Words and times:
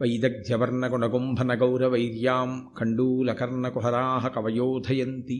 వైదగ్ధ్యవర్ణగుణగుంభనగౌరవైర్యాం 0.00 2.50
కण्डूलकर्णकुहराः 2.78 4.24
कवयोधयन्ति 4.34 5.38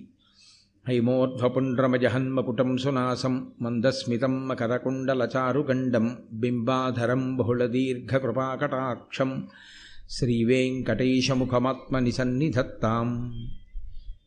हैमोध्वपुण्ड्रमजहन्मपुटं 0.84 2.70
सुनासं 2.84 3.34
मन्दस्मितं 3.64 4.34
मकरकुण्डलचारुगण्डं 4.48 6.06
बिम्बाधरं 6.42 7.22
बहुलदीर्घकृपाकटाक्षं 7.40 9.32
श्रीवेङ्कटेशमुखमात्मनिसन्निधत्ताम् 10.16 13.14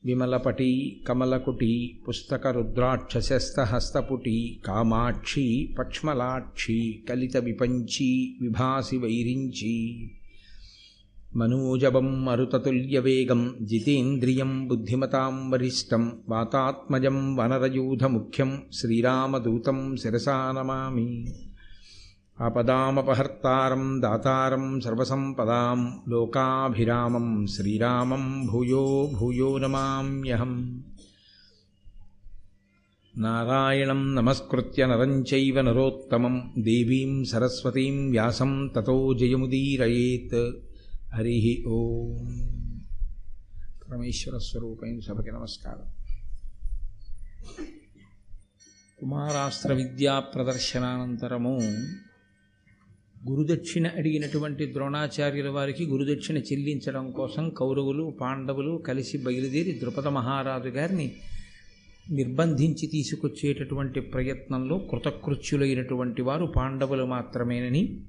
विमलपटी 0.08 0.72
कमलकुटी 1.08 1.74
पुस्तकरुद्राक्षस्यस्तहस्तपुटी 2.06 4.38
कामाक्षी 4.68 5.46
पक्ष्मलाक्षी 5.78 6.80
कलितविपञ्ची 7.10 8.10
विभासि 8.42 8.98
वैरिञ्ची 9.04 9.76
మనూజవం 11.32 12.08
మరుతతుల్యవేగం 12.26 13.42
జితేంద్రియం 13.62 14.68
బుద్ధిమతాం 14.68 15.36
వరిష్టం 15.52 16.04
వాతాత్మజం 16.30 17.36
వనరయూధముఖ్యం 17.36 18.50
శ్రీరామదూతం 18.74 19.96
శిరసా 19.98 20.36
నమామి 20.52 21.06
ఆపదామపహర్తారం 22.38 24.02
దాతారం 24.02 24.66
సర్వసంపదాం 24.82 25.80
లోకాభిరామం 26.10 27.28
శ్రీరామం 27.48 28.24
భూయో 28.46 28.86
భూయో 29.14 29.58
నమామ్యహం 29.58 30.54
నారాయణం 33.14 34.02
నమస్కృత్య 34.16 34.86
నరం 34.86 35.14
చైవ 35.34 35.62
నరోత్తమం 35.62 36.36
దేవీం 36.58 37.14
సరస్వతీం 37.24 37.98
వ్యాసం 38.12 38.52
తతో 38.76 38.98
జయముదీరయేత్ 39.14 40.38
హరి 41.16 41.64
ఓం. 41.68 42.26
పరమేశ్వర 43.90 44.38
స్వరూపైన 44.38 45.00
సభకి 45.00 45.32
నమస్కారం. 45.32 45.86
కుమారాస్త్ర 49.00 49.74
విద్యా 49.74 50.20
ప్రదర్శనానంతరము 50.20 51.60
గురుదక్షిణ 53.30 53.88
అడిగినటువంటి 53.88 54.74
ద్రోణాచార్యుల 54.74 55.50
వారికి 55.50 55.86
గురుదక్షిణ 55.86 56.38
చెల్లించడం 56.38 57.12
కోసం 57.12 57.50
కౌరవులు 57.50 58.18
పాండవులు 58.22 58.84
కలిసి 58.88 59.18
బయలుదేరి 59.18 59.80
ద్రుపద 59.80 60.08
మహారాజు 60.08 60.70
గారిని 60.70 61.16
నిర్బంధించి 62.12 62.88
తీసుకొచ్చేటటువంటి 62.88 64.00
ప్రయత్నంలో 64.00 64.78
కృతకృత్యులైనటువంటి 64.78 66.22
వారు 66.22 66.46
పాండవులు 66.46 67.06
మాత్రమేనని 67.06 68.06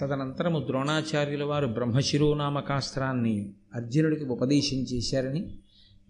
తదనంతరము 0.00 0.58
ద్రోణాచార్యుల 0.66 1.44
వారు 1.44 1.66
బ్రహ్మశిరోనామకాస్త్రాన్ని 1.66 3.52
అర్జునుడికి 3.74 4.24
ఉపదేశం 4.24 4.76
చేశారని 4.76 5.40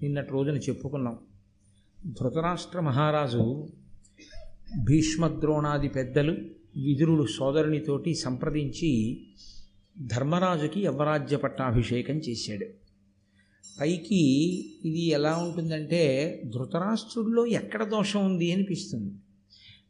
నిన్నటి 0.02 0.30
రోజున 0.30 0.56
చెప్పుకున్నాం. 0.56 1.18
ధృతరాష్ట్ర 2.06 2.80
మహారాజు 2.80 3.68
భీష్మద్రోణాది 4.84 5.88
పెద్దలు 5.88 6.32
విదురుడు 6.76 7.26
సోదరునితోటి 7.26 8.14
సంప్రదించి 8.14 9.20
ధర్మరాజుకి 10.06 10.80
యవరాజ్య 10.80 11.36
పట్టాభిషేకం 11.36 12.14
చేశాడు. 12.14 12.66
పైకి 13.80 14.22
ఇది 14.84 15.06
ఎలా 15.06 15.36
ఉంటుందంటే 15.36 16.42
ధృతరాష్ట్రుల్లో 16.46 17.46
ఎక్కడ 17.46 17.84
దోషం 17.84 18.24
ఉంది 18.24 18.52
అనిపిస్తుంది. 18.52 19.14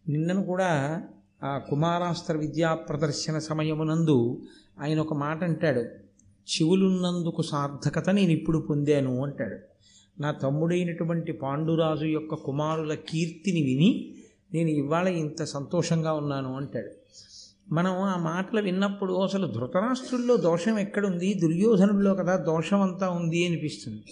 నిన్నను 0.09 0.45
కూడా 0.45 1.03
ఆ 1.45 1.59
కుమారాస్త్ర 1.59 2.37
విద్యా 2.37 2.75
ప్రదర్శన 2.75 3.39
సమయమునందు 3.39 4.43
ఆయన 4.81 5.01
ఒక 5.01 5.15
మాట 5.15 5.45
అంటాడు. 5.45 5.81
చెవులున్నందుకు 6.49 7.43
సార్థకత 7.43 8.11
నేను 8.11 8.31
ఇప్పుడు 8.31 8.59
పొందాను 8.59 9.23
అంటాడు. 9.23 9.57
నా 10.21 10.31
తమ్ముడైనటువంటి 10.31 11.33
పాండురాజు 11.33 12.07
యొక్క 12.07 12.35
కుమారుల 12.35 12.95
కీర్తిని 12.95 13.63
విని 13.63 14.15
నేను 14.55 14.69
ఇవాళ 14.69 15.09
ఇంత 15.09 15.45
సంతోషంగా 15.45 16.13
ఉన్నాను 16.13 16.57
అంటాడు. 16.57 16.91
మనం 17.75 17.93
ఆ 17.93 18.19
మాటలు 18.19 18.61
విన్నప్పుడు 18.61 19.13
అసలు 19.13 19.47
ధృతరాష్ట్రుల్లో 19.47 20.37
దోషం 20.37 20.79
ఎక్కడుంది? 20.79 21.35
దుర్యోధనుల్లో 21.35 22.15
కదా 22.15 22.37
దోషం 22.37 22.81
అంతా 22.81 23.11
ఉంది 23.11 23.47
అనిపిస్తుంది. 23.47 24.03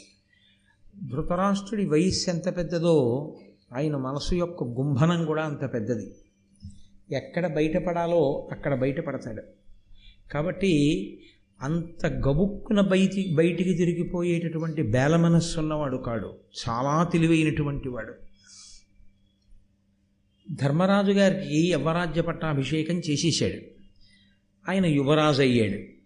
ధృతరాష్ట్రుడి 1.11 1.87
వయస్సు 1.87 2.31
ఎంత 2.31 2.57
పెద్దదో 2.57 3.35
ఆయన 3.77 3.97
మనసు 3.97 4.35
యొక్క 4.35 4.65
గుంభనం 4.65 5.25
కూడా 5.25 5.43
అంత 5.43 5.73
పెద్దది. 5.75 6.15
ఎక్కడ 7.13 7.55
బయటపడాలో 7.55 8.49
అక్కడ 8.53 8.81
బయటపడతాడు. 8.81 9.43
కాబట్టి 10.33 11.13
అంత 11.63 12.07
గబుక్కున 12.07 12.81
బయటి 12.81 13.35
బయటికి 13.35 13.75
తిరిగిపోయేటటువంటి 13.75 14.83
బేల 14.83 15.17
మనస్సు 15.17 15.61
ఉన్నవాడు 15.61 15.97
కాడు. 15.97 16.35
చాలా 16.69 17.05
తెలివైనటువంటి 17.05 17.89
వాడు. 17.89 18.15
ధర్మరాజు 20.51 21.13
గారికి 21.13 21.73
యువరాజ్య 21.73 22.23
పట్టాభిషేకం 22.23 22.95
చేసేసాడు 22.95 23.77
ఆయన 24.71 24.87
యువరాజు 24.87 25.43
అయ్యాడు. 25.43 25.97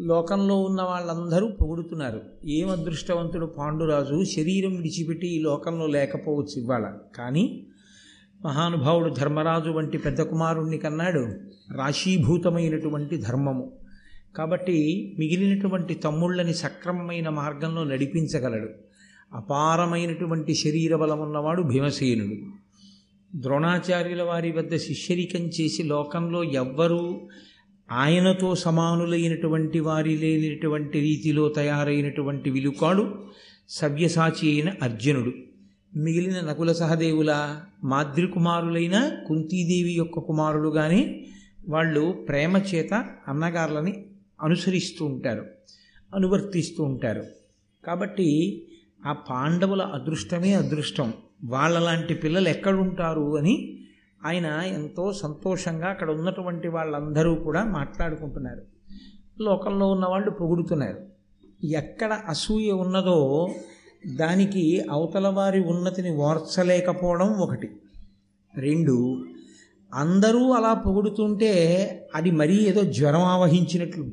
లోకంలో 0.00 0.60
ఉన్న 0.60 0.82
వాళ్ళందరూ 0.82 1.48
పొగుడుతున్నారు. 1.48 2.22
ఏం 2.44 2.68
అదృష్టవంతుడు 2.68 3.46
పాండురాజు? 3.46 4.24
శరీరం 4.24 4.76
విడిచిపెట్టి 4.76 5.26
ఈ 5.26 5.38
లోకంలో 5.38 5.86
లేకపోవచ్చు 5.86 6.62
ఇవాళ. 6.62 6.98
కానీ 7.16 7.66
మహానుభావుడు 8.44 9.14
ధర్మరాజు 9.14 9.70
వంటి 9.70 9.98
పెద్ద 9.98 10.22
కుమారుణ్ణి 10.22 10.78
కన్నాడు. 10.78 11.28
రాశీభూతమైనటువంటి 11.76 13.16
ధర్మము. 13.16 13.72
కాబట్టి 14.36 14.76
మిగిలినటువంటి 15.18 15.94
తమ్ముళ్ళని 15.94 16.54
సక్రమమైన 16.54 17.28
మార్గంలో 17.28 17.84
నడిపించగలడు. 17.84 18.68
అపారమైనటువంటి 19.32 20.54
శరీర 20.54 20.96
బలం 20.96 21.20
ఉన్నవాడు 21.20 21.62
భీమసేనుడు. 21.62 22.34
ద్రోణాచార్యుల 23.38 24.22
వారి 24.22 24.52
వద్ద 24.52 24.76
శిష్యరికం 24.76 25.40
చేసి 25.40 25.82
లోకంలో 25.82 26.44
ఎవ్వరూ 26.44 27.28
ఆయనతో 27.92 28.54
సమానులైనటువంటి 28.54 29.80
వారి 29.80 30.18
లేనిటువంటి 30.18 31.00
రీతిలో 31.00 31.48
తయారైనటువంటి 31.48 32.50
విలుకాడు 32.50 33.14
సవ్యసాచి 33.68 34.50
అయిన 34.52 34.72
అర్జునుడు. 34.82 35.32
మిగిలిన 35.96 36.40
నకుల 36.40 36.72
సహదేవుల 36.72 37.56
మాద్రికుమారులైన 37.84 39.16
కుంతీదేవి 39.26 39.92
యొక్క 39.92 40.18
కుమారులు 40.18 40.68
కానీ 40.68 41.26
వాళ్ళు 41.68 42.24
ప్రేమ 42.28 42.56
చేత 42.56 42.94
అన్నగారులని 43.28 44.04
అనుసరిస్తూ 44.42 45.06
ఉంటారు 45.06 45.46
అనువర్తిస్తూ 46.14 46.84
ఉంటారు. 46.84 47.24
కాబట్టి 47.86 48.62
ఆ 49.06 49.12
పాండవుల 49.12 49.82
అదృష్టమే 49.82 50.54
అదృష్టం. 50.54 51.12
వాళ్ళలాంటి 51.44 52.14
పిల్లలు 52.14 52.48
ఎక్కడుంటారు 52.48 53.38
అని 53.38 53.80
ఆయన 54.24 54.46
ఎంతో 54.46 55.12
సంతోషంగా 55.12 55.86
అక్కడ 55.86 56.10
ఉన్నటువంటి 56.10 56.68
వాళ్ళందరూ 56.68 57.34
కూడా 57.34 57.64
మాట్లాడుకుంటున్నారు. 57.64 58.62
లోకంలో 59.42 59.90
ఉన్నవాళ్ళు 59.90 60.30
పొగుడుతున్నారు. 60.30 61.00
ఎక్కడ 61.66 62.20
అసూయ 62.28 62.70
ఉన్నదో 62.70 63.48
దానికి 64.06 64.84
అవతల 64.90 65.28
వారి 65.28 65.60
ఉన్నతిని 65.60 66.10
ఓర్చలేకపోవడం 66.10 67.28
ఒకటి. 67.38 67.68
రెండు 68.54 69.24
అందరూ 69.94 70.50
అలా 70.50 70.72
పొగుడుతుంటే 70.74 71.52
అది 72.14 72.30
మరీ 72.30 72.56
ఏదో 72.56 72.82
జ్వరం 72.82 73.20
ఆవహించినట్లు 73.20 74.04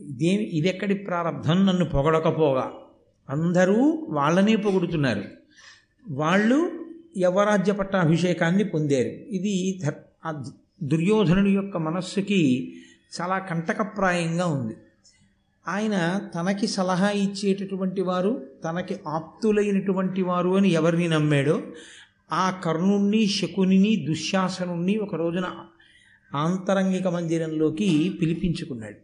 ఇదేమి 0.00 0.44
ఇదెక్కడి 0.44 0.94
ప్రారంధం 0.94 1.66
నన్ను 1.66 1.84
పొగడకపోగా. 1.84 2.72
అందరూ 3.28 4.06
వాళ్ళనే 4.10 4.56
పొగుడుతున్నారు. 4.56 5.24
వాళ్ళు 6.10 6.84
యవరాజ్య 7.18 7.72
పట్టాభిషేకాన్ని 7.72 8.64
పొందారు. 8.64 9.08
ఇది 9.08 9.82
దుర్యోధనుడి 10.82 11.50
యొక్క 11.50 11.76
మనస్సుకి 11.76 12.72
చాలా 13.20 13.38
కంటకప్రాయంగా 13.38 14.46
ఉంది. 14.46 14.74
ఆయన 15.68 16.20
తనకి 16.34 16.66
సలహా 16.66 17.10
ఇచ్చేటటువంటి 17.10 18.00
వారు 18.00 18.46
తనకి 18.64 18.96
ఆప్తులైనటువంటి 19.08 20.22
వారు 20.22 20.56
అని 20.56 20.70
ఎవరిని 20.70 21.08
నమ్మాడో 21.08 21.62
ఆ 22.32 22.50
కర్ణుణ్ణి 22.50 23.26
శకుని 23.26 24.06
దుశ్శాసనుణ్ణి 24.08 24.96
ఒక 24.96 25.14
రోజున 25.14 25.44
ఆంతరంగిక 26.34 27.06
మందిరంలోకి 27.06 28.18
పిలిపించుకున్నాడు. 28.22 28.96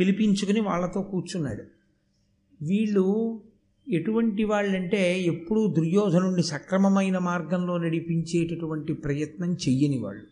పిలిపించుకుని 0.00 0.60
వాళ్ళతో 0.60 1.02
కూర్చున్నాడు. 1.02 1.62
వీళ్ళు 2.64 3.40
ఎటువంటి 3.92 4.44
వాళ్ళంటే 4.44 5.20
ఎప్పుడూ 5.20 5.66
దుర్యోధనుడిని 5.66 6.42
సక్రమమైన 6.42 7.18
మార్గంలో 7.18 7.78
నడిపించేటటువంటి 7.78 8.92
ప్రయత్నం 8.92 9.52
చెయ్యని 9.52 9.98
వాళ్ళు. 9.98 10.22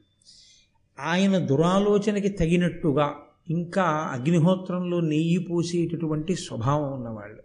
ఆయన 1.01 1.39
దురాలోచనకి 1.39 2.29
తగినట్టుగా 2.29 3.15
ఇంకా 3.50 3.82
అగ్నిహోత్రంలో 3.82 5.00
నెయ్యి 5.00 5.38
పోసేటటువంటి 5.38 6.35
స్వభావం 6.35 6.93
ఉన్నవాళ్ళు. 6.93 7.43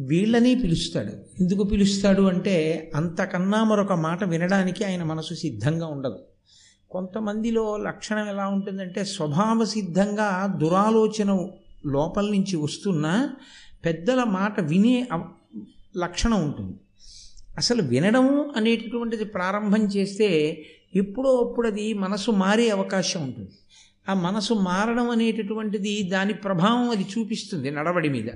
వీళ్ళని 0.00 0.54
పిలుస్తాడు. 0.54 1.42
ఎందుకు 1.42 1.62
పిలుస్తాడు 1.62 2.22
అంటే 2.22 2.90
అంతకన్నా 2.94 3.64
మరొక 3.64 3.92
మాట 3.92 4.24
వినడానికి 4.24 4.84
ఆయన 4.84 5.02
మనసు 5.02 5.34
సిద్ధంగా 5.34 5.86
ఉండదు. 5.86 6.18
కొంతమందిలో 6.90 7.76
లక్షణం 7.76 8.28
ఎలా 8.28 8.48
ఉంటుందంటే 8.48 9.04
స్వభావ 9.04 9.64
సిద్ధంగా 9.64 10.58
దురాలోచన 10.60 11.48
లోపల 11.86 12.24
నుంచి 12.24 12.56
వస్తున్నా 12.56 13.36
పెద్దల 13.84 14.24
మాట 14.24 14.60
వినే 14.60 15.08
అవ- 15.12 15.60
లక్షణం 15.96 16.44
ఉంటుంది. 16.44 16.76
అసలు 17.58 17.82
వినడం 17.82 18.50
అనేటటువంటిది 18.56 19.24
ప్రారంభం 19.24 19.84
చేస్తే 19.84 20.62
ఎప్పుడో 20.96 21.36
అప్పుడు 21.36 21.66
అది 21.66 21.94
మనసు 21.94 22.30
మారే 22.30 22.68
అవకాశం 22.68 23.22
ఉంటుంది. 23.22 23.50
ఆ 24.10 24.14
మనసు 24.14 24.54
మారడం 24.54 25.10
అనేటటువంటిది 25.10 26.02
దాని 26.02 26.34
ప్రభావం 26.34 26.90
అది 26.90 27.06
చూపిస్తుంది 27.18 27.70
నడవడి 27.70 28.08
మీద. 28.08 28.28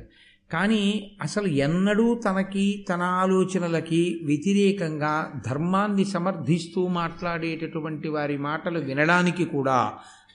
కానీ 0.53 1.17
అసలు 1.23 1.47
ఎన్నడూ 1.47 2.15
తనకి 2.15 2.87
తన 2.89 3.03
ఆలోచనలకి 3.03 4.21
వ్యతిరేకంగా 4.25 5.43
ధర్మాన్ని 5.47 6.05
సమర్థిస్తూ 6.05 6.87
మాట్లాడేటటువంటి 6.87 8.09
వారి 8.09 8.37
మాటలు 8.39 8.79
వినడానికి 8.79 9.45
కూడా 9.45 9.79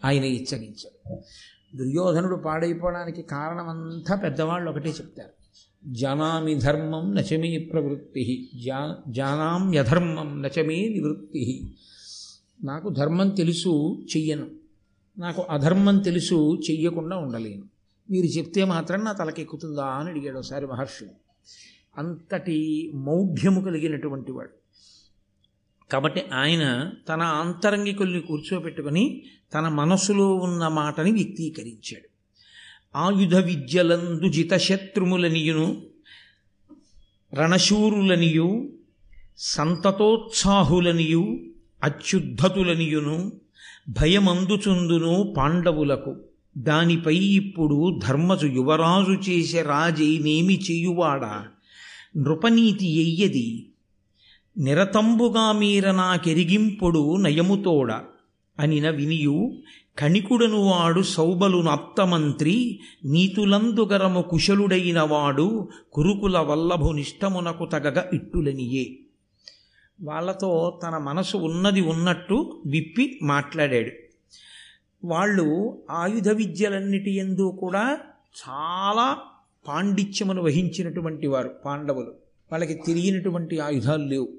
ఆయన 0.05 0.23
ఇచ్చగించాడు 0.23 1.19
దుర్యోధనుడు 1.75 2.35
పాడైపోవడానికి 2.35 3.21
కారణమంతా 3.21 4.15
పెద్దవాళ్ళు 4.15 4.69
ఒకటే 4.71 4.89
చెప్తారు. 4.89 5.33
జానామి 5.85 6.55
ధర్మం 6.55 7.15
నచమే 7.15 7.57
ప్రవృత్తి 7.57 8.49
జా 8.65 8.97
జానామ్యధర్మం 9.07 10.41
నచమే 10.41 10.79
నివృత్తి. 10.89 11.43
నాకు 12.63 12.89
ధర్మం 12.89 13.29
తెలుసు 13.29 13.73
చెయ్యను. 14.17 14.58
నాకు 15.19 15.41
అధర్మం 15.41 15.99
తెలుసు 15.99 16.61
చెయ్యకుండా 16.69 17.17
ఉండలేను. 17.17 17.63
మీరు 18.11 18.25
చెప్తే 18.25 18.63
మాత్రం 18.63 19.03
నా 19.03 19.11
తలకెక్కుతుందా 19.11 19.85
అని 19.85 20.09
అడిగాడు 20.09 20.37
ఒకసారి 20.37 20.67
మహర్షులు 20.67 21.09
అంతటి 21.97 22.91
మౌఢ్యము 22.93 23.61
కలిగినటువంటి 23.61 24.31
వాడు. 24.31 24.49
కాబట్టి 25.91 26.23
ఆయన 26.33 26.91
తన 27.09 27.21
ఆంతరంగికుల్ని 27.21 28.21
కూర్చోబెట్టుకుని 28.21 29.23
తన 29.53 29.67
మనసులో 29.67 30.35
ఉన్న 30.35 30.67
మాటని 30.67 31.11
వ్యక్తీకరించాడు. 31.11 32.09
ఆయుధ 32.97 33.35
విద్యలందు 33.35 34.29
జితశత్రుములనియును 34.29 35.81
రణశూరులనియు 37.33 38.73
సంతతోత్సాహులనియు 39.37 41.39
అత్యుద్ధతులనియును 41.83 43.31
భయమందుచుందును 43.87 45.33
పాండవులకు. 45.37 46.15
దానిపై 46.57 47.15
ఇప్పుడు 47.15 47.99
ధర్మజు 48.07 48.47
యువరాజు 48.47 49.29
చేసే 49.29 49.61
రాజైనేమి 49.61 50.59
చేయువాడా? 50.71 51.45
నృపనీతి 52.17 53.01
ఎయ్యది. 53.01 53.69
నిరతంబుగా 54.57 55.51
మీర 55.51 55.91
నాకెరిగింపుడు 55.91 57.17
నయముతోడ? 57.17 57.93
అనిన 58.59 58.89
వినియు 58.89 59.51
కణికుడను 59.99 60.63
వాడు 60.63 61.01
సౌబలు 61.01 61.57
నప్తమంత్రి 61.57 62.79
నీతులందుగరము 63.05 64.21
కుశలుడైన 64.21 65.01
వాడు 65.01 65.69
కురుకుల 65.93 66.39
వల్లభునిష్టమునకు 66.39 67.65
తగగ 67.65 68.01
ఇట్టులనియే. 68.13 68.99
వాళ్ళతో 70.01 70.79
తన 70.83 70.97
మనసు 70.97 71.37
ఉన్నది 71.37 71.81
ఉన్నట్టు 71.81 72.61
విప్పి 72.65 73.19
మాట్లాడాడు. 73.21 73.91
వాళ్ళు 75.05 75.77
ఆయుధ 75.91 76.29
విద్యలన్నిటి 76.29 77.15
ఎందు 77.15 77.57
కూడా 77.59 77.99
చాలా 78.49 79.17
పాండిత్యమును 79.67 80.43
వహించినటువంటి 80.43 81.27
వారు 81.27 81.49
పాండవులు. 81.65 82.13
వాళ్ళకి 82.51 82.73
తెలియనటువంటి 82.73 83.59
ఆయుధాలు 83.59 84.03
లేవు. 84.03 84.29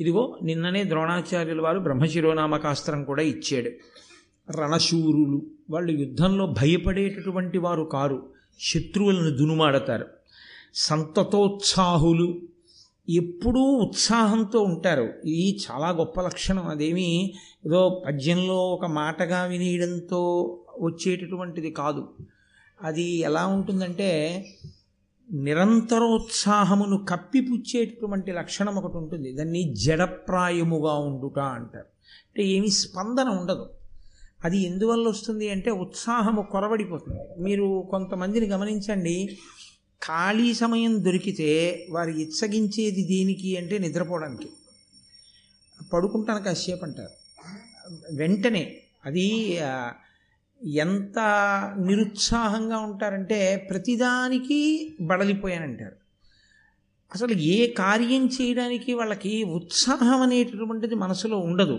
ఇదిగో 0.00 0.38
నిన్ననే 0.42 0.84
ద్రోణాచార్యుల 0.84 1.60
వారు 1.60 1.78
బ్రహ్మశిరోనామకాస్త్రం 1.78 3.04
కూడా 3.04 3.22
ఇచ్చాడు. 3.22 3.70
రణశూరులు 4.52 5.42
వాళ్ళు 5.70 5.92
యుద్ధంలో 5.92 6.46
భయపడేటటువంటి 6.46 7.58
వారు 7.58 7.82
కారు 7.82 8.32
శత్రువులను 8.60 9.30
దునుమాడతారు. 9.30 10.06
సంతతోత్సాహులు 10.74 12.40
ఎప్పుడూ 13.10 13.60
ఉత్సాహంతో 13.60 14.60
ఉంటారు. 14.60 15.02
ఇది 15.02 15.58
చాలా 15.70 15.90
గొప్ప 15.90 16.20
లక్షణం. 16.20 16.68
అదేమి 16.68 17.34
ఏదో 17.66 18.02
పద్యంలో 18.06 18.68
ఒక 18.68 18.84
మాటగా 18.84 19.44
వినేయడంతో 19.44 20.20
వచ్చేటటువంటిది 20.80 21.70
కాదు. 21.70 22.08
అది 22.82 23.02
ఎలా 23.02 23.46
ఉంటుందంటే 23.46 24.44
నిరంతరోత్సాహమును 25.32 27.04
కప్పిపుచ్చేటటువంటి 27.04 28.32
లక్షణం 28.32 28.76
ఒకటి 28.76 28.96
ఉంటుంది. 28.96 29.32
దాన్ని 29.32 29.74
జడప్రాయముగా 29.74 30.94
ఉండుట 30.94 31.38
అంటారు. 31.38 31.86
అంటే 32.26 32.42
ఏమి 32.42 32.70
స్పందన 32.70 33.28
ఉండదు. 33.28 33.70
అది 34.44 34.66
ఎందువల్ల 34.66 35.08
వస్తుంది 35.08 35.50
అంటే 35.50 35.70
ఉత్సాహము 35.70 36.42
కొరవడిపోతుంది. 36.42 37.42
మీరు 37.42 37.88
కొంతమందిని 37.90 38.46
గమనించండి. 38.46 39.38
ఖాళీ 40.02 40.54
సమయం 40.54 41.04
దొరికితే 41.04 41.86
వారు 41.90 42.10
ఇచ్చగించేది 42.10 43.02
దేనికి 43.04 43.56
అంటే 43.56 43.78
నిద్రపోవడానికి. 43.78 44.48
పడుకుంటాను 45.92 46.44
కాసేపు 46.44 46.84
అంటారు. 46.84 47.10
వెంటనే 48.12 48.76
అది 49.04 49.58
ఎంత 50.62 51.18
నిరుత్సాహంగా 51.86 52.78
ఉంటారంటే 52.78 53.68
ప్రతిదానికి 53.70 54.60
బడలిపోయానంటారు. 55.00 55.96
అసలు 57.14 57.32
ఏ 57.32 57.72
కార్యం 57.72 58.26
చేయడానికి 58.26 58.94
వాళ్ళకి 58.94 59.44
ఉత్సాహం 59.44 60.22
అనేటటువంటిది 60.22 60.94
మనసులో 60.94 61.38
ఉండదు. 61.38 61.74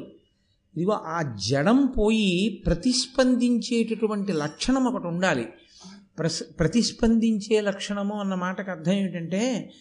ఇదిగో 0.75 0.91
ఆ 0.91 1.35
జడం 1.49 1.85
పోయి 1.85 2.63
ప్రతిస్పందించేటటువంటి 2.65 4.33
లక్షణం 4.33 4.83
ఒకటి 4.83 5.07
ఉండాలి. 5.07 5.47
ప్రస్ 6.19 6.43
ప్రతిస్పందించే 6.59 7.61
లక్షణము 7.61 8.19
అన్న 8.19 8.35
మాటకు 8.35 8.71
అర్థం 8.71 8.91
ఏమిటంటే 8.91 9.71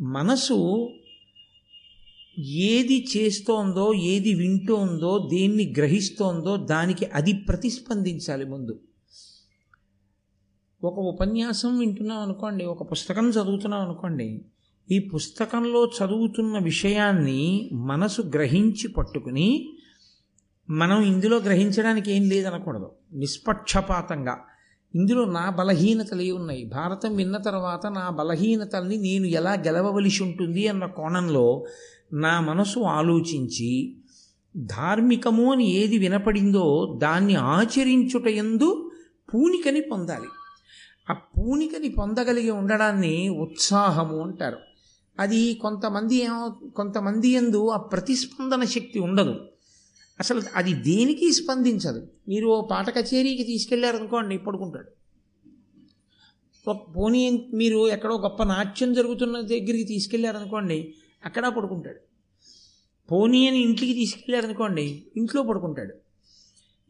మనసు 0.00 0.88
ఏది 2.38 3.06
చేస్తోందో 3.16 3.94
ఏది 3.94 4.34
వింటోందో 4.34 5.28
దేన్ని 5.30 5.74
గ్రహిస్తోందో 5.78 6.56
దానికి 6.56 7.06
అది 7.06 7.32
ప్రతిస్పందించాలి 7.32 8.44
ముందు. 8.44 8.80
ఒక 10.84 10.98
ఉపన్యాసం 10.98 11.78
వింటున్నాం 11.78 12.18
అనుకోండి 12.18 12.64
ఒక 12.64 12.90
పుస్తకం 12.90 13.30
చదువుతున్నాం 13.30 13.80
అనుకోండి 13.80 14.44
ఈ 14.90 14.98
పుస్తకంలో 14.98 15.86
చదువుతున్న 15.86 16.58
విషయాన్ని 16.58 17.70
మనసు 17.72 18.22
గ్రహించి 18.22 18.88
పట్టుకుని 18.88 19.72
మనం 20.70 21.02
ఇందులో 21.02 21.36
గ్రహించడానికి 21.36 22.12
ఏం 22.12 22.28
లేదనకూడదు. 22.28 22.90
నిష్పక్షపాతంగా. 23.12 24.40
ఇందులో 24.94 25.24
నా 25.24 25.50
బలహీనతలే 25.50 26.30
ఉన్నాయి? 26.30 26.64
భారతం 26.64 27.16
విన్న 27.16 27.36
తర్వాత 27.36 27.86
నా 27.86 28.10
బలహీనతల్ని 28.10 28.96
నేను 28.96 29.26
ఎలా 29.26 29.52
గెలవవలసి 29.52 30.22
ఉంటుంది 30.22 30.68
అన్న 30.68 30.86
కోణంలో 30.86 31.64
నా 32.12 32.40
మనసు 32.40 32.80
ఆలోచించి 32.80 33.96
ధార్మికము 34.56 35.52
అని 35.52 35.70
ఏది 35.70 35.98
వినపడిందో 35.98 36.98
దాన్ని 37.02 37.34
ఆచరించుట 37.34 38.26
ఎందు 38.26 38.90
పూనికని 39.34 39.80
పొందాలి. 39.80 40.26
ఆ 41.10 41.12
పూనికని 41.12 41.88
పొందగలిగి 41.88 42.50
ఉండడాన్ని 42.50 43.28
ఉత్సాహము 43.28 44.22
అంటారు. 44.22 44.56
అది 45.20 45.54
కొంతమంది 45.54 46.26
కొంతమంది 46.76 47.28
ఎందు 47.28 47.68
ఆ 47.68 47.76
ప్రతిస్పందన 47.76 48.64
శక్తి 48.64 48.98
ఉండదు. 48.98 49.34
అసలు 50.20 50.42
అది 50.54 50.72
దేనికి 50.72 51.32
స్పందించదు? 51.32 52.08
మీరు 52.28 52.46
ఓ 52.46 52.66
పాట 52.66 52.98
కచేరీకి 52.98 53.42
తీసుకెళ్ళారనుకోండి 53.42 54.38
పడుకుంటాడు. 54.38 54.90
ఒక 56.70 56.96
పోనీ 56.96 57.48
మీరు 57.54 57.88
ఎక్కడో 57.88 58.18
గొప్ప 58.18 58.42
నాట్యం 58.42 58.92
జరుగుతున్న 58.92 59.40
దగ్గరికి 59.40 59.84
తీసుకెళ్ళారనుకోండి 59.84 60.94
అక్కడ 61.24 61.48
పడుకుంటాడు. 61.48 61.98
పోనీ 63.10 63.48
అని 63.48 63.58
ఇంటికి 63.58 63.94
తీసుకెళ్ళారనుకోండి 63.94 65.04
ఇంట్లో 65.16 65.42
పడుకుంటాడు. 65.42 65.94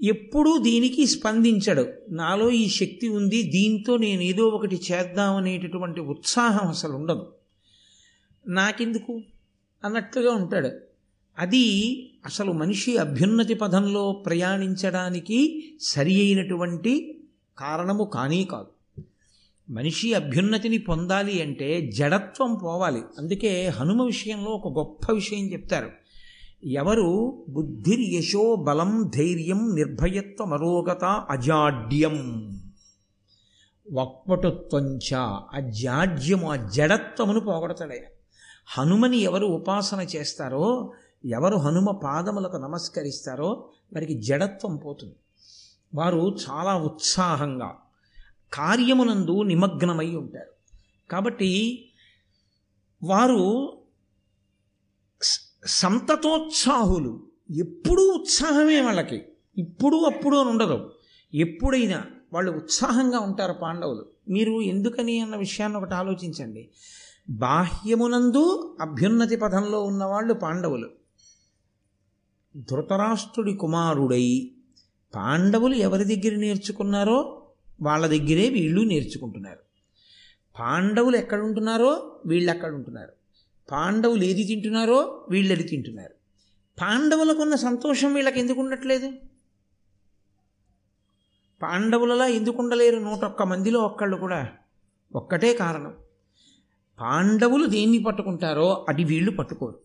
ఎప్పుడూ 0.05 0.59
దీనికి 0.59 1.07
స్పందించడు. 1.07 1.93
నాలో 2.11 2.51
ఈ 2.51 2.69
శక్తి 2.69 3.09
ఉంది 3.09 3.43
దీంతో 3.43 3.97
నేను 3.97 4.23
ఏదో 4.23 4.47
ఒకటి 4.49 4.81
చేద్దామనేటటువంటి 4.93 6.01
ఉత్సాహం 6.01 6.69
అసలు 6.69 6.93
ఉండదు. 6.93 7.33
నాకెందుకు? 8.47 9.21
అన్నట్లుగా 9.85 10.33
ఉంటాడు. 10.33 10.88
అది 11.39 12.05
అసలు 12.25 12.53
మనిషి 12.53 12.97
అభ్యున్నతి 12.97 13.55
పదంలో 13.55 14.23
ప్రయాణించడానికి 14.27 15.71
సరి 15.81 16.21
అయినటువంటి 16.21 17.21
కారణము 17.59 18.05
కానీ 18.05 18.45
కాదు. 18.45 19.01
మనిషి 19.71 20.15
అభ్యున్నతిని 20.15 20.79
పొందాలి 20.79 21.43
అంటే 21.43 21.91
జడత్వం 21.91 22.55
పోవాలి. 22.55 23.01
అందుకే 23.19 23.67
హనుమ 23.67 24.03
విషయంలో 24.03 24.51
ఒక 24.51 24.79
గొప్ప 24.79 25.13
విషయం 25.13 25.53
చెప్తారు. 25.53 25.91
ఎవరు 26.67 27.45
బుద్ధిర్ 27.49 28.01
యశో 28.01 28.57
బలం 28.57 29.11
ధైర్యం 29.17 29.73
నిర్భయత్వ 29.75 30.45
మరోగత 30.45 31.05
అజాడ్యం. 31.05 32.45
వక్పటుత్వంచ 33.93 35.15
ఆ 35.15 35.61
జాడ్యము 35.69 36.53
ఆ 36.53 36.57
జడత్వమును 36.57 37.41
పోగొడతాడే 37.41 38.13
హనుమని 38.79 39.19
ఎవరు 39.19 39.47
ఉపాసన 39.47 40.01
చేస్తారో 40.01 40.93
ఎవరు 41.25 41.57
హనుమ 41.57 41.91
పాదములకు 41.91 42.57
నమస్కరిస్తారో 42.57 43.71
వారికి 43.95 44.15
జడత్వం 44.15 44.77
పోతుంది. 44.77 45.17
వారు 45.95 46.37
చాలా 46.51 46.77
ఉత్సాహంగా 46.77 47.79
కార్యమునందు 48.53 49.43
నిమగ్నమై 49.43 50.15
ఉంటారు. 50.15 50.53
కాబట్టి 51.11 51.85
వారు 53.05 53.73
సంతతోత్సాహులు. 55.67 57.27
ఎప్పుడూ 57.51 58.13
ఉత్సాహమే 58.13 58.81
వాళ్ళకి. 58.81 59.23
ఇప్పుడు 59.59 59.97
అప్పుడు 59.97 60.37
అని 60.37 60.51
ఉండదు. 60.51 60.91
ఎప్పుడైనా 61.35 62.05
వాళ్ళు 62.33 62.53
ఉత్సాహంగా 62.53 63.19
ఉంటారు 63.19 63.53
పాండవులు. 63.53 64.07
మీరు 64.29 64.61
ఎందుకని 64.61 65.21
అన్న 65.21 65.37
విషయాన్ని 65.37 65.79
ఒకటి 65.79 65.95
ఆలోచించండి. 65.95 66.69
బాహ్యమునందు 67.31 68.77
అభ్యున్నతి 68.81 69.37
పథంలో 69.37 69.83
ఉన్నవాళ్ళు 69.83 70.35
పాండవులు. 70.35 70.98
ధృతరాష్ట్రుడి 72.59 73.55
కుమారుడై 73.55 74.51
పాండవులు 75.15 75.75
ఎవరి 75.75 76.05
దగ్గర 76.05 76.39
నేర్చుకున్నారో 76.39 77.47
వాళ్ళ 77.83 78.07
దగ్గరే 78.07 78.49
వీళ్ళు 78.49 78.81
నేర్చుకుంటున్నారు. 78.83 79.59
పాండవులు 80.61 81.17
ఎక్కడ 81.17 81.41
ఉంటున్నారో 81.41 82.21
వీళ్ళు 82.27 82.51
ఎక్కడ 82.51 82.75
ఉంటున్నారు 82.75 83.13
పాండవులు 83.73 84.25
ఏది 84.25 84.45
తింటున్నారో 84.45 85.27
వీళ్ళు 85.31 85.55
అది 85.55 85.63
తింటున్నారు. 85.63 86.15
పాండవులకున్న 86.81 87.55
సంతోషం 87.55 88.15
వీళ్ళకి 88.15 88.41
ఎందుకు 88.41 88.61
ఉండట్లేదు? 88.61 89.13
పాండవులలా 91.63 92.27
ఎందుకు 92.27 92.63
ఉండలేరు? 92.63 92.99
నూట 92.99 93.25
ఒక్క 93.25 93.43
మందిలో 93.43 93.81
ఒక్కళ్ళు 93.81 94.17
కూడా. 94.17 94.49
ఒక్కటే 95.15 95.55
కారణం. 95.55 95.95
పాండవులు 97.01 97.67
దేన్ని 97.67 97.99
పట్టుకుంటారో 97.99 98.87
అది 98.89 99.05
వీళ్ళు 99.05 99.31
పట్టుకోరు. 99.31 99.81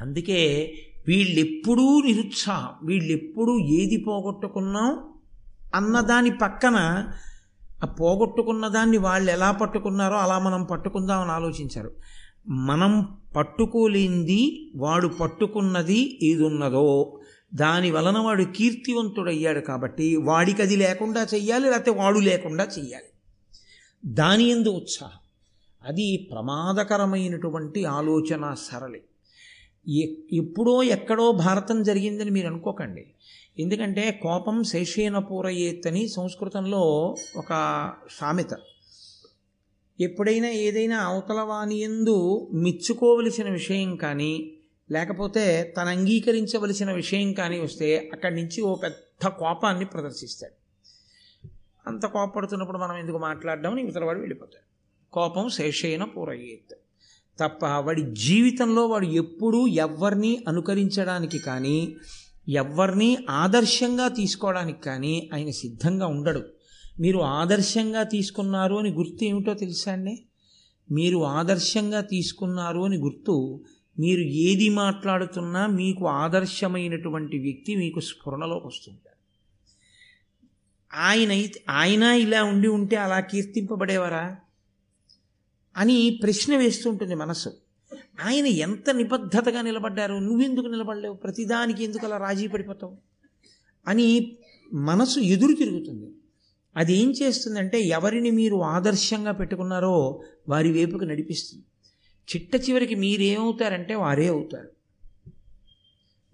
అందుకే 0.00 0.72
వీళ్ళెప్పుడూ 1.06 2.00
నిరుత్సాహం 2.00 2.86
వీళ్ళెప్పుడూ 2.86 3.58
ఏది 3.58 3.96
పోగొట్టుకున్నాం 3.96 4.98
అన్నదాని 5.74 6.30
పక్కన 6.30 7.08
ఆ 7.84 7.86
పోగొట్టుకున్న 7.86 8.68
దాన్ని 8.68 8.98
వాళ్ళు 8.98 9.30
ఎలా 9.30 9.50
పట్టుకున్నారో 9.50 10.16
అలా 10.16 10.38
మనం 10.38 10.64
పట్టుకుందామని 10.64 11.30
ఆలోచించారు. 11.30 11.92
మనం 12.48 13.18
పట్టుకోలేంది 13.36 14.72
వాడు 14.76 15.08
పట్టుకున్నది 15.08 16.18
ఏది 16.22 16.44
ఉన్నదో 16.44 17.20
దాని 17.54 17.90
వలన 17.90 18.18
వాడు 18.18 18.44
కీర్తివంతుడయ్యాడు 18.44 19.60
కాబట్టి 19.60 20.16
వాడికి 20.16 20.62
అది 20.62 20.76
లేకుండా 20.76 21.26
చెయ్యాలి 21.34 21.64
లేకపోతే 21.64 21.90
వాడు 21.90 22.18
లేకుండా 22.18 22.64
చెయ్యాలి. 22.78 23.04
దాని 24.06 24.44
ఎందు 24.44 24.68
ఉత్సాహం. 24.68 25.18
అది 25.88 26.28
ప్రమాదకరమైనటువంటి 26.32 27.84
ఆలోచన 27.84 28.54
సరళి. 28.58 29.00
ఎప్పుడో 30.32 30.82
ఎక్కడో 30.82 31.32
భారతం 31.32 31.82
జరిగిందని 31.82 32.30
మీరు 32.30 32.46
అనుకోకండి. 32.46 33.06
ఎందుకంటే 33.58 34.20
కోపం 34.22 34.62
శేషేన 34.62 35.18
పూరయేత్తని 35.18 36.08
సంస్కృతంలో 36.08 37.16
ఒక 37.36 37.52
సామెత. 38.10 38.56
ఎప్పుడైనా 40.00 40.50
ఏదైనా 40.50 40.98
అవతల 40.98 41.40
వాణి 41.40 41.78
ఎందు 41.78 42.50
మెచ్చుకోవలసిన 42.54 43.50
విషయం 43.50 43.96
కానీ 43.96 44.56
లేకపోతే 44.90 45.74
తను 45.76 45.88
అంగీకరించవలసిన 45.88 46.92
విషయం 46.92 47.32
కానీ 47.32 47.58
వస్తే 47.58 48.10
అక్కడి 48.12 48.34
నుంచి 48.34 48.60
ఓ 48.62 48.74
పెద్ద 48.74 49.28
కోపాన్ని 49.28 49.84
ప్రదర్శిస్తాడు. 49.84 50.54
అంత 51.86 52.06
కోపడుతున్నప్పుడు 52.06 52.78
మనం 52.78 52.96
ఎందుకు 52.96 53.18
మాట్లాడడం 53.18 53.78
ఇవతల 53.78 54.04
వాడు 54.04 54.18
వెళ్ళిపోతాడు 54.18 54.66
కోపం 55.12 55.48
శేషేన 55.48 56.04
పూరయ్యేత్ 56.04 56.79
తప్ప 57.40 57.64
వాడి 57.66 58.02
జీవితంలో 58.02 58.86
వాడు 58.86 59.06
ఎప్పుడూ 59.06 59.66
ఎవరిని 59.66 60.44
అనుకరించడానికి 60.48 61.38
కానీ 61.38 61.96
ఎవరిని 62.48 63.16
ఆదర్శంగా 63.30 64.08
తీసుకోవడానికి 64.08 64.80
కానీ 64.80 65.30
ఆయన 65.34 65.50
సిద్ధంగా 65.50 66.06
ఉండడు. 66.06 66.42
మీరు 67.00 67.18
ఆదర్శంగా 67.18 68.02
తీసుకున్నారు 68.02 68.74
అని 68.74 68.90
గుర్తు 68.90 69.24
ఏమిటో 69.24 69.54
తెలుసా 69.54 69.92
అండి? 69.92 70.14
మీరు 70.90 71.18
ఆదర్శంగా 71.24 72.00
తీసుకున్నారు 72.00 72.80
అని 72.80 72.96
గుర్తు 72.96 73.34
మీరు 73.98 74.20
ఏది 74.20 74.68
మాట్లాడుతున్నా 74.68 75.66
మీకు 75.66 76.04
ఆదర్శమైనటువంటి 76.08 77.38
వ్యక్తి 77.38 77.76
మీకు 77.76 78.00
స్ఫురణలోకి 78.00 78.66
వస్తుంటారు 78.66 79.18
ఆయన 80.94 81.32
ఆయన 81.70 82.02
ఇలా 82.02 82.42
ఉండి 82.44 82.68
ఉంటే 82.68 82.96
అలా 82.96 83.20
కీర్తింపబడేవారా? 83.20 84.24
అని 85.76 86.20
ప్రశ్న 86.22 86.56
వేస్తుంటుంది 86.56 87.14
మనసు. 87.14 87.52
ఆయన 88.24 88.46
ఎంత 88.46 88.90
నిబద్ధతగా 88.90 89.62
నిలబడ్డారు? 89.62 90.14
నువ్వెందుకు 90.14 90.66
నిలబడలేవు? 90.66 91.14
ప్రతిదానికి 91.14 91.84
ఎందుకు 91.84 92.06
అలా 92.06 92.16
రాజీ 92.16 92.46
పడిపోతావు? 92.46 92.98
అని 93.88 94.36
మనసు 94.74 95.20
ఎదురు 95.20 95.52
తిరుగుతుంది. 95.52 96.10
అది 96.76 96.94
ఏం 96.94 97.10
చేస్తుందంటే 97.10 97.80
ఎవరిని 97.80 98.30
మీరు 98.30 98.62
ఆదర్శంగా 98.62 99.32
పెట్టుకున్నారో 99.32 100.22
వారి 100.48 100.72
వైపుకు 100.72 101.04
నడిపిస్తుంది. 101.04 101.64
చిట్ట 102.36 102.68
చివరికి 102.68 102.94
మీరేమవుతారంటే 102.94 103.94
వారే 103.94 104.26
అవుతారు. 104.26 104.68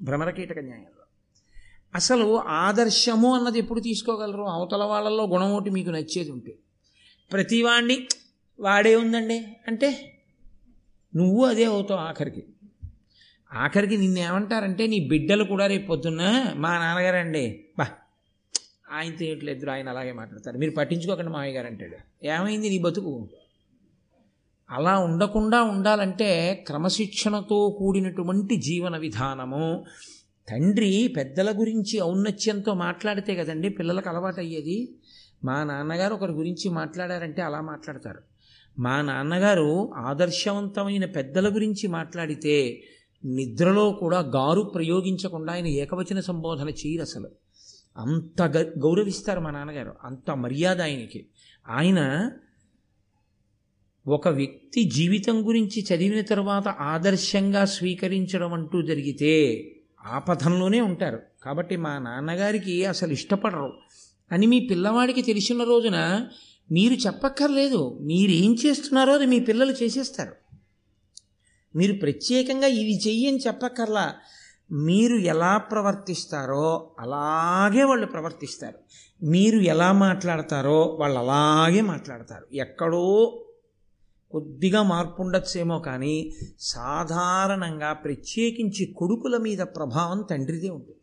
భ్రమరకీటక 0.02 0.58
న్యాయంలో. 0.58 1.04
అసలు 1.94 2.36
ఆదర్శము 2.38 3.34
అన్నది 3.34 3.58
ఎప్పుడు 3.58 3.80
తీసుకోగలరు? 3.80 4.42
అవతల 4.42 4.84
వాళ్ళల్లో 4.84 5.26
గుణం 5.26 5.54
ఒకటి 5.54 5.70
మీకు 5.70 5.90
నచ్చేది 5.90 6.30
ఉంటే. 6.30 6.58
ప్రతివాణ్ణి 7.32 8.08
వాడే 8.60 8.96
ఉందండి. 8.96 9.56
అంటే 9.66 10.12
నువ్వు 11.16 11.44
అదే 11.44 11.64
అవుతావు 11.64 12.00
ఆఖరికి. 12.00 12.44
ఆఖరికి 13.52 13.96
నిన్నేమంటారంటే 13.96 14.86
నీ 14.86 15.00
బిడ్డలు 15.08 15.44
కూడా 15.44 15.66
రేపు 15.66 15.86
పొద్దున్న 15.86 16.52
మా 16.56 16.78
నాన్నగారండి. 16.78 17.64
బా 17.78 17.86
ఆయనతో 18.92 19.24
ఏట్లేదు 19.24 19.70
ఆయన 19.70 19.88
అలాగే 19.88 20.12
మాట్లాడతారు. 20.12 20.58
మీరు 20.58 20.70
పట్టించుకోకండి 20.70 21.30
మావయ్య 21.30 21.52
గారు 21.52 21.66
అంటాడు. 21.66 22.26
ఏమైంది 22.26 22.68
నీ 22.68 22.78
బతుకు? 22.78 23.28
అలా 24.70 24.98
ఉండకుండా 24.98 25.62
ఉండాలంటే 25.62 26.54
క్రమశిక్షణతో 26.66 27.76
కూడినటువంటి 27.78 28.56
జీవన 28.56 28.96
విధానము. 28.96 29.84
తండ్రి 30.48 31.14
పెద్దల 31.16 31.60
గురించి 31.60 32.00
ఔన్నత్యంతో 32.00 32.74
మాట్లాడితే 32.74 33.34
కదండి 33.34 33.68
పిల్లలకు 33.68 34.08
అలవాటు 34.08 34.40
అయ్యేది 34.40 34.94
మా 35.44 35.64
నాన్నగారు 35.64 36.14
ఒకరి 36.14 36.32
గురించి 36.32 36.68
మాట్లాడారంటే 36.68 37.42
అలా 37.42 37.60
మాట్లాడతారు. 37.60 38.35
మా 38.78 39.02
నాన్నగారు 39.02 39.92
ఆదర్శవంతమైన 39.94 41.04
పెద్దల 41.04 41.54
గురించి 41.54 41.86
మాట్లాడితే 41.86 42.82
నిద్రలో 43.24 43.92
కూడా 43.92 44.18
గారు 44.18 44.60
ప్రయోగించకుండా 44.62 45.52
ఆయన 45.52 45.66
ఏకవచన 45.66 46.20
సంబోధన 46.20 46.68
చేయరు 46.68 47.02
అసలు. 47.02 47.30
అంత 47.96 48.42
గౌరవిస్తారు 48.78 49.40
మా 49.40 49.50
నాన్నగారు. 49.50 49.94
అంత 50.04 50.30
మర్యాద 50.30 50.82
ఆయనకి. 50.82 51.26
ఆయన 51.68 52.30
ఒక 54.06 54.28
వ్యక్తి 54.28 54.84
జీవితం 54.84 55.48
గురించి 55.48 55.86
చదివిన 55.94 56.20
తర్వాత 56.20 56.68
ఆదర్శంగా 56.68 57.64
స్వీకరించడం 57.64 58.52
అంటూ 58.52 58.82
జరిగితే 58.82 59.64
ఆ 60.04 60.18
పథంలోనే 60.18 60.80
ఉంటారు. 60.80 61.20
కాబట్టి 61.42 61.76
మా 61.76 61.98
నాన్నగారికి 61.98 62.84
అసలు 62.84 63.12
ఇష్టపడరు. 63.12 63.72
అని 64.32 64.46
మీ 64.46 64.60
పిల్లవాడికి 64.60 65.22
తెలిసిన 65.22 65.64
రోజున 65.64 66.26
మీరు 66.72 66.94
చెప్పక్కర్లేదు. 66.94 67.98
మీరేం 68.02 68.56
చేస్తున్నారో 68.66 69.14
అది 69.14 69.26
మీ 69.26 69.40
పిల్లలు 69.40 69.72
చేసేస్తారు. 69.72 70.32
మీరు 71.76 71.92
ప్రత్యేకంగా 71.92 72.66
ఇది 72.66 73.08
చెయ్యని 73.08 73.38
చెప్పక్కర్లా. 73.38 74.14
మీరు 74.72 75.16
ఎలా 75.16 75.56
ప్రవర్తిస్తారో 75.56 76.90
అలాగే 77.00 77.84
వాళ్ళు 77.84 78.06
ప్రవర్తిస్తారు. 78.06 78.78
మీరు 79.24 79.58
ఎలా 79.58 79.92
మాట్లాడతారో 79.92 80.82
వాళ్ళు 81.00 81.18
అలాగే 81.18 81.80
మాట్లాడతారు. 81.80 82.46
ఎక్కడో 82.52 83.42
కొద్దిగా 84.30 84.82
మార్పు 84.82 85.22
ఉండొచ్చేమో 85.22 85.78
కానీ 85.78 86.32
సాధారణంగా 86.60 87.92
ప్రత్యేకించి 87.92 88.94
కొడుకుల 88.96 89.36
మీద 89.36 89.58
ప్రభావం 89.58 90.26
తండ్రిదే 90.30 90.68
ఉంటుంది. 90.68 90.98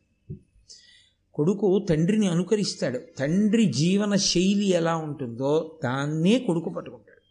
కొడుకు 1.33 1.85
తండ్రిని 1.89 2.27
అనుకరిస్తాడు. 2.27 2.99
తండ్రి 3.19 3.65
జీవన 3.65 4.15
శైలి 4.15 4.69
ఎలా 4.69 4.95
ఉంటుందో 4.95 5.79
దాన్నే 5.83 6.39
కొడుకు 6.39 6.69
పట్టుకుంటాడు. 6.69 7.21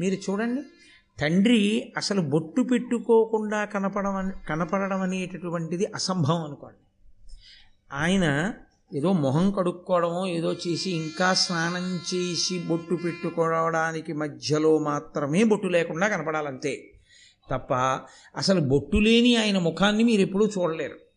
మీరు 0.00 0.14
చూడండి 0.14 0.62
తండ్రి 1.20 1.92
అసలు 1.96 2.20
బొట్టు 2.20 2.62
పెట్టుకోకుండా 2.62 3.64
కనపడమని 3.64 4.32
కనపడడం 4.48 5.00
అనేటటువంటిది 5.00 5.86
అసంభవం 5.86 6.44
అనుకోండి. 6.44 6.78
ఆయన 7.92 8.54
ఏదో 8.94 9.12
మొహం 9.12 9.50
కడుక్కోవడమో 9.50 10.26
ఏదో 10.26 10.52
చేసి 10.52 10.90
ఇంకా 10.90 11.34
స్నానం 11.34 12.00
చేసి 12.10 12.58
బొట్టు 12.68 12.94
పెట్టుకోవడానికి 12.94 14.12
మధ్యలో 14.12 14.78
మాత్రమే 14.78 15.44
బొట్టు 15.44 15.66
లేకుండా 15.66 16.08
కనపడాలంతే 16.08 16.90
తప్ప 17.50 17.74
అసలు 18.36 18.60
బొట్టు 18.60 18.96
లేని 18.96 19.36
ఆయన 19.36 19.58
ముఖాన్ని 19.58 20.04
మీరు 20.04 20.20
ఎప్పుడూ 20.20 20.46
చూడలేరు. 20.46 21.07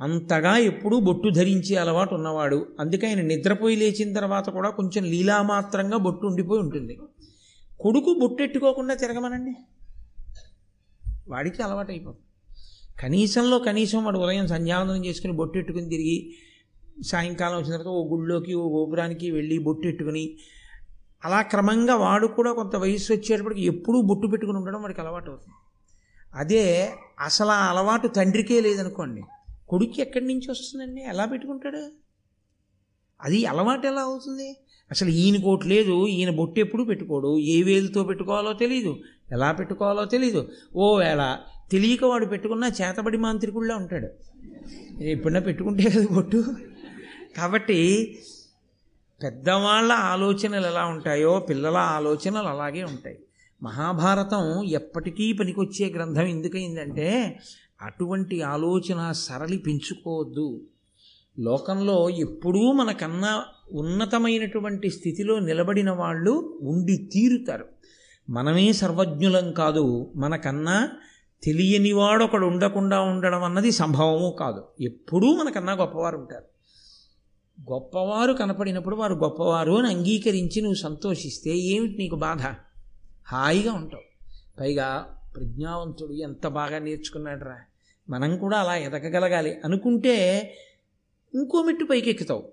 అంతగా 0.00 0.56
ఎప్పుడూ 0.56 1.00
బొట్టు 1.00 1.28
ధరించే 1.28 1.76
అలవాటు 1.76 2.14
ఉన్నవాడు. 2.14 2.66
అందుకే 2.80 3.06
ఆయన 3.06 3.20
నిద్రపోయి 3.20 3.76
లేచిన 3.76 4.12
తర్వాత 4.12 4.50
కూడా 4.50 4.70
కొంచెం 4.70 5.04
లీలామాత్రంగా 5.04 5.96
బొట్టు 5.96 6.26
ఉండిపోయి 6.26 6.60
ఉంటుంది. 6.60 7.00
కొడుకు 7.80 8.16
బొట్టెట్టుకోకుండా 8.20 8.94
తిరగమనండి? 8.94 9.54
వాడికి 11.28 11.62
అలవాటు 11.62 11.90
అయిపోతుంది. 11.92 12.26
కనీసంలో 13.00 13.58
కనీసం 13.58 14.04
వాడు 14.04 14.18
ఉదయం 14.18 14.46
సంధ్యావందనం 14.46 15.04
చేసుకుని 15.06 15.32
బొట్టెట్టుకుని 15.32 15.88
తిరిగి 15.88 16.34
సాయంకాలం 17.02 17.56
వచ్చిన 17.56 17.70
తర్వాత 17.70 17.88
ఓ 17.88 18.08
గుళ్ళోకి 18.08 18.54
ఓ 18.54 18.78
గోపురానికి 18.78 19.30
వెళ్ళి 19.30 19.58
బొట్టెట్టుకుని 19.58 20.36
అలా 21.24 21.42
క్రమంగా 21.42 21.96
వాడు 21.96 22.26
కూడా 22.26 22.52
కొంత 22.52 22.76
వయసు 22.76 23.12
వచ్చేటప్పటికి 23.12 23.62
ఎప్పుడూ 23.62 24.02
బొట్టు 24.02 24.26
పెట్టుకుని 24.26 24.58
ఉండడం 24.58 24.82
వాడికి 24.82 25.00
అలవాటు 25.00 25.30
అవుతుంది. 25.30 25.54
అదే 26.34 26.92
అసలు 27.20 27.48
ఆ 27.48 27.66
అలవాటు 27.66 28.08
తండ్రికే 28.08 28.60
లేదనుకోండి. 28.60 29.22
కొడుకు 29.70 30.00
ఎక్కడి 30.00 30.26
నుంచి 30.26 30.50
వస్తుందండి? 30.50 31.00
ఎలా 31.02 31.24
పెట్టుకుంటాడు? 31.24 31.82
అది 33.20 33.38
అలవాటు 33.44 33.86
ఎలా 33.86 34.00
అవుతుంది? 34.00 34.48
అసలు 34.90 35.08
ఈయన 35.08 35.36
కోటి 35.42 35.68
లేదు 35.68 36.06
ఈయన 36.06 36.30
బొట్టు 36.30 36.60
ఎప్పుడు 36.60 36.84
పెట్టుకోడు 36.84 37.38
ఏ 37.38 37.62
వేలుతో 37.62 38.04
పెట్టుకోవాలో 38.04 38.52
తెలియదు 38.52 38.92
ఎలా 39.32 39.52
పెట్టుకోవాలో 39.52 40.04
తెలియదు 40.04 40.42
ఓ 40.76 40.98
వేళ 40.98 41.22
తెలియక 41.72 42.04
వాడు 42.04 42.26
పెట్టుకున్న 42.26 42.64
చేతబడి 42.80 43.18
మాంత్రికుడిలో 43.18 43.76
ఉంటాడు. 43.76 44.08
ఎప్పుడన్నా 45.02 45.40
పెట్టుకుంటే 45.40 45.84
కదా 45.90 46.06
బొట్టు. 46.12 46.44
కాబట్టి 47.36 47.78
పెద్దవాళ్ళ 49.22 49.92
ఆలోచనలు 49.92 50.66
ఎలా 50.66 50.84
ఉంటాయో 50.84 51.32
పిల్లల 51.50 51.76
ఆలోచనలు 51.76 52.48
అలాగే 52.48 52.82
ఉంటాయి. 52.84 53.18
మహాభారతం 53.62 54.64
ఎప్పటికీ 54.64 55.32
పనికొచ్చే 55.32 55.86
గ్రంథం 55.96 56.26
ఎందుకయిందంటే 56.26 57.08
అటువంటి 57.82 58.42
ఆలోచన 58.42 59.12
సరళి 59.12 59.58
పెంచుకోవద్దు 59.58 60.60
లోకంలో 61.38 62.10
ఎప్పుడూ 62.10 62.72
మనకన్నా 62.72 63.44
ఉన్నతమైనటువంటి 63.72 64.90
స్థితిలో 64.90 65.38
నిలబడిన 65.38 65.90
వాళ్ళు 65.90 66.58
ఉండి 66.62 66.96
తీరుతారు. 66.96 67.66
మనమే 68.30 68.72
సర్వజ్ఞులం 68.72 69.52
కాదు. 69.52 70.12
మనకన్నా 70.16 70.88
తెలియనివాడు 71.42 72.24
ఒకడు 72.24 72.46
ఉండకుండా 72.46 73.00
ఉండడం 73.00 73.44
అన్నది 73.44 73.72
సంభవము 73.72 74.36
కాదు. 74.40 74.64
ఎప్పుడూ 74.80 75.36
మనకన్నా 75.36 75.72
గొప్పవారు 75.72 76.16
ఉంటారు. 76.16 76.44
గొప్పవారు 77.72 78.32
కనపడినప్పుడు 78.32 78.96
వారు 78.96 79.14
గొప్పవారు 79.14 79.72
అని 79.72 79.94
అంగీకరించి 79.94 80.60
నువ్వు 80.60 80.76
సంతోషిస్తే 80.76 81.50
ఏమిటి 81.50 81.96
నీకు 81.98 82.16
బాధ? 82.16 82.42
హాయిగా 83.28 83.72
ఉంటావు. 83.72 84.02
పైగా 84.60 85.16
ప్రజ్ఞావంతుడు 85.36 86.12
ఎంత 86.12 86.46
బాగా 86.46 86.78
నేర్చుకున్నాడు 86.78 87.44
రా 87.44 87.56
మనం 88.10 88.38
కూడా 88.38 88.58
అలా 88.58 88.76
ఎదగగలగాలి 88.76 89.56
అనుకుంటే 89.64 90.16
ఇంకో 91.34 91.62
మెట్టు 91.62 91.84
పైకెక్కుతావు. 91.84 92.52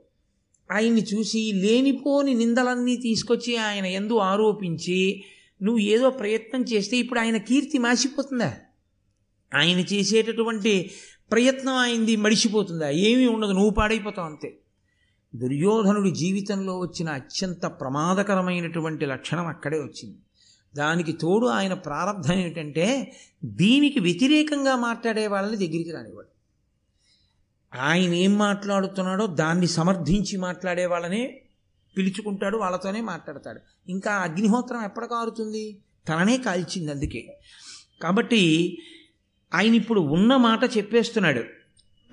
ఆయన్ని 0.71 1.03
చూసి 1.03 1.51
లేనిపోని 1.55 2.33
నిందలన్నీ 2.33 2.95
తీసుకొచ్చి 2.97 3.57
ఆయన 3.57 3.85
ఎందు 3.85 4.17
ఆరోపించి 4.17 5.23
నువ్వు 5.63 5.81
ఏదో 5.81 6.09
ప్రయత్నం 6.09 6.61
చేస్తే 6.61 6.97
ఇప్పుడు 6.97 7.19
ఆయన 7.19 7.37
కీర్తి 7.37 7.77
మాసిపోతుందా? 7.77 8.55
ఆయన 9.55 9.79
చేసేటటువంటి 9.79 10.91
ప్రయత్నం 11.31 11.73
ఆయనది 11.73 12.15
మడిచిపోతుందా 12.15 12.89
ఏమీ 12.89 13.27
ఉండదు 13.27 13.51
నువ్వు 13.51 13.69
పాడైపోతావు 13.69 14.27
అంతే. 14.27 14.59
దుర్యోధనుడి 15.35 16.11
జీవితంలో 16.11 16.79
వచ్చిన 16.79 17.09
అత్యంత 17.09 17.65
ప్రమాదకరమైనటువంటి 17.65 19.05
లక్షణం 19.05 19.47
అక్కడే 19.47 19.77
వచ్చింది. 19.77 20.17
దానికి 20.77 21.11
తోడు 21.11 21.47
ఆయన 21.47 21.73
ప్రారంభం 21.73 22.33
ఏమిటంటే 22.33 23.15
దీనికి 23.45 23.99
వ్యతిరేకంగా 23.99 24.75
మాట్లాడే 24.75 25.27
వాళ్ళని 25.27 25.67
దగ్గరికి 25.67 25.91
రానివాడు 25.91 26.27
ఆయన 27.77 28.13
ఏం 28.13 28.37
మాట్లాడుతున్నాడో 28.37 29.27
దాన్ని 29.27 29.67
సమర్థించి 29.67 30.37
మాట్లాడే 30.37 30.85
వాళ్ళనే 30.85 31.41
పిలుచుకుంటాడు 31.97 32.57
వాళ్ళతోనే 32.57 33.01
మాట్లాడతాడు. 33.01 33.59
ఇంకా 33.89 34.11
అగ్నిహోత్రం 34.11 34.83
ఎప్పటి 34.83 35.07
కారుతుంది 35.07 35.77
తననే 36.07 36.37
కాల్చింది 36.37 36.91
అందుకే. 36.91 37.37
కాబట్టి 38.01 38.41
ఆయన 39.53 39.75
ఇప్పుడు 39.75 39.99
ఉన్న 39.99 40.35
మాట 40.35 40.77
చెప్పేస్తున్నాడు. 40.77 41.43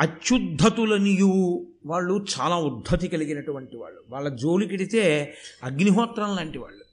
అత్యుద్ధతులనియు 0.01 1.67
వాళ్ళు 1.87 2.27
చాలా 2.41 2.57
ఉద్ధతి 2.57 3.09
కలిగినటువంటి 3.09 3.77
వాళ్ళు. 3.77 4.01
వాళ్ళ 4.09 4.29
జోలికిడితే 4.29 5.35
అగ్నిహోత్రం 5.63 6.37
లాంటి 6.37 6.59
వాళ్ళు. 6.59 6.84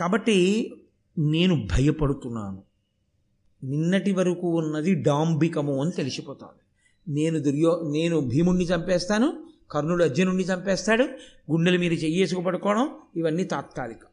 కాబట్టి 0.00 0.72
నేను 1.18 1.66
భయపడుతున్నాను. 1.66 2.62
నిన్నటి 3.64 4.12
వరకు 4.12 4.58
ఉన్నది 4.58 4.94
డాంబికము 4.94 5.82
అని 5.82 5.90
తెలిసిపోతాను 5.90 6.62
నేను 7.10 7.38
దుర్యో 7.38 7.82
నేను 7.92 8.20
భీముణ్ణి 8.20 8.64
చంపేస్తాను 8.64 9.44
కర్ణుడు 9.70 10.04
అర్జునుణ్ణి 10.04 10.44
చంపేస్తాడు 10.44 11.04
గుండెల 11.50 11.76
మీద 11.76 11.92
చెయ్యేసుకు 11.92 12.40
పడుకోవడం 12.40 12.88
ఇవన్నీ 13.16 13.44
తాత్కాలికం. 13.44 14.06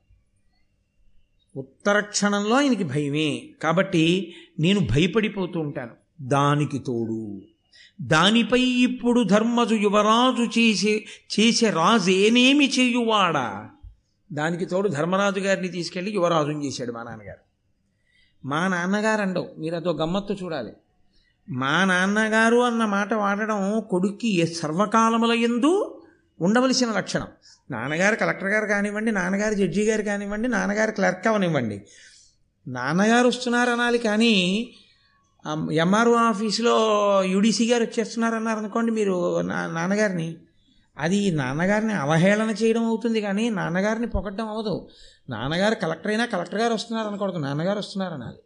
ఉత్తర 1.56 2.00
క్షణంలో 2.00 2.56
ఆయనకి 2.56 2.84
భయమే. 2.84 3.50
కాబట్టి 3.64 4.34
నేను 4.60 4.80
భయపడిపోతూ 4.80 5.60
ఉంటాను. 5.60 5.92
దానికి 6.22 6.80
తోడు. 6.80 7.42
దానిపై 8.02 8.62
ఇప్పుడు 8.62 9.24
ధర్మజు 9.24 9.76
యువరాజు 9.76 10.60
చేసే 10.60 11.06
చేసే 11.40 11.70
రాజు 11.70 12.10
ఏనేమి 12.10 12.70
చేయువాడా? 12.70 13.70
దానికి 14.32 14.66
తోడు 14.66 14.90
ధర్మరాజు 14.90 15.40
గారిని 15.40 15.68
తీసుకెళ్ళి 15.68 16.12
యువరాజు 16.12 16.50
చేశాడు 16.50 16.92
మా 16.92 17.04
నాన్నగారు. 17.04 17.40
మా 18.48 18.68
నాన్నగారు 18.68 19.22
అండవు 19.22 19.50
మీరు 19.58 19.76
అదో 19.76 19.92
గమ్మత్తు 19.94 20.34
చూడాలి. 20.34 20.74
మా 21.50 21.86
నాన్నగారు 21.86 22.58
అన్న 22.58 22.86
మాట 22.86 23.14
వాడడం 23.14 23.82
కొడుక్కి 23.82 24.48
సర్వకాలముల 24.48 25.32
ఎందు 25.32 26.02
ఉండవలసిన 26.42 26.92
లక్షణం. 26.92 27.28
నాన్నగారు 27.72 28.16
కలెక్టర్ 28.16 28.50
గారు 28.50 28.66
కానివ్వండి 28.66 29.12
నాన్నగారు 29.12 29.54
జడ్జి 29.54 29.84
గారు 29.84 30.02
కానివ్వండి 30.02 30.48
నాన్నగారు 30.48 30.92
క్లర్క్ 30.92 31.28
అవనివ్వండి. 31.28 31.86
నాన్నగారు 32.68 33.28
వస్తున్నారు 33.28 33.70
అనాలి 33.70 33.98
కానీ 33.98 34.34
ఎంఆర్ఓ 35.72 36.14
ఆఫీసులో 36.14 36.76
యూడీసీ 37.24 37.72
గారు 37.72 37.84
వచ్చేస్తున్నారన్నారు 37.84 38.60
అనుకోండి 38.60 38.92
మీరు 38.92 39.42
నా 39.42 39.68
నాన్నగారిని. 39.68 40.38
అది 41.00 41.32
నాన్నగారిని 41.32 41.94
అవహేళన 41.94 42.50
చేయడం 42.50 42.86
అవుతుంది 42.86 43.22
కానీ 43.22 43.50
నాన్నగారిని 43.50 44.08
పొగడ్డం 44.08 44.50
అవదు 44.50 44.88
నాన్నగారు 45.30 45.76
కలెక్టర్ 45.76 46.12
అయినా 46.12 46.26
కలెక్టర్ 46.26 46.62
గారు 46.62 46.74
వస్తున్నారు 46.74 47.08
అనకూడదు 47.08 47.38
నాన్నగారు 47.38 47.80
వస్తున్నారు 47.80 48.14
అనాలి 48.14 48.38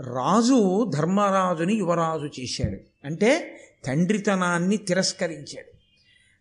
రాజు 0.00 0.90
ధర్మరాజుని 0.96 1.74
యువరాజు 1.74 2.40
చేశాడు. 2.40 3.06
అంటే 3.06 3.60
తండ్రితనాన్ని 3.86 4.76
తిరస్కరించాడు. 4.76 5.74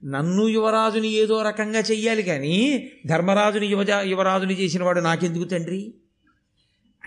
నన్ను 0.06 0.48
యువరాజుని 0.48 1.08
ఏదో 1.08 1.42
రకంగా 1.42 1.80
చెయ్యాలి 1.80 2.24
కానీ 2.24 2.90
ధర్మరాజుని 3.08 3.66
యువజ 3.66 3.90
యువరాజుని 3.92 4.54
చేసిన 4.54 4.84
వాడు 4.84 5.00
నాకెందుకు 5.00 5.44
తండ్రి? 5.44 5.94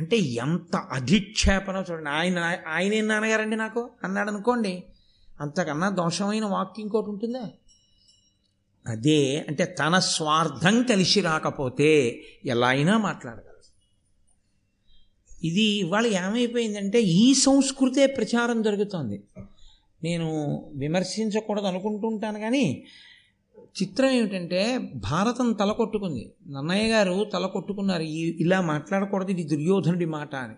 అంటే 0.01 0.17
ఎంత 0.17 0.77
అధిక్షేపన 0.77 1.85
చూడండి. 1.91 2.11
ఆయన 2.11 2.57
ఆయనే 2.69 3.01
నాన్నగారండి 3.01 3.57
నాకు? 3.57 3.91
అన్నాడు 4.05 4.31
అనుకోండి 4.31 4.85
అంతకన్నా 5.41 5.89
దోషమైన 5.89 6.45
వాక్యం 6.45 6.85
ఇంకోటి 6.85 7.11
ఉంటుందా? 7.11 7.49
అదే 8.87 9.44
అంటే 9.49 9.64
తన 9.64 9.99
స్వార్థం 9.99 10.83
కలిసి 10.83 11.20
రాకపోతే 11.20 12.22
ఎలా 12.46 12.68
అయినా 12.68 12.99
మాట్లాడగలరు. 12.99 13.46
ఇది 15.46 15.62
ఇవాళ 15.62 16.07
ఏమైపోయిందంటే 16.07 17.03
ఈ 17.03 17.35
సంస్కృతే 17.35 18.07
ప్రచారం 18.07 18.62
జరుగుతోంది. 18.62 19.22
నేను 20.03 20.29
విమర్శించకూడదు 20.77 21.66
అనుకుంటుంటాను 21.66 22.38
కానీ 22.38 22.85
చిత్రం 23.83 24.11
ఏమిటంటే 24.11 24.79
భారతం 24.94 25.53
తల 25.53 25.72
కొట్టుకుంది. 25.72 26.33
నన్నయ్య 26.49 26.92
గారు 26.92 27.31
తల 27.33 27.46
కొట్టుకున్నారు. 27.46 28.03
ఈ 28.03 28.37
ఇలా 28.40 28.61
మాట్లాడకూడదు 28.61 29.31
ఇది 29.31 29.44
దుర్యోధనుడి 29.44 30.05
మాట 30.05 30.35
అని. 30.35 30.55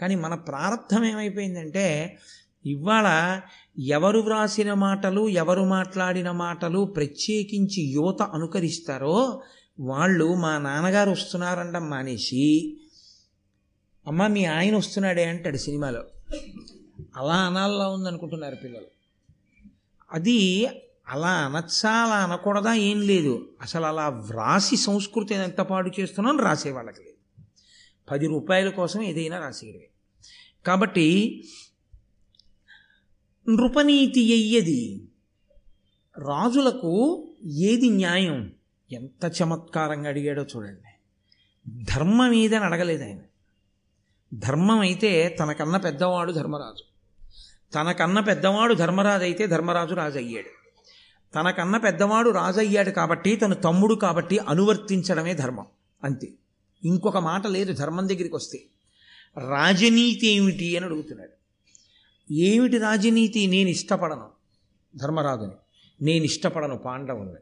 కానీ 0.00 0.14
మన 0.14 0.34
ప్రారంభం 0.34 1.04
ఏమైపోయిందంటే 1.04 2.18
ఇవాళ 2.66 3.40
ఎవరు 3.78 4.18
వ్రాసిన 4.18 4.74
మాటలు 4.74 5.28
ఎవరు 5.28 5.62
మాట్లాడిన 5.62 6.30
మాటలు 6.30 6.84
ప్రత్యేకించి 6.84 7.82
యువత 7.82 8.22
అనుకరిస్తారో 8.22 9.42
వాళ్ళు 9.80 10.34
మా 10.34 10.58
నాన్నగారు 10.58 11.10
వస్తున్నారండం 11.10 11.90
మానేసి 11.90 12.76
అమ్మ 14.06 14.26
మీ 14.26 14.44
ఆయన 14.44 14.76
వస్తున్నాడే 14.76 15.24
అంటాడు 15.24 15.56
సినిమాలో. 15.56 16.04
అలా 17.16 17.34
అనాల్లో 17.34 17.92
ఉందనుకుంటున్నారు 17.92 18.54
పిల్లలు. 18.54 18.86
అది 20.12 20.68
అలా 21.08 21.28
అనొచ్చా 21.28 21.90
అలా 21.90 22.14
అనకూడదా 22.14 22.74
ఏం 22.74 23.00
లేదు. 23.00 23.48
అసలు 23.62 23.86
అలా 23.86 24.08
వ్రాసి 24.08 24.76
సంస్కృతి 24.76 25.34
ఎంత 25.34 25.60
పాడు 25.60 25.90
చేస్తున్నాం 26.00 26.40
రాసే 26.40 26.70
వాళ్ళకి 26.70 27.00
లేదు. 27.00 27.44
పది 28.10 28.26
రూపాయల 28.26 28.68
కోసం 28.68 29.02
ఏదైనా 29.02 29.38
రాసేయడమే. 29.38 29.86
కాబట్టి 30.66 31.42
నృపనీతి 33.48 34.32
అయ్యేది 34.32 35.02
రాజులకు 36.18 37.24
ఏది 37.44 37.90
న్యాయం? 37.90 38.52
ఎంత 38.92 39.32
చమత్కారంగా 39.42 40.08
అడిగాడో 40.08 40.42
చూడండి. 40.42 40.80
ధర్మం 41.84 42.32
ఏదని 42.32 42.64
అడగలేదు 42.64 43.04
ఆయన. 43.04 43.18
ధర్మం 44.34 44.80
అయితే 44.80 45.28
తనకన్నా 45.28 45.78
పెద్దవాడు 45.78 46.32
ధర్మరాజు. 46.32 46.84
తనకన్నా 47.74 48.20
పెద్దవాడు 48.20 48.74
ధర్మరాజు 48.74 49.22
అయితే 49.22 49.46
ధర్మరాజు 49.46 49.94
రాజు 49.94 50.18
అయ్యాడు 50.18 50.48
తనకన్నా 51.34 51.78
పెద్దవాడు 51.78 52.30
రాజు 52.30 52.58
అయ్యాడు 52.58 52.90
కాబట్టి 52.90 53.36
తన 53.36 53.52
తమ్ముడు 53.52 53.94
కాబట్టి 53.94 54.38
అనువర్తించడమే 54.38 55.34
ధర్మం. 55.34 55.66
అంతే. 56.04 56.28
ఇంకొక 56.84 57.16
మాట 57.16 57.46
లేదు 57.46 57.72
ధర్మం 57.72 58.08
దగ్గరికి 58.08 58.36
వస్తే. 58.36 58.62
రాజనీతి 59.48 60.26
ఏమిటి 60.26 60.76
అని 60.76 60.86
అడుగుతున్నాడు. 60.86 61.41
ఏమిటి 62.32 62.78
రాజనీతి? 62.78 63.46
నేను 63.46 63.68
ఇష్టపడను. 63.68 64.28
ధర్మరాజుని. 64.96 65.52
నేను 66.04 66.24
ఇష్టపడను 66.24 66.78
పాండవుని. 66.78 67.32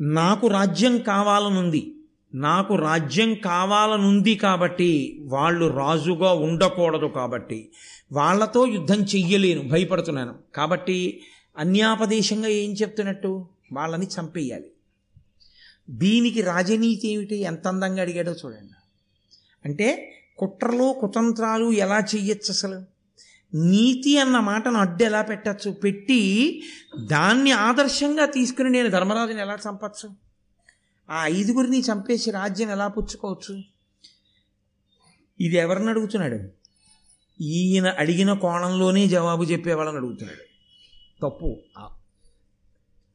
నాకు 0.00 0.46
రాజ్యం 0.46 0.98
కావాలనుంది. 0.98 1.94
నాకు 2.34 2.76
రాజ్యం 2.76 3.34
కావాలనుంది 3.34 4.34
కాబట్టి 4.34 5.18
వాళ్ళు 5.22 5.66
రాజుగా 5.66 6.32
ఉండకూడదు 6.32 7.06
కాబట్టి 7.06 7.70
వాళ్ళతో 8.12 8.66
యుద్ధం 8.66 9.00
చెయ్యలేను 9.00 9.68
భయపడుతున్నాను. 9.68 10.34
కాబట్టి 10.54 11.20
అన్యాపదేశంగా 11.58 12.48
ఏం 12.48 12.72
చెప్తున్నట్టు? 12.72 13.46
వాళ్ళని 13.72 14.06
చంపేయాలి. 14.06 14.70
దీనికి 15.90 16.42
రాజనీతి 16.42 17.08
ఏమిటి? 17.08 17.36
ఎంత 17.36 17.68
అందంగా 17.68 18.02
అడిగాడో 18.02 18.32
చూడండి. 18.32 18.74
అంటే 19.64 20.14
కుట్రలు 20.38 20.96
కుతంత్రాలు 21.00 21.72
ఎలా 21.72 21.98
చెయ్యొచ్చు 21.98 22.50
అసలు? 22.50 22.93
నీతి 23.54 24.18
అన్న 24.18 24.40
మాటను 24.40 24.78
అడ్డు 24.78 25.04
ఎలా 25.04 25.22
పెట్టచ్చు? 25.22 25.70
పెట్టి 25.70 26.62
దాన్ని 27.04 27.50
ఆదర్శంగా 27.50 28.26
తీసుకుని 28.26 28.70
నేను 28.70 28.88
ధర్మరాజుని 28.88 29.40
ఎలా 29.40 29.54
చంపచ్చు? 29.54 30.10
ఆ 31.10 31.26
ఐదుగురిని 31.26 31.80
చంపేసి 31.80 32.30
రాజ్యం 32.30 32.70
ఎలా 32.70 32.88
పుచ్చుకోవచ్చు? 32.88 33.62
ఇది 35.40 35.56
ఎవరిని 35.56 35.88
అడుగుతున్నాడు? 35.88 36.48
ఈయన 37.42 37.88
అడిగిన 37.88 38.32
కోణంలోనే 38.32 39.06
జవాబు 39.06 39.44
చెప్పేవాళ్ళని 39.44 39.96
అడుగుతున్నాడు. 39.96 40.44
తప్పు. 41.22 41.60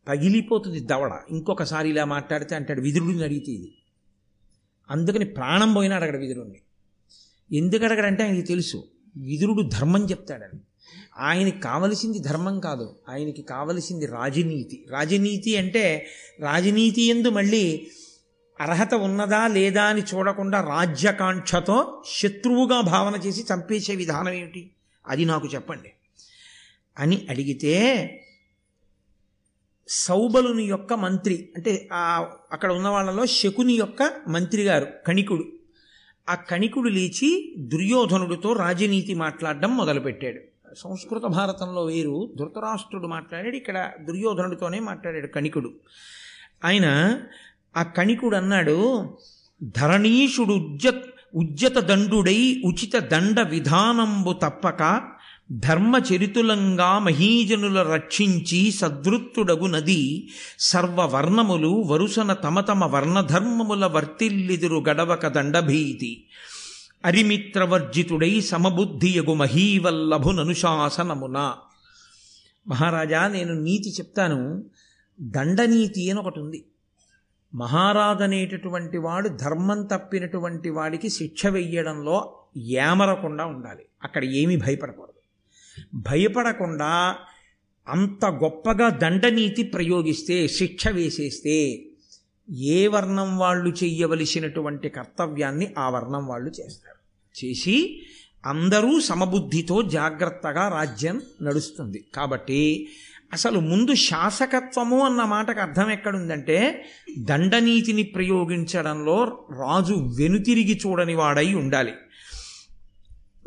పగిలిపోతుంది 0.07 0.79
దవడ. 0.79 1.13
ఇంకొకసారి 1.31 1.89
ఇలా 1.89 2.05
మాట్లాడితే 2.05 2.55
అంటాడు 2.55 2.81
విదురుడిని 2.81 3.23
అడిగితే 3.23 3.51
ఇది. 3.51 3.77
అందుకని 4.89 5.25
ప్రాణం 5.25 5.73
పోయినా 5.73 5.95
అడగడు 5.95 6.17
విదురుణ్ణి. 6.17 6.61
ఎందుకు 7.57 7.85
అడగడంటే 7.85 8.23
ఆయనకి 8.23 8.41
తెలుసు. 8.41 8.83
విదురుడు 9.19 9.61
ధర్మం 9.61 10.09
చెప్తాడని. 10.09 10.59
ఆయనకి 11.17 11.59
కావలసింది 11.59 12.19
ధర్మం 12.19 12.59
కాదు. 12.59 12.95
ఆయనకి 13.09 13.41
కావలసింది 13.41 14.05
రాజనీతి. 14.05 14.85
రాజనీతి 14.89 15.57
అంటే 15.57 16.07
రాజనీతి 16.39 17.01
ఎందు 17.01 17.29
మళ్ళీ 17.29 17.87
అర్హత 18.61 18.93
ఉన్నదా 18.93 19.47
లేదా 19.47 19.83
అని 19.83 20.01
చూడకుండా 20.01 20.61
రాజ్యకాంక్షతో 20.61 22.03
శత్రువుగా 22.15 22.81
భావన 22.81 23.15
చేసి 23.15 23.45
చంపేసే 23.53 23.95
విధానం 23.95 24.33
ఏమిటి? 24.33 24.69
అది 25.07 25.25
నాకు 25.25 25.47
చెప్పండి. 25.47 25.91
అని 26.99 27.27
అడిగితే 27.29 28.25
సౌబలుని 29.89 30.63
యొక్క 30.63 30.93
మంత్రి 30.93 31.49
అంటే 31.55 31.89
అక్కడ 32.51 32.71
ఉన్న 32.71 32.87
వాళ్ళలో 32.87 33.25
శకుని 33.25 33.73
యొక్క 33.73 34.13
మంత్రి 34.27 34.63
గారు 34.63 34.87
కణికుడు. 35.07 35.58
ఆ 36.29 36.35
కణికుడు 36.35 36.89
లేచి 36.89 37.55
దుర్యోధనుడితో 37.57 38.53
రాజనీతి 38.53 39.13
మాట్లాడడం 39.13 39.77
మొదలుపెట్టాడు. 39.77 40.39
సంస్కృత 40.77 41.21
భారతంలో 41.21 41.83
వేరు 41.83 42.33
ధృతరాష్ట్రుడు 42.37 43.07
మాట్లాడాడు 43.07 43.55
ఇక్కడ 43.55 43.91
దుర్యోధనుడితోనే 44.01 44.79
మాట్లాడాడు 44.79 45.27
కణికుడు. 45.27 45.71
ఆయన 46.65 47.17
ఆ 47.77 47.83
కణికుడు 47.83 48.35
అన్నాడు 48.35 49.09
ధరణీషుడు 49.63 50.53
ఉజ్జత్ 50.53 51.05
ఉజ్జత 51.35 51.79
దండుడై 51.79 52.61
ఉచిత 52.65 52.99
దండ 52.99 53.39
విధానంబు 53.41 54.33
తప్పక 54.33 55.01
ధర్మచరితులంగా 55.51 56.99
మహీజనుల 56.99 57.81
రక్షించి 57.81 58.71
సద్వృత్తుడగు 58.71 59.65
నది 59.65 60.29
సర్వవర్ణములు 60.59 61.67
వరుసన 61.67 62.33
తమ 62.33 62.59
తమ 62.59 62.85
వర్ణధర్మముల 62.85 63.85
వర్తిల్లిదురు 63.85 64.83
గడవక 64.89 65.27
దండభీతి. 65.27 66.25
అరిమిత్రవర్జితుడై 67.05 68.41
సమబుద్ధియగు 68.41 69.33
మహీవల్లభుననుశాసనమున. 69.33 71.53
మహారాజా 72.67 73.27
నేను 73.27 73.53
నీతి 73.53 73.89
చెప్తాను. 73.89 74.63
దండనీతి 75.21 76.11
అని 76.11 76.19
ఒకటి 76.19 76.39
ఉంది. 76.39 76.65
మహారాజనేటటువంటి 77.55 78.97
వాడు 78.97 79.29
ధర్మం 79.29 79.83
తప్పినటువంటి 79.83 80.69
వాడికి 80.69 81.09
శిక్ష 81.09 81.47
వెయ్యడంలో 81.47 82.35
ఏమరకుండా 82.57 83.45
ఉండాలి. 83.45 83.85
అక్కడ 84.03 84.23
ఏమీ 84.23 84.57
భయపడకూడదు. 84.57 85.18
భయపడకుండా 85.93 87.15
అంత 87.87 88.25
గొప్పగా 88.25 88.89
దండనీతి 88.89 89.63
ప్రయోగిస్తే 89.63 90.47
శిక్ష 90.47 90.87
వేసేస్తే 90.87 91.85
ఏ 92.57 92.87
వర్ణం 92.87 93.37
వాళ్ళు 93.37 93.69
చెయ్యవలసినటువంటి 93.69 94.89
కర్తవ్యాన్ని 94.89 95.67
ఆ 95.77 95.89
వర్ణం 95.89 96.27
వాళ్ళు 96.27 96.49
చేస్తారు. 96.49 96.99
చేసి 97.45 98.01
అందరూ 98.45 98.99
సమబుద్ధితో 98.99 99.81
జాగ్రత్తగా 99.81 100.69
రాజ్యం 100.69 101.21
నడుస్తుంది. 101.41 102.05
కాబట్టి 102.15 102.89
అసలు 103.33 103.59
ముందు 103.59 103.95
శాసకత్వము 103.95 105.05
అన్న 105.05 105.23
మాటకు 105.23 105.59
అర్థం 105.59 105.91
ఎక్కడుందంటే 105.91 106.85
దండనీతిని 107.19 108.03
ప్రయోగించడంలో 108.03 109.47
రాజు 109.51 109.93
వెనుతిరిగి 109.93 110.81
చూడని 110.85 111.15
వాడై 111.15 111.53
ఉండాలి. 111.53 111.93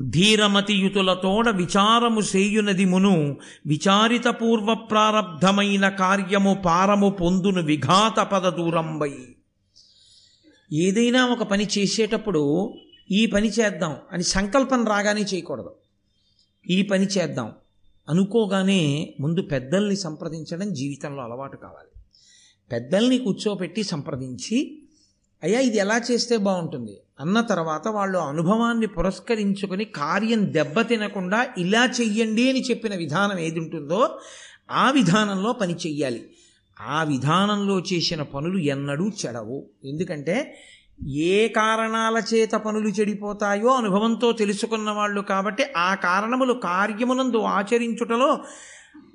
ధీరమతియుతులతోడ 0.09 1.49
విచారము 1.49 2.21
సేయునది 2.21 2.85
మును 2.85 3.37
విచారిత 3.67 4.25
పూర్వ 4.27 4.75
ప్రారబ్ధమైన 4.75 5.89
కార్యము 5.89 6.63
పారము 6.67 7.11
పొందును 7.11 7.63
విఘాత 7.63 8.21
పద 8.21 8.57
దూరంబై. 8.57 9.13
ఏదైనా 10.73 11.27
ఒక 11.27 11.43
పని 11.43 11.69
చేసేటప్పుడు 11.79 12.75
ఈ 13.11 13.27
పని 13.27 13.49
చేద్దాం 13.49 13.97
అని 14.13 14.23
సంకల్పం 14.23 14.85
రాగానే 14.85 15.21
చేయకూడదు. 15.21 15.75
ఈ 16.71 16.83
పని 16.83 17.07
చేద్దాం. 17.07 17.53
అనుకోగానే 18.09 19.15
ముందు 19.21 19.43
పెద్దల్ని 19.43 19.97
సంప్రదించడం 19.97 20.75
జీవితంలో 20.75 21.23
అలవాటు 21.23 21.57
కావాలి. 21.57 22.01
పెద్దల్ని 22.73 23.19
కూర్చోపెట్టి 23.19 23.83
సంప్రదించి 23.83 24.82
అయ్యా 25.43 25.61
ఇది 25.61 25.79
ఎలా 25.79 26.01
చేస్తే 26.11 26.37
బాగుంటుంది? 26.37 26.97
అన్న 27.21 27.41
తర్వాత 27.41 27.89
వాళ్ళు 27.89 28.19
అనుభవాన్ని 28.19 28.87
పురస్కరించుకొని 28.87 29.85
కార్యం 29.85 30.53
దెబ్బతినకుండా 30.53 31.47
ఇలా 31.59 31.89
చెయ్యండి 32.01 32.51
అని 32.51 32.61
చెప్పిన 32.61 32.95
విధానం 32.95 33.39
ఏది 33.39 33.61
ఉంటుందో 33.61 34.19
ఆ 34.71 34.91
విధానంలో 34.91 35.53
పని 35.53 35.75
చెయ్యాలి. 35.75 36.31
ఆ 36.81 37.03
విధానంలో 37.03 37.79
చేసిన 37.79 38.23
పనులు 38.23 38.59
ఎన్నడూ 38.59 39.09
చెడవు. 39.09 39.67
ఎందుకంటే 39.85 40.59
ఏ 41.09 41.49
కారణాల 41.49 42.23
చేత 42.35 42.51
పనులు 42.51 42.89
చెడిపోతాయో 42.89 43.69
అనుభవంతో 43.69 44.33
తెలుసుకున్న 44.33 44.91
వాళ్ళు 44.91 45.21
కాబట్టి 45.21 45.65
ఆ 45.77 45.95
కారణములు 45.95 46.53
కార్యమునందు 46.53 47.37
ఆచరించుటలో 47.37 48.39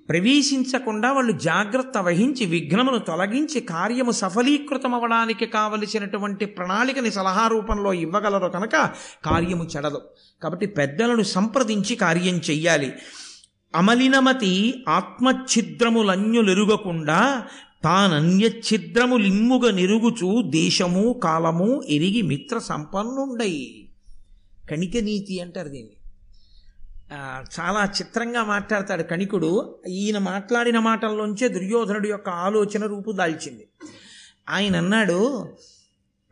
ప్రవేశించకుండా 0.09 1.13
వాళ్ళు 1.13 1.31
జాగ్రత్త 1.31 1.97
వహించి 1.97 2.45
విఘ్నమును 2.45 2.99
తొలగించి 2.99 3.61
కార్యము 3.61 4.11
సఫలీకృతమవడానికి 4.11 5.45
కావలసినటువంటి 5.45 6.45
ప్రణాళికని 6.45 7.11
సలహా 7.11 7.47
రూపంలో 7.47 7.93
ఇవ్వగలరు 7.93 8.47
కనుక 8.47 8.91
కార్యము 9.25 9.67
చెడదు. 9.77 10.01
కాబట్టి 10.43 10.65
పెద్దలను 10.65 11.23
సంప్రదించి 11.23 11.95
కార్యం 11.95 12.37
చెయ్యాలి. 12.37 12.93
అమలినమతి 13.75 14.83
ఆత్మఛిద్రములన్యులెరుగకుండా 14.89 17.45
తానన్యఛిద్రములిమ్ముగ 17.83 19.69
నిరుగుచు 19.69 20.49
దేశము 20.49 21.19
కాలము 21.23 21.83
ఎరిగి 21.89 22.21
మిత్ర 22.21 22.57
సంపన్నుండయి 22.57 23.89
కణిక 24.71 24.97
నీతి 24.97 25.39
అంటారు 25.39 25.67
దీన్ని. 25.67 25.96
చాలా 27.59 27.85
చిత్రంగా 27.85 28.43
మాట్లాడతాడు 28.43 29.03
కణికుడు. 29.03 29.79
ఈయన 29.87 30.17
మాట్లాడిన 30.17 30.79
మాటల్లోంచే 30.79 31.47
దుర్యోధనుడి 31.47 32.09
యొక్క 32.09 32.29
ఆలోచన 32.29 32.85
రూపు 32.85 33.11
దాల్చింది. 33.11 33.67
ఆయన 34.49 34.75
అన్నాడు 34.75 35.43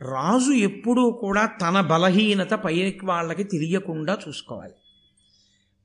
రాజు 0.01 0.51
ఎప్పుడూ 0.51 1.11
కూడా 1.11 1.45
తన 1.45 1.81
బలహీనత 1.81 2.53
పై 2.53 2.99
వాళ్ళకి 3.03 3.43
తెలియకుండా 3.43 4.17
చూసుకోవాలి. 4.27 4.73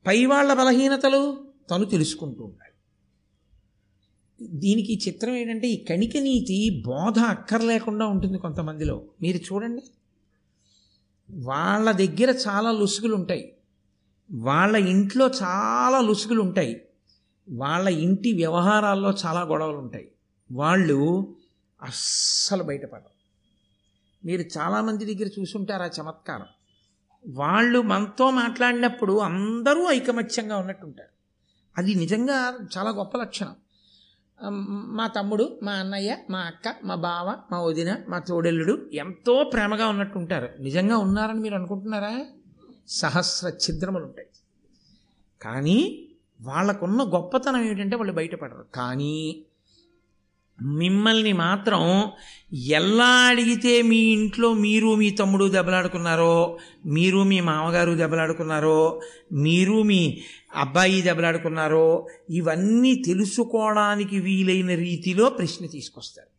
పై 0.07 0.24
వాళ్ళ 0.24 0.55
బలహీనతలు 0.55 1.44
తను 1.70 1.85
తెలుసుకుంటూ 1.85 2.44
ఉండాలి. 2.44 2.70
దీనికి 4.61 5.00
చిత్రం 5.09 5.35
ఏంటంటే 5.35 5.68
ఈ 5.68 5.85
కణిక 5.85 6.16
నీతి 6.16 6.83
బోధ 6.87 7.18
అక్కర్లేకుండా 7.18 8.07
ఉంటుంది 8.07 8.38
కొంతమందిలో. 8.38 9.03
మీరు 9.22 9.37
చూడండి. 9.37 9.83
వాళ్ళ 11.31 11.90
దగ్గర 11.90 12.35
చాలా 12.48 12.70
లుసుగులు 12.70 13.14
ఉంటాయి 13.14 13.57
వాళ్ళ 14.33 14.77
ఇంట్లో 14.77 15.31
చాలా 15.43 16.01
లుసుగులు 16.01 16.43
ఉంటాయి 16.43 16.83
వాళ్ళ 17.53 17.88
ఇంటి 17.88 18.33
వ్యవహారాల్లో 18.33 19.14
చాలా 19.27 19.43
గొడవలు 19.43 19.77
ఉంటాయి 19.77 20.12
వాళ్ళు 20.53 21.35
అస్సలు 21.83 22.62
బయటపడరు. 22.62 23.21
మీరు 24.27 24.43
చాలామంది 24.59 25.14
దగ్గర 25.14 25.31
చూసుంటారు 25.40 25.83
ఆ 25.83 25.88
చమత్కారం. 26.01 26.47
వాళ్ళు 27.29 27.83
మనతో 27.83 28.31
మాట్లాడినప్పుడు 28.31 29.19
అందరూ 29.19 29.90
ఐకమత్యంగా 29.90 30.57
ఉన్నట్టుంటారు. 30.57 31.09
అది 31.79 31.95
నిజంగా 31.95 32.59
చాలా 32.79 32.90
గొప్ప 32.90 33.19
లక్షణం. 33.19 33.57
మా 34.69 35.07
తమ్ముడు 35.07 35.61
మా 35.62 35.73
అన్నయ్య 35.73 36.16
మా 36.31 36.38
అక్క 36.38 36.75
మా 36.85 36.95
బావ 36.95 37.37
మా 37.53 37.61
వదిన 37.61 37.97
మా 38.09 38.19
తోడెల్లుడు 38.19 38.90
ఎంతో 38.93 39.51
ప్రేమగా 39.53 39.88
ఉన్నట్టుంటారు. 39.88 40.49
నిజంగా 40.61 40.99
ఉన్నారని 40.99 41.40
మీరు 41.40 41.55
అనుకుంటున్నారా? 41.55 42.27
సహస్ర 42.90 43.48
ఛిద్రములు 43.48 44.05
ఉంటాయి 44.05 44.29
కానీ 45.42 46.07
వాళ్ళకున్న 46.42 47.03
గొప్పతనం 47.03 47.64
ఏమిటంటే 47.64 47.96
వాళ్ళు 47.96 48.12
బయటపడరు. 48.12 48.64
కానీ 48.74 49.44
మిమ్మల్ని 50.62 51.33
మాత్రం 51.33 52.12
ఎలా 52.55 53.12
అడిగితే 53.29 53.83
మీ 53.83 53.96
ఇంట్లో 53.96 54.53
మీరు 54.55 54.94
మీ 54.94 55.11
తమ్ముడు 55.11 55.44
దెబ్బలాడుకున్నారో 55.44 56.59
మీరు 56.87 57.22
మీ 57.22 57.40
మామగారు 57.40 57.92
దెబ్బలాడుకున్నారో 57.92 59.00
మీరు 59.33 59.83
మీ 59.83 60.22
అబ్బాయి 60.57 61.03
దెబ్బలాడుకున్నారో 61.03 62.09
ఇవన్నీ 62.31 62.94
తెలుసుకోవడానికి 62.94 64.18
వీలైన 64.20 64.74
రీతిలో 64.74 65.31
ప్రశ్న 65.31 65.66
తీసుకొస్తారు. 65.66 66.31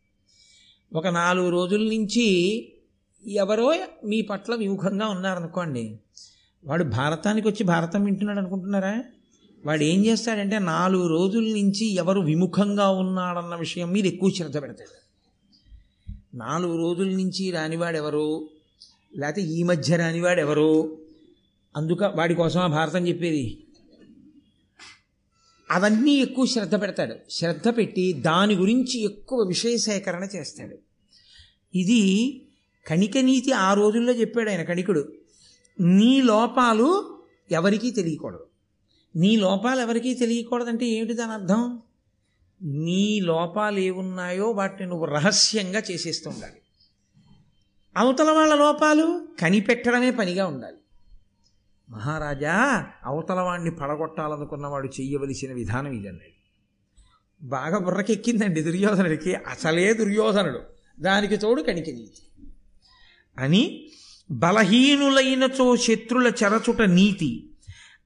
ఒక 0.97 1.07
నాలుగు 1.07 1.49
రోజుల 1.49 1.81
నుంచి 1.81 2.27
ఎవరో 3.27 3.75
మీ 4.05 4.21
పట్ల 4.21 4.55
విముఖంగా 4.55 5.07
ఉన్నారనుకోండి 5.07 5.99
వాడు 6.65 6.83
భారతానికి 6.83 7.47
వచ్చి 7.47 7.63
భారతం 7.63 8.03
వింటున్నాడు 8.03 8.39
అనుకుంటున్నారా? 8.39 9.03
వాడు 9.65 9.83
ఏం 9.83 10.05
చేస్తాడంటే 10.05 10.59
నాలుగు 10.59 11.07
రోజుల 11.07 11.43
నుంచి 11.43 11.95
ఎవరు 11.95 12.21
విముఖంగా 12.21 12.89
ఉన్నాడన్న 12.89 13.55
విషయం 13.55 13.91
మీద 13.91 14.05
ఎక్కువ 14.05 14.31
శ్రద్ధ 14.31 14.61
పెడతాడు. 14.61 15.01
నాలుగు 16.35 16.77
రోజుల 16.77 17.07
నుంచి 17.07 17.51
రానివాడెవరు? 17.51 18.49
లేకపోతే 19.17 19.41
ఈ 19.41 19.63
మధ్య 19.63 19.95
రానివాడెవరు? 19.95 20.97
అందుక 21.75 22.03
వాడి 22.03 22.35
కోసం 22.35 22.61
ఆ 22.61 22.67
భారతం 22.67 23.07
చెప్పేది? 23.07 23.63
అవన్నీ 25.71 26.11
ఎక్కువ 26.11 26.45
శ్రద్ధ 26.45 26.81
పెడతాడు. 26.81 27.15
శ్రద్ధ 27.29 27.77
పెట్టి 27.77 28.13
దాని 28.13 28.55
గురించి 28.55 29.03
ఎక్కువ 29.03 29.45
విషయ 29.47 29.77
సేకరణ 29.77 30.27
చేస్తాడు. 30.35 30.77
ఇది 31.75 32.41
కణిక 32.87 33.17
నీతి 33.17 33.51
ఆ 33.51 33.73
రోజుల్లో 33.73 34.13
చెప్పాడు 34.13 34.49
ఆయన 34.49 34.63
కణికుడు. 34.63 35.13
నీ 35.79 36.21
లోపాలు 36.21 37.19
ఎవరికీ 37.51 37.91
తెలియకూడదు. 37.91 38.45
నీ 39.15 39.35
లోపాలు 39.35 39.79
ఎవరికీ 39.79 40.13
తెలియకూడదంటే 40.13 40.85
ఏమిటి 40.85 41.13
దాని 41.13 41.31
అర్థం? 41.31 41.81
నీ 42.61 43.19
లోపాలు 43.19 43.79
ఏమున్నాయో 43.79 44.51
వాటిని 44.51 44.89
నువ్వు 44.89 45.05
రహస్యంగా 45.05 45.81
చేసేస్తూ 45.91 46.29
ఉండాలి. 46.29 46.61
అవతల 47.97 48.31
వాళ్ళ 48.31 48.55
లోపాలు 48.55 49.27
కనిపెట్టడమే 49.39 50.11
పనిగా 50.11 50.47
ఉండాలి. 50.47 50.77
మహారాజా 51.89 52.87
అవతల 53.03 53.39
వాడిని 53.39 53.71
పడగొట్టాలనుకున్నవాడు 53.71 54.87
చెయ్యవలసిన 54.87 55.53
విధానం 55.53 55.91
ఇదన్నాడు 55.91 56.41
బాగా 57.45 57.79
బుర్రకెక్కిందండి 57.79 58.61
దుర్యోధనుడికి. 58.61 59.35
అసలే 59.35 59.93
దుర్యోధనుడు. 59.93 60.59
దానికి 60.99 61.37
తోడు 61.37 61.61
కణికి 61.61 61.91
నీతి. 61.91 62.47
అని 63.37 63.90
బలహీనులైనచో 64.31 65.77
శత్రుల 65.77 66.27
చెరచుట 66.27 66.81
నీతి 66.81 67.49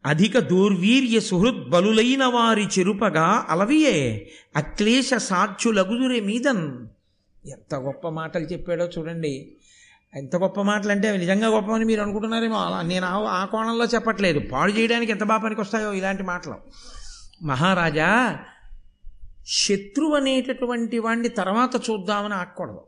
అధిక 0.06 0.40
దూర్వీర్య 0.40 1.20
సుహృద్ 1.20 1.70
బలులైన 1.70 2.26
వారి 2.26 2.68
చెరుపగా 2.80 3.46
అలవియే 3.50 4.32
అక్లేశ 4.56 5.14
సాక్షులగుదురే 5.14 6.20
మీదన్. 6.20 6.88
ఎంత 7.50 7.76
గొప్ప 7.76 8.08
మాటలు 8.08 8.44
చెప్పాడో 8.44 8.86
చూడండి. 8.86 9.56
ఎంత 10.16 10.36
గొప్ప 10.36 10.62
మాటలు 10.62 10.92
అంటే 10.92 11.08
అవి 11.10 11.18
నిజంగా 11.18 11.48
గొప్పమని 11.48 11.86
మీరు 11.86 12.02
అనుకుంటున్నారేమో. 12.02 12.56
అలా 12.56 12.82
నేను 12.82 13.06
ఆ- 13.06 13.42
ఆ 13.42 13.46
కోణంలో 13.46 13.86
చెప్పట్లేదు. 13.86 14.40
పాడు 14.40 14.72
చేయడానికి 14.72 15.12
ఎంత 15.12 15.24
బాగా 15.24 15.40
పనికొస్తాయో 15.40 15.94
ఇలాంటి 15.94 16.24
మాటలు. 16.24 16.56
మహారాజా 17.44 18.40
శత్రువు 19.48 20.16
అనేటటువంటి 20.16 21.00
వాడిని 21.00 21.30
తర్వాత 21.30 21.90
చూద్దామని 21.90 22.34
ఆక్కూడదు 22.34 22.82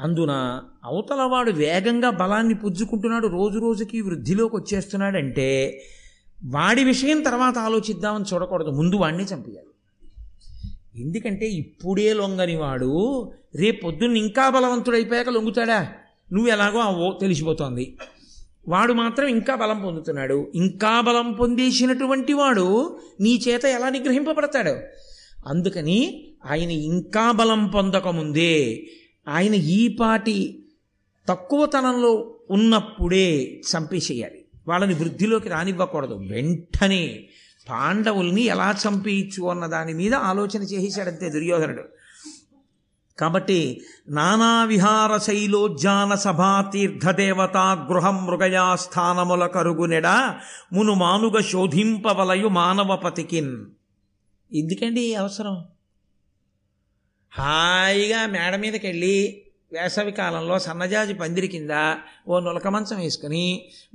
అందున 0.00 0.60
అవతలవాడు 0.84 1.50
వేగంగా 1.50 2.10
బలాన్ని 2.10 2.54
పుంజుకుంటున్నాడు 2.54 3.26
రోజు 3.26 3.58
రోజుకి 3.58 4.00
వృద్ధిలోకి 4.00 4.56
వచ్చేస్తున్నాడంటే 4.56 5.80
వాడి 6.44 6.84
విషయం 6.84 7.22
తర్వాత 7.22 7.58
ఆలోచిద్దామని 7.58 8.24
చూడకూడదు 8.34 8.70
ముందు 8.70 8.96
వాడిని 8.96 9.24
చంపేయాలి. 9.24 9.68
ఎందుకంటే 11.02 11.46
ఇప్పుడే 11.46 12.12
లొంగని 12.12 12.56
వాడు 12.56 13.32
రేపొద్దున్న 13.54 14.16
ఇంకా 14.16 14.48
బలవంతుడైపోయాక 14.48 15.28
లొంగుతాడా? 15.28 15.92
నువ్వు 16.32 16.50
ఎలాగో 16.50 16.78
అవో 16.78 17.18
తెలిసిపోతోంది. 17.20 17.96
వాడు 18.68 18.92
మాత్రం 18.92 19.26
ఇంకా 19.26 19.54
బలం 19.54 19.82
పొందుతున్నాడు. 19.82 20.52
ఇంకా 20.54 21.00
బలం 21.00 21.32
పొందేసినటువంటి 21.32 22.32
వాడు 22.32 22.98
నీ 23.20 23.42
చేత 23.48 23.64
ఎలా 23.64 23.88
నిగ్రహింపబడతాడు? 23.88 24.74
అందుకని 25.48 26.28
ఆయన 26.50 26.70
ఇంకా 26.70 27.32
బలం 27.32 27.66
పొందకముందే 27.66 28.86
ఆయన 29.28 29.54
ఈ 29.54 29.96
పాటి 29.96 30.64
తక్కువతనంలో 31.28 32.34
ఉన్నప్పుడే 32.50 33.60
చంపేసేయాలి. 33.76 34.44
వాళ్ళని 34.68 34.94
వృద్ధిలోకి 34.94 35.48
రానివ్వకూడదు. 35.48 36.14
వెంటనే 36.14 37.28
పాండవుల్ని 37.70 38.42
ఎలా 38.42 38.74
చంపేయచ్చు 38.88 39.44
అన్న 39.44 39.66
దాని 39.66 39.94
మీద 39.94 40.14
ఆలోచన 40.14 40.62
చేసేశాడంతే 40.62 41.28
దుర్యోధనుడు. 41.28 41.82
కాబట్టి 43.18 43.80
నానా 44.08 44.64
విహార 44.64 45.16
శైలోజ్జాన 45.16 46.14
సభా 46.14 46.70
తీర్థదేవతా 46.72 47.86
గృహం 47.90 48.26
మృగయా 48.26 48.76
స్థానముల 48.76 49.46
కరుగునెడ 49.46 50.06
మును 50.72 50.94
మానుగ 50.94 51.40
శోధింపవలయు 51.40 52.48
మానవపతికిన్ 52.48 53.66
ఎందుకండి 54.54 55.14
అవసరం? 55.14 55.64
హాయిగా 57.32 58.26
మేడ 58.26 58.56
మీదకి 58.56 58.86
వెళ్ళి 58.86 59.16
వేసవి 59.72 60.12
కాలంలో 60.12 60.58
సన్నజాజి 60.58 61.14
పందిరి 61.14 61.48
కింద 61.48 61.70
ఓ 62.28 62.40
నులక 62.40 62.68
మంచం 62.68 63.00
వేసుకుని 63.00 63.44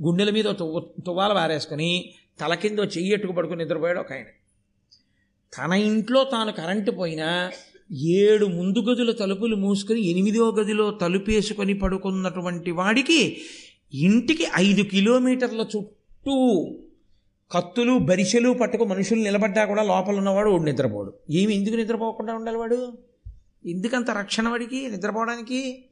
గుండెల 0.01 0.29
మీద 0.29 0.47
ఓ 0.47 0.79
తువ్వాల 1.05 1.33
వారేసుకుని 1.33 1.91
తల 2.39 2.53
కింద 2.53 2.79
చెయ్యట్టుకు 2.79 2.93
చెయ్యి 2.97 3.13
ఎట్టుకు 3.13 3.33
పడుకుని 3.33 3.63
నిద్రపోయాడు 3.63 3.99
ఒక 3.99 4.13
ఆయన. 4.13 4.25
తన 5.53 5.73
ఇంట్లో 5.73 6.23
తాను 6.23 6.51
కరెంటు 6.51 6.91
పోయినా 6.91 7.29
ఏడు 8.17 8.45
ముందు 8.45 8.79
గదుల 8.79 9.11
తలుపులు 9.11 9.55
మూసుకొని 9.55 10.01
ఎనిమిదో 10.01 10.51
గదిలో 10.51 10.91
తలుపేసుకొని 10.91 11.73
పడుకున్నటువంటి 11.73 12.71
వాడికి 12.71 13.19
ఇంటికి 13.93 14.47
ఐదు 14.57 14.81
కిలోమీటర్ల 14.81 15.65
చుట్టూ 15.75 16.35
కత్తులు 17.51 17.97
బరిసెలు 17.99 18.53
పట్టుకు 18.53 18.83
మనుషులు 18.83 19.19
నిలబడ్డా 19.19 19.65
కూడా 19.65 19.83
లోపల 19.83 20.15
ఉన్నవాడు 20.17 20.49
వాడు 20.49 20.63
నిద్రపోడు. 20.63 21.13
ఏమి 21.31 21.55
ఎందుకు 21.55 21.75
నిద్రపోకుండా 21.75 22.35
ఉండాలి 22.35 22.57
వాడు? 22.57 22.79
ఎందుకంత 23.65 24.11
రక్షణ 24.11 24.47
వాడికి 24.47 24.89
నిద్రపోవడానికి? 24.89 25.85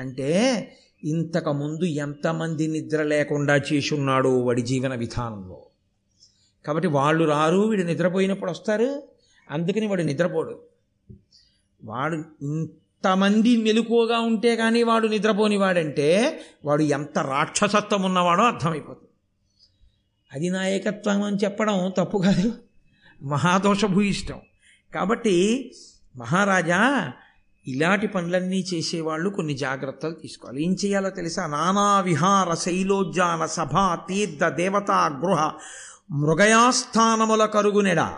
అంటే 0.00 0.76
ఇంతకుముందు 1.04 1.84
ఎంతమంది 1.84 2.66
నిద్ర 2.66 3.02
లేకుండా 3.02 3.56
చేసి 3.56 3.94
ఉన్నాడు 3.94 4.28
వాడి 4.28 4.62
జీవన 4.62 4.94
విధానంలో. 4.94 5.66
కాబట్టి 6.66 6.88
వాళ్ళు 6.88 7.24
రారు 7.24 7.58
వీడు 7.58 7.82
నిద్రపోయినప్పుడు 7.82 8.50
వస్తారు. 8.50 9.02
అందుకని 9.50 9.86
వాడు 9.86 10.02
నిద్రపోడు. 10.02 10.60
వాడు 11.84 12.16
ఇంతమంది 12.42 13.56
మెలుకువగా 13.56 14.18
ఉంటే 14.18 14.56
కానీ 14.56 14.82
వాడు 14.82 15.06
నిద్రపోని 15.06 15.56
వాడంటే 15.56 16.40
వాడు 16.64 16.82
ఎంత 16.82 17.18
రాక్షసత్వం 17.18 18.02
ఉన్నవాడో 18.02 18.42
అర్థమైపోతుంది. 18.42 19.10
అది 20.32 20.50
నాయకత్వం 20.50 21.22
అని 21.22 21.36
చెప్పడం 21.36 21.92
తప్పు 21.98 22.18
కాదు. 22.18 22.54
మహాదోషభూయిష్టం. 23.22 24.40
కాబట్టి 24.94 25.70
మహారాజా 26.16 27.12
ఇలాంటి 27.66 28.06
పనులన్నీ 28.06 28.64
చేసేవాళ్ళు 28.74 29.30
కొన్ని 29.30 29.54
జాగ్రత్తలు 29.54 30.14
తీసుకోవాలి. 30.14 30.64
ఏం 30.64 30.76
చేయాలో 30.84 31.10
తెలుసా? 31.10 31.46
నానా 31.46 32.00
విహార 32.00 32.54
శైలోజ్జాన 32.54 33.46
సభ 33.46 33.76
తీర్థ 34.08 34.44
దేవతా 34.44 35.06
గృహ 35.06 35.52
మృగయాస్థానముల 36.10 37.46
కరుగునెడ. 37.46 38.12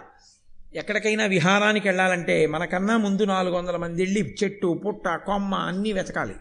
ఎక్కడికైనా 0.75 1.25
విహారానికి 1.25 1.89
వెళ్ళాలంటే 1.89 2.47
మనకన్నా 2.47 2.97
ముందు 2.97 3.23
నాలుగు 3.23 3.55
వందల 3.55 3.77
మంది 3.77 4.03
వెళ్ళి 4.03 4.37
చెట్టు 4.45 4.83
పుట్ట 4.87 5.09
కొమ్మ 5.09 5.55
అన్నీ 5.55 5.93
వెతకాలి. 5.93 6.35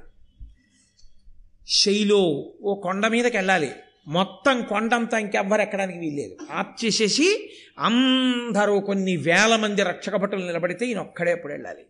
శైలో 1.67 2.53
ఓ 2.61 2.81
కొండ 2.81 3.07
మీదకి 3.07 3.37
వెళ్ళాలి. 3.37 3.71
మొత్తం 4.07 4.61
కొండంతా 4.61 5.17
ఇంకెవ్వరు 5.17 5.61
ఎక్కడానికి 5.61 5.99
వీల్లేదు. 5.99 6.37
ఆప్ 6.51 6.85
చేసేసి 6.85 7.49
అందరూ 7.79 8.79
కొన్ని 8.79 9.17
వేల 9.17 9.55
మంది 9.55 9.83
రక్షక 9.83 10.15
భటులు 10.15 10.45
నిలబడితే 10.45 10.85
ఈయన 10.85 10.99
ఒక్కడే 10.99 11.31
ఎప్పుడు 11.31 11.53
వెళ్ళాలి? 11.53 11.85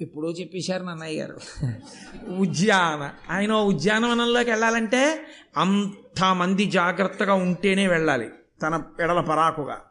ఇప్పుడు 0.00 0.28
చెప్పేశారు 0.28 0.84
నన్నయ్య 0.84 1.20
గారు. 1.20 1.38
ఉద్యాన 2.32 3.10
ఆయన 3.30 3.52
ఉద్యానవనంలోకి 3.52 4.50
వెళ్ళాలంటే 4.50 5.26
అంతమంది 5.56 6.64
జాగ్రత్తగా 6.64 7.34
ఉంటేనే 7.34 7.86
వెళ్ళాలి 7.86 8.28
తన 8.62 8.82
ఎడల 9.00 9.20
పరాకుగా. 9.20 9.82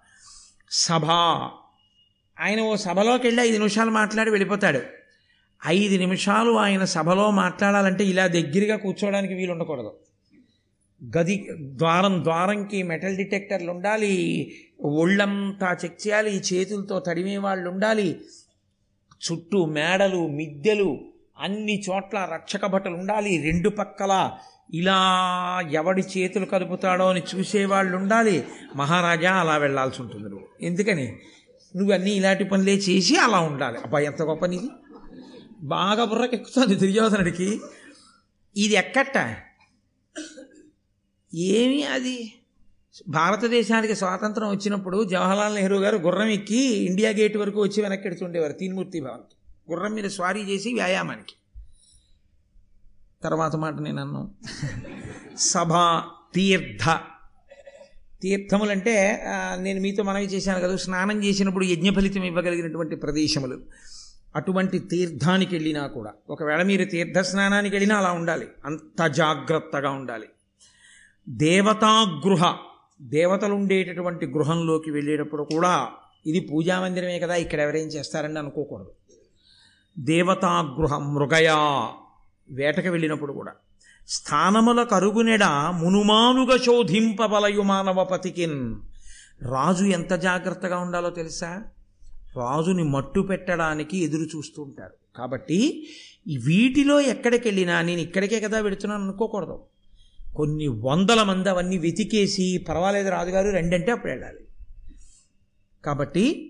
సభ. 0.71 1.05
ఆయన 2.39 2.61
ఓ 2.61 2.75
సభలోకి 2.75 3.27
వెళ్ళి 3.27 3.43
ఐదు 3.43 3.57
నిమిషాలు 3.57 3.91
మాట్లాడి 3.91 4.29
వెళ్ళిపోతాడు. 4.29 4.81
ఐదు 5.67 5.97
నిమిషాలు 5.97 6.51
ఆయన 6.51 6.83
సభలో 6.83 7.31
మాట్లాడాలంటే 7.31 8.03
ఇలా 8.03 8.27
దగ్గరగా 8.27 8.77
కూర్చోవడానికి 8.77 9.33
వీలు 9.33 9.51
ఉండకూడదు 9.51 10.00
గది 11.17 11.47
ద్వారం 11.59 12.23
ద్వారంకి 12.23 12.83
మెటల్ 12.83 13.17
డిటెక్టర్లు 13.17 13.71
ఉండాలి 13.71 14.51
ఒళ్ళంతా 14.81 15.77
చెక్ 15.83 16.07
చేయాలి 16.07 16.41
చేతులతో 16.53 16.99
తడిమే 16.99 17.37
వాళ్ళు 17.37 17.69
ఉండాలి. 17.69 18.21
చుట్టూ 19.31 19.65
మేడలు 19.65 20.27
మిద్దెలు 20.27 20.99
అన్ని 21.39 21.83
చోట్ల 21.89 22.29
రక్షక 22.33 22.65
భటలు 22.65 22.93
ఉండాలి. 22.93 23.41
రెండు 23.41 23.69
పక్కల 23.69 24.31
ఇలా 24.73 24.99
ఎవడి 25.71 26.01
చేతులు 26.01 26.45
కలుపుతాడో 26.45 27.09
అని 27.09 27.21
చూసేవాళ్ళు 27.35 27.97
ఉండాలి. 27.97 28.43
మహారాజా 28.75 29.31
అలా 29.31 29.57
వెళ్ళాల్సి 29.57 30.01
ఉంటుంది 30.01 30.29
నువ్వు. 30.29 30.47
ఎందుకని? 30.61 31.17
నువ్వు 31.75 31.93
అన్నీ 31.93 32.11
ఇలాంటి 32.11 32.43
పనులే 32.43 32.73
చేసి 32.73 33.17
అలా 33.17 33.39
ఉండాలి. 33.39 33.77
అబ్బాయి 33.77 34.05
ఎంత 34.05 34.21
గొప్ప 34.21 34.45
నీది 34.45 34.69
బాగా 35.61 36.03
బుర్రకెక్కుతుంది 36.05 36.75
దుర్యోధనుడికి. 36.75 37.59
ఇది 38.57 38.73
ఎక్కట్ట? 38.73 39.17
ఏమి 41.33 41.83
అది? 41.83 42.33
భారతదేశానికి 43.07 43.95
స్వాతంత్రం 43.95 44.49
వచ్చినప్పుడు 44.49 45.03
జవహర్లాల్ 45.03 45.55
నెహ్రూ 45.55 45.79
గారు 45.79 45.97
గుర్రం 45.97 46.27
ఎక్కి 46.27 46.57
ఇండియా 46.57 47.09
గేట్ 47.09 47.37
వరకు 47.37 47.61
వచ్చి 47.61 47.81
వెనక్కి 47.83 48.23
ఉండేవారు 48.23 48.53
తీన్మూర్తి 48.53 49.01
భవన్కి 49.01 49.35
గుర్రం 49.71 49.93
మీద 49.93 50.03
స్వారీ 50.03 50.41
చేసి 50.41 50.73
వ్యాయామానికి. 50.73 51.33
తర్వాత 53.23 53.55
మాట 53.55 53.73
నేను 53.73 54.01
అన్నాను 54.01 54.31
సభ 55.37 55.73
తీర్థ. 56.35 56.97
తీర్థములంటే 58.21 59.23
నేను 59.55 59.81
మీతో 59.81 60.03
మనవి 60.03 60.25
చేశాను 60.25 60.59
కదా 60.59 60.75
స్నానం 60.75 61.23
చేసినప్పుడు 61.23 61.65
యజ్ఞ 61.65 61.89
ఫలితం 61.89 62.23
ఇవ్వగలిగినటువంటి 62.23 62.95
ప్రదేశములు. 62.95 63.61
అటువంటి 64.35 64.79
తీర్థానికి 64.79 65.55
వెళ్ళినా 65.55 65.87
కూడా 65.87 66.13
ఒకవేళ 66.29 66.61
మీరు 66.61 66.85
తీర్థ 66.85 67.19
స్నానానికి 67.19 67.75
వెళ్ళినా 67.75 67.97
అలా 67.97 68.11
ఉండాలి. 68.11 68.47
అంత 68.65 69.07
జాగ్రత్తగా 69.07 69.89
ఉండాలి. 69.89 70.27
దేవతాగృహ. 71.29 72.55
దేవతలు 73.01 73.53
ఉండేటటువంటి 73.53 74.25
గృహంలోకి 74.25 74.91
వెళ్ళేటప్పుడు 74.91 75.43
కూడా 75.43 75.89
ఇది 76.25 76.39
పూజా 76.39 76.81
మందిరమే 76.81 77.19
కదా 77.19 77.35
ఇక్కడ 77.35 77.59
ఎవరేం 77.59 77.87
చేస్తారని 77.87 78.39
అనుకోకూడదు. 78.39 78.91
దేవతాగృహ 79.99 80.97
మృగయా 80.97 81.89
వేటకు 82.49 82.89
వెళ్ళినప్పుడు 82.89 83.33
కూడా. 83.33 83.51
స్థానముల 84.07 84.83
కరుగునెడ 84.83 85.43
మునుమానుగ 85.73 86.57
శోధింపబలయు 86.57 87.61
మానవపతికిన్ 87.61 88.75
రాజు 89.41 89.85
ఎంత 89.85 90.13
జాగ్రత్తగా 90.13 90.77
ఉండాలో 90.77 91.09
తెలుసా? 91.09 91.63
రాజుని 92.37 92.83
మట్టు 92.83 93.19
పెట్టడానికి 93.19 94.03
ఎదురు 94.03 94.21
చూస్తూ 94.21 94.61
ఉంటారు. 94.61 94.93
కాబట్టి 95.15 95.87
వీటిలో 96.45 97.01
ఎక్కడికి 97.01 97.47
వెళ్ళినా 97.47 97.81
నేను 97.81 98.01
ఇక్కడికే 98.01 98.39
కదా 98.39 98.59
వెళుతున్నాను 98.59 99.03
అనుకోకూడదు. 99.03 99.63
కొన్ని 100.35 100.67
వందల 100.67 101.23
మంది 101.23 101.49
అవన్నీ 101.49 101.77
వెతికేసి 101.77 102.65
పర్వాలేదు 102.69 103.09
రాజుగారు 103.09 103.49
రెండంటే 103.49 103.91
అప్పుడు 103.91 104.11
వెళ్ళాలి. 104.11 104.39
కాబట్టి 105.85 106.47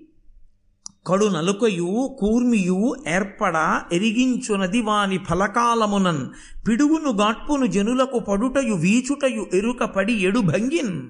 కడు 1.08 1.26
నలుకయు 1.26 2.18
కూర్మియు 2.20 2.96
ఏర్పడ 3.08 3.82
ఎరిగించునది 3.94 4.82
వాని 4.82 5.18
ఫలకాలమునన్ 5.18 6.30
పిడుగును 6.68 7.12
గాట్పును 7.12 7.66
జనులకు 7.66 8.20
పడుటయు 8.20 8.74
వీచుటయు 8.74 9.48
ఎరుక 9.54 9.84
పడి 9.84 10.14
ఎడు 10.14 10.40
భంగిన్. 10.40 11.10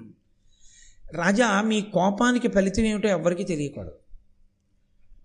రాజా 1.14 1.62
మీ 1.62 1.80
కోపానికి 1.80 2.48
ఫలితం 2.48 2.84
ఏమిటో 2.84 3.08
ఎవ్వరికీ 3.08 3.44
తెలియకూడదు. 3.44 3.92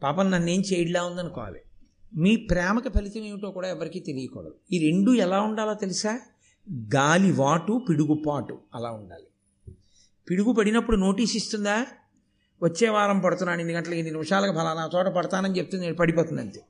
పాపం 0.04 0.32
నన్నేం 0.32 0.62
చేయడ్లా 0.62 1.04
ఉందనుకోవాలి. 1.04 1.60
మీ 2.18 2.36
ప్రేమకి 2.36 2.90
ఫలితం 2.90 3.22
ఏమిటో 3.22 3.52
కూడా 3.52 3.68
ఎవరికీ 3.68 4.00
తెలియకూడదు. 4.00 4.56
ఈ 4.72 4.92
రెండు 4.92 5.12
ఎలా 5.12 5.42
ఉండాలో 5.42 5.74
తెలుసా? 5.74 6.20
గాలి 6.74 7.32
వాటు 7.32 7.86
పిడుగుపాటు 7.90 8.58
అలా 8.76 8.92
ఉండాలి. 8.92 9.24
పిడుగు 10.30 10.54
పడినప్పుడు 10.54 10.98
నోటీస్ 10.98 11.36
ఇస్తుందా? 11.36 11.86
వచ్చే 12.64 12.90
వారం 12.90 13.20
పడుతున్నాను 13.20 13.60
ఎన్ని 13.60 13.74
గంటలకు 13.74 13.96
ఎన్ని 13.96 14.12
నిమిషాలకు 14.12 14.52
ఫలానా 14.52 14.90
చోట 14.96 15.06
పడతానని 15.06 15.58
చెప్తుంది 15.58 15.84
నేను 15.84 15.96
పడిపోతుంది 15.96 16.42
అంతే. 16.42 16.62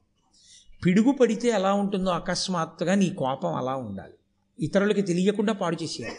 పిడుగు 0.86 1.12
పడితే 1.12 1.48
ఎలా 1.48 1.74
ఉంటుందో 1.74 2.10
అకస్మాత్తుగా 2.10 2.96
నీ 2.96 3.10
కోపం 3.10 3.56
అలా 3.56 3.76
ఉండాలి. 3.76 4.14
ఇతరులకి 4.60 5.02
తెలియకుండా 5.02 5.54
పాడు 5.54 5.84
చేసేయాలి. 5.84 6.18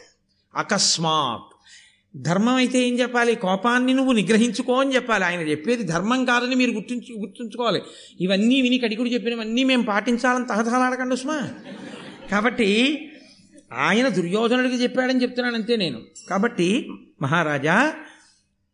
అకస్మాత్. 0.55 1.57
ధర్మం 2.17 2.55
అయితే 2.55 2.89
ఏం 2.89 2.99
చెప్పాలి? 2.99 3.35
కోపాన్ని 3.35 3.95
నువ్వు 3.95 4.13
నిగ్రహించుకో 4.13 4.81
అని 4.81 4.95
చెప్పాలి. 4.95 5.25
ఆయన 5.25 5.41
చెప్పేది 5.41 5.83
ధర్మం 5.83 6.25
కాదని 6.25 6.55
మీరు 6.55 6.71
గుర్తుంచు 6.71 7.19
గుర్తుంచుకోవాలి. 7.19 7.83
ఇవన్నీ 8.21 8.63
విని 8.63 8.79
కడికుడు 8.79 9.09
చెప్పినవన్నీ 9.09 9.65
మేము 9.65 9.83
పాటించాలని 9.83 10.47
తహతహలాడకండి 10.47 11.15
ఉస్మా. 11.15 11.51
కాబట్టి 12.31 13.05
ఆయన 13.73 14.09
దుర్యోధనుడికి 14.09 14.83
చెప్పాడని 14.83 15.23
చెప్తున్నాను 15.23 15.57
అంతే 15.57 15.77
నేను. 15.77 16.03
కాబట్టి 16.31 16.89
మహారాజా 17.23 17.95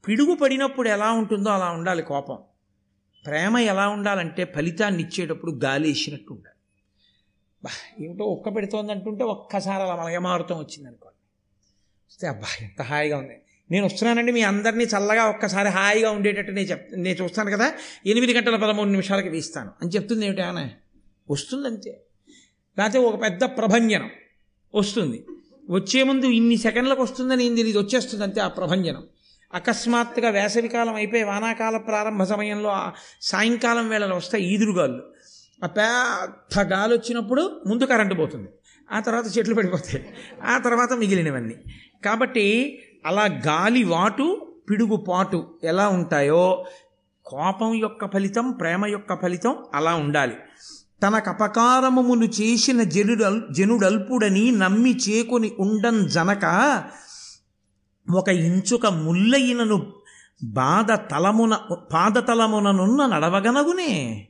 పిడుగు 0.08 0.34
పడినప్పుడు 0.34 0.88
ఎలా 0.88 1.12
ఉంటుందో 1.12 1.50
అలా 1.50 1.70
ఉండాలి 1.70 2.02
కోపం. 2.02 2.38
ప్రేమ 3.26 3.58
ఎలా 3.58 3.88
ఉండాలంటే 3.88 4.44
ఫలితాన్ని 4.44 5.02
ఇచ్చేటప్పుడు 5.02 5.60
గాలి 5.64 5.88
వేసినట్టు 5.88 6.32
ఉండాలి. 6.32 6.54
బా 7.64 7.70
ఏమిటో 8.04 8.24
ఒక్క 8.24 8.54
పెడుతోంది 8.54 8.92
అంటుంటే 8.92 9.24
ఒక్కసారి 9.24 9.82
అలా 9.82 9.96
మలయమారుతం 9.96 10.58
వచ్చింది 10.58 10.88
అనుకోండి. 10.88 11.16
వస్తే 12.10 12.28
అబ్బా 12.28 12.46
ఎంత 12.62 12.82
హాయిగా 12.82 13.18
ఉంది. 13.18 13.40
నేను 13.70 13.84
వస్తున్నానండి 13.84 14.32
మీ 14.32 14.42
అందరినీ 14.42 14.84
చల్లగా 14.84 15.24
ఒక్కసారి 15.24 15.68
హాయిగా 15.68 16.10
ఉండేటట్టు 16.10 16.52
నేను 16.52 16.68
చెప్ 16.68 16.94
నేను 16.94 17.24
చూస్తాను 17.24 17.50
కదా 17.50 17.72
ఎనిమిది 18.06 18.34
గంటల 18.34 18.56
పదమూడు 18.56 18.88
నిమిషాలకి 18.88 19.28
వీస్తాను 19.28 19.70
అని 19.82 19.90
చెప్తుంది 19.90 20.26
ఏమిటి 20.26 20.42
ఆమె 20.42 20.70
వస్తుంది 21.30 21.68
అంతే 21.68 22.04
లేకపోతే 22.78 22.98
ఒక 22.98 23.22
పెద్ద 23.22 23.44
ప్రభంజనం. 23.44 24.10
వస్తుంది. 24.78 25.26
వచ్చే 25.70 26.02
ముందు 26.02 26.26
ఇన్ని 26.26 26.56
సెకండ్లకు 26.56 27.02
వస్తుందని 27.02 27.44
ఇది 27.44 27.56
తెలియదు 27.56 27.78
వచ్చేస్తుంది 27.78 28.24
అంతే 28.24 28.40
ఆ 28.40 28.48
ప్రభంజనం. 28.48 29.02
అకస్మాత్తుగా 29.54 30.30
వేసవికాలం 30.30 30.94
అయిపోయి 30.94 31.22
వానాకాల 31.22 31.76
ప్రారంభ 31.76 32.22
సమయంలో 32.22 32.70
ఆ 32.70 32.90
సాయంకాలం 33.22 33.88
వేళలో 33.88 34.16
వస్తాయి 34.16 34.44
ఈదురుగాళ్ళు. 34.44 35.02
ఆ 35.64 35.66
పెద్ద 35.66 36.72
గాలి 36.72 36.94
వచ్చినప్పుడు 36.94 37.60
ముందు 37.66 37.84
కరెంటు 37.84 38.14
పోతుంది. 38.14 38.48
ఆ 38.92 39.00
తర్వాత 39.00 39.38
చెట్లు 39.38 39.54
పడిపోతాయి. 39.54 40.06
ఆ 40.44 40.58
తర్వాత 40.58 40.92
మిగిలినవన్నీ. 40.92 41.54
కాబట్టి 42.04 42.78
అలా 43.06 43.24
గాలి 43.24 43.84
వాటు 43.84 44.56
పిడుగు 44.70 44.96
పాటు 44.96 45.54
ఎలా 45.64 45.88
ఉంటాయో 45.88 46.64
కోపం 47.26 47.74
యొక్క 47.74 48.12
ఫలితం 48.12 48.50
ప్రేమ 48.50 48.86
యొక్క 48.86 49.22
ఫలితం 49.22 49.56
అలా 49.74 49.94
ఉండాలి. 49.94 50.34
తనకు 51.04 51.30
అపకారమును 51.30 52.24
చేసిన 52.24 52.82
జనుడల్ 52.82 53.54
జనుడల్పుడని 53.54 54.50
నమ్మి 54.50 54.96
చేకొని 54.96 55.52
ఉండం 55.58 56.06
జనక 56.06 56.44
ఒక 58.14 58.28
ఇంచుక 58.28 58.86
ముల్లయినను 58.86 59.92
బాధ 60.42 60.92
తలమున 60.92 61.54
పాదతలముననున్న 61.92 63.06
నడవగనగునే. 63.06 64.28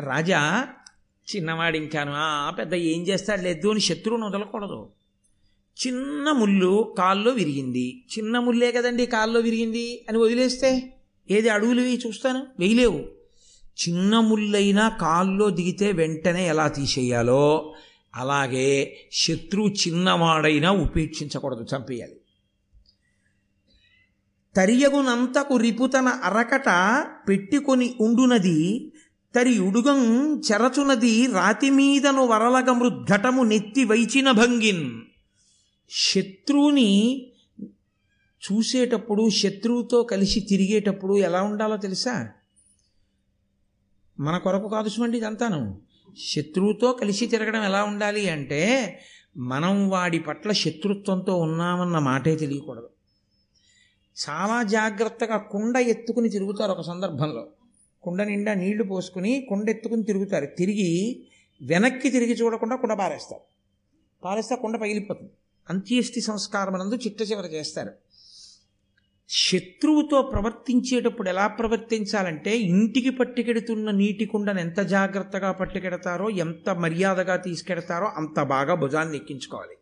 రాజా 0.00 0.66
చిన్నవాడు 1.36 1.76
ఇంకాను 1.76 2.12
"ఆ, 2.16 2.50
పెద్ద 2.50 2.74
ఏం 2.74 3.02
చేస్తాడు 3.02 3.42
లేదు 3.42 3.68
అని 3.68 3.80
శత్రువును 3.80 4.26
వదలకూడదు. 4.26 4.88
చిన్న 5.86 6.32
ముళ్ళు 6.32 6.94
కాల్లో 6.98 7.30
విరిగింది. 7.30 8.04
చిన్న 8.18 8.38
ముల్లే 8.38 8.72
కదండి 8.72 9.06
కాల్లో 9.06 9.40
విరిగింది 9.40 10.06
అని 10.08 10.18
వదిలేస్తే? 10.18 10.94
ఏది 11.30 11.48
అడుగులు 11.48 11.80
వేయి 11.80 12.00
చూస్తాను? 12.06 12.46
వేయలేవు. 12.58 13.17
చిన్న 13.78 14.20
ముళ్ళైనా 14.20 14.88
కాల్లో 14.88 15.50
దిగితే 15.50 15.92
వెంటనే 15.92 16.46
ఎలా 16.46 16.68
తీసేయాలో 16.68 17.74
అలాగే 18.14 18.96
శత్రువు 19.12 19.68
చిన్నవాడైనా 19.68 20.70
ఉపేక్షించకూడదు 20.70 21.66
చంపేయాలి. 21.76 22.16
తరియగునంతకు 24.56 25.56
రిపుతన 25.56 26.08
అరకట 26.08 26.68
పెట్టుకొని 27.28 27.94
ఉండునది 28.00 28.92
తరి 29.34 29.58
ఉడుగం 29.58 30.00
చెరచునది 30.38 31.26
రాతిమీదను 31.26 32.26
వరలగమృ 32.26 33.04
ఘటము 33.04 33.42
నెత్తి 33.42 33.84
వైచిన 33.84 34.30
భంగిన్. 34.30 35.00
శత్రువుని 35.90 36.90
చూసేటప్పుడు 38.42 39.30
శత్రువుతో 39.30 40.02
కలిసి 40.02 40.40
తిరిగేటప్పుడు 40.40 41.18
ఎలా 41.18 41.42
ఉండాలో 41.42 41.76
తెలుసా? 41.76 42.30
మన 44.20 44.38
కొరకు 44.38 44.68
కాదు 44.68 44.88
సుమండి 44.88 45.18
ఇదంతాను. 45.18 45.80
శత్రువుతో 46.18 46.92
కలిసి 46.92 47.26
తిరగడం 47.26 47.62
ఎలా 47.62 47.84
ఉండాలి 47.84 48.28
అంటే 48.28 49.00
మనం 49.36 49.90
వాడి 49.90 50.18
పట్ల 50.18 50.52
శత్రుత్వంతో 50.52 51.36
ఉన్నామన్న 51.36 51.98
మాటే 51.98 52.36
తెలియకూడదు. 52.36 52.88
చాలా 54.28 54.62
జాగ్రత్తగా 54.62 55.36
కుండ 55.36 55.76
ఎత్తుకుని 55.76 56.28
తిరుగుతారు 56.28 56.72
ఒక 56.72 56.80
సందర్భంలో. 56.80 57.48
కుండ 58.02 58.22
నిండా 58.22 58.54
నీళ్ళు 58.54 58.84
పోసుకుని 58.84 59.46
కుండ 59.48 59.70
ఎత్తుకుని 59.70 60.02
తిరుగుతారు. 60.02 60.46
తిరిగి 60.46 61.26
వెనక్కి 61.62 62.10
తిరిగి 62.10 62.32
చూడకుండా 62.32 62.76
కుండ 62.76 62.92
పారేస్తారు. 62.92 63.42
పారేస్తే 64.24 64.56
కుండ 64.56 64.76
పగిలిపోతుంది. 64.76 65.32
అంత్యేష్టి 65.70 66.20
సంస్కారం 66.20 66.72
నందు 66.72 66.94
చిట్ట 66.94 67.22
చివర 67.22 67.44
చేస్తారు. 67.44 67.90
శత్రువుతో 69.30 70.22
ప్రవర్తించేటప్పుడు 70.22 71.28
ఎలా 71.28 71.46
ప్రవర్తించాలంటే 71.46 72.58
ఇంటికి 72.58 73.10
పట్టుకెడుతున్న 73.10 73.90
నీటి 73.90 74.24
కుండను 74.24 74.60
ఎంత 74.60 74.80
జాగ్రత్తగా 74.80 75.52
పట్టుకెడతారో 75.52 76.30
ఎంత 76.30 76.70
మర్యాదగా 76.70 77.36
తీసుకెడతారో 77.36 78.06
అంత 78.16 78.42
బాగా 78.42 78.74
భుజాన్ని 78.74 79.16
ఎక్కించుకోవాలి. 79.16 79.76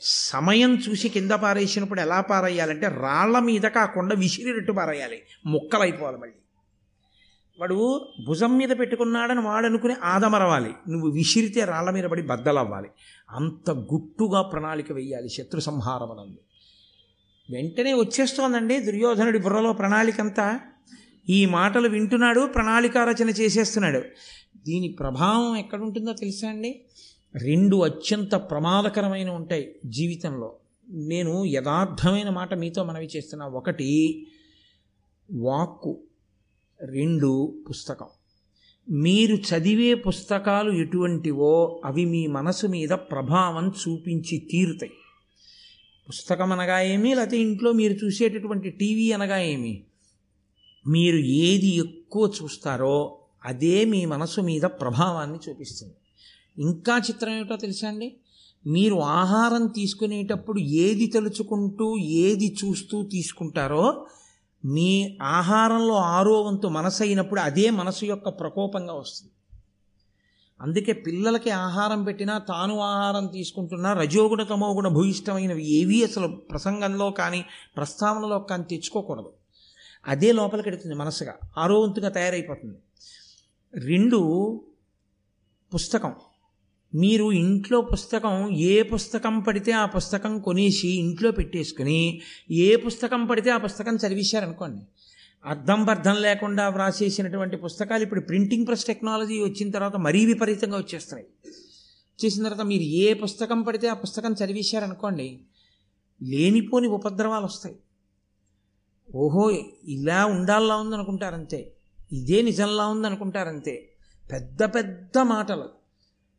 సమయం 0.00 0.74
చూసి 0.74 1.08
కింద 1.08 1.30
పారేసినప్పుడు 1.30 2.00
ఎలా 2.00 2.20
పారేయాలంటే 2.20 2.86
రాళ్ళ 2.86 3.38
మీద 3.38 3.60
కాకుండా 3.60 4.14
విసిరినట్టు 4.14 4.72
పారేయాలి. 4.72 5.22
ముక్కలైపోవాలి 5.46 6.16
మళ్ళీ. 6.16 6.34
వాడు 7.60 8.08
భుజం 8.26 8.58
మీద 8.58 8.68
పెట్టుకున్నాడని 8.68 9.40
వాడు 9.40 9.66
అనుకుని 9.66 9.94
ఆదమరవాలి. 10.04 10.72
నువ్వు 10.88 11.10
విసిరితే 11.10 11.64
రాళ్ళ 11.64 11.90
మీద 11.90 12.04
పడి 12.04 12.22
బద్దలవ్వాలి. 12.22 12.88
అంత 13.30 13.70
గుట్టుగా 13.70 14.42
ప్రణాళిక 14.42 14.92
వెయ్యాలి 14.92 15.28
శత్రు 15.28 15.60
సంహారమనందు. 15.60 16.38
వెంటనే 17.50 17.94
వచ్చేస్తోందండి 17.94 18.80
దుర్యోధనుడి 18.80 19.38
బుర్రలో 19.38 19.72
ప్రణాళికంతా. 19.72 20.60
ఈ 21.28 21.46
మాటలు 21.46 21.88
వింటున్నాడు 21.88 22.46
ప్రణాళిక 22.46 22.98
రచన 22.98 23.30
చేసేస్తున్నాడు. 23.30 23.98
దీని 24.66 24.88
ప్రభావం 24.88 25.56
ఎక్కడుంటుందో 25.56 26.12
తెలుసా 26.12 26.48
అండి? 26.48 26.80
రెండు 27.36 27.76
అత్యంత 27.76 28.34
ప్రమాదకరమైన 28.34 29.30
ఉంటాయి 29.30 29.76
జీవితంలో. 29.86 30.54
నేను 30.88 31.44
యథార్థమైన 31.44 32.30
మాట 32.30 32.54
మీతో 32.54 32.84
మనవి 32.84 33.08
చేస్తున్నా. 33.16 33.46
ఒకటి 33.46 34.26
వాక్కు. 35.32 36.00
రెండు 36.82 37.64
పుస్తకం. 37.70 38.06
మీరు 38.90 39.36
చదివే 39.36 39.94
పుస్తకాలు 39.94 40.72
ఎటువంటివో 40.72 41.82
అవి 41.84 42.04
మీ 42.04 42.26
మనసు 42.26 42.66
మీద 42.66 42.88
ప్రభావం 42.88 43.68
చూపించి 43.68 44.48
తీరుతాయి. 44.50 44.92
పుస్తకం 46.08 46.52
అనగా 46.52 46.80
ఏమి? 46.80 47.14
లేకపోతే 47.14 47.38
ఇంట్లో 47.38 47.72
మీరు 47.72 48.04
చూసేటటువంటి 48.04 48.70
టీవీ 48.70 49.12
అనగా 49.12 49.38
ఏమి? 49.38 49.84
మీరు 50.86 51.16
ఏది 51.16 51.74
ఎక్కువ 51.76 52.32
చూస్తారో 52.42 53.18
అదే 53.44 53.84
మీ 53.84 54.04
మనసు 54.04 54.40
మీద 54.40 54.62
ప్రభావాన్ని 54.62 55.38
చూపిస్తుంది. 55.48 55.94
ఇంకా 56.58 56.98
చిత్రం 56.98 57.32
ఏమిటో 57.32 57.56
తెలుసా 57.56 57.88
అండి? 57.88 58.16
మీరు 58.66 58.94
ఆహారం 58.94 59.66
తీసుకునేటప్పుడు 59.66 60.58
ఏది 60.58 61.06
తలుచుకుంటూ 61.06 61.96
ఏది 61.96 62.56
చూస్తూ 62.64 63.02
తీసుకుంటారో 63.02 64.06
మీ 64.64 65.18
ఆహారంలో 65.22 65.94
ఆరో 65.94 66.42
వంతు 66.42 66.66
మనసు 66.66 67.02
అయినప్పుడు 67.02 67.40
అదే 67.40 67.70
మనసు 67.70 68.04
యొక్క 68.04 68.28
ప్రకోపంగా 68.28 68.94
వస్తుంది. 68.94 69.32
అందుకే 70.60 70.92
పిల్లలకి 70.92 71.50
ఆహారం 71.50 72.04
పెట్టినా 72.04 72.38
తాను 72.38 72.78
ఆహారం 72.78 73.26
తీసుకుంటున్నా 73.26 73.92
రజోగుణ 73.92 74.42
తమోగుణ 74.42 74.88
భూయిష్టమైనవి 74.88 75.72
ఏవి 75.72 76.04
అసలు 76.04 76.28
ప్రసంగంలో 76.28 77.10
కానీ 77.10 77.44
ప్రస్తావనలో 77.76 78.38
కానీ 78.38 78.64
తెచ్చుకోకూడదు. 78.64 79.32
అదే 80.06 80.32
లోపలికి 80.32 80.68
ఎడుతుంది 80.68 80.94
మనసుగా. 80.94 81.34
ఆరోవంతుగా 81.58 82.08
తయారైపోతుంది. 82.08 82.78
రెండు 83.74 84.20
పుస్తకం. 85.74 86.14
మీరు 86.94 87.32
ఇంట్లో 87.32 87.80
పుస్తకం 87.80 88.50
ఏ 88.50 88.82
పుస్తకం 88.82 89.40
పడితే 89.40 89.72
ఆ 89.72 89.86
పుస్తకం 89.86 90.40
కొనేసి 90.40 90.88
ఇంట్లో 90.88 91.30
పెట్టేసుకుని 91.30 92.20
ఏ 92.50 92.76
పుస్తకం 92.76 93.26
పడితే 93.26 93.50
ఆ 93.50 93.56
పుస్తకం 93.56 93.96
చదివేశారనుకోండి 93.96 94.82
అర్థం 95.46 95.84
బర్థం 95.84 96.16
లేకుండా 96.16 96.68
వ్రాసేసినటువంటి 96.68 97.56
పుస్తకాలు 97.56 98.02
ఇప్పుడు 98.02 98.20
ప్రింటింగ్ 98.20 98.66
ప్రెస్ 98.66 98.84
టెక్నాలజీ 98.84 99.40
వచ్చిన 99.40 99.70
తర్వాత 99.70 99.96
మరీ 99.96 100.26
విపరీతంగా 100.26 100.78
వచ్చేస్తున్నాయి. 100.78 101.26
వచ్చేసిన 101.46 102.44
తర్వాత 102.44 102.66
మీరు 102.66 102.82
ఏ 102.82 103.14
పుస్తకం 103.14 103.62
పడితే 103.62 103.88
ఆ 103.88 103.94
పుస్తకం 103.94 104.32
చదివేశారనుకోండి 104.32 105.40
లేనిపోని 106.22 106.86
ఉపద్రవాలు 106.86 107.44
వస్తాయి. 107.44 107.76
ఓహో 109.14 109.50
ఇలా 109.84 110.26
ఉండాలా 110.26 110.76
ఉందనుకుంటారంతే. 110.76 111.72
ఇదే 112.12 112.42
నిజంలా 112.42 112.86
ఉందనుకుంటారంతే. 112.86 113.88
పెద్ద 114.32 114.62
పెద్ద 114.62 115.18
మాటలు. 115.18 115.68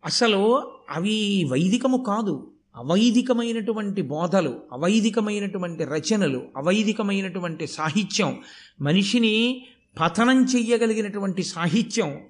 అసలు 0.06 0.72
అవి 0.90 1.48
వైదికము 1.52 2.04
కాదు. 2.08 2.52
అవైదికమైనటువంటి 2.78 4.02
బోధలు 4.02 4.60
అవైదికమైనటువంటి 4.74 5.84
రచనలు 5.84 6.42
అవైదికమైనటువంటి 6.58 7.68
సాహిత్యం 7.68 8.42
మనిషిని 8.82 9.66
పతనం 10.00 10.44
చెయ్యగలిగినటువంటి 10.44 11.44
సాహిత్యం 11.44 12.22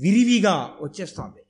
విరివిగా 0.00 0.70
వచ్చేస్తుంది. 0.82 1.42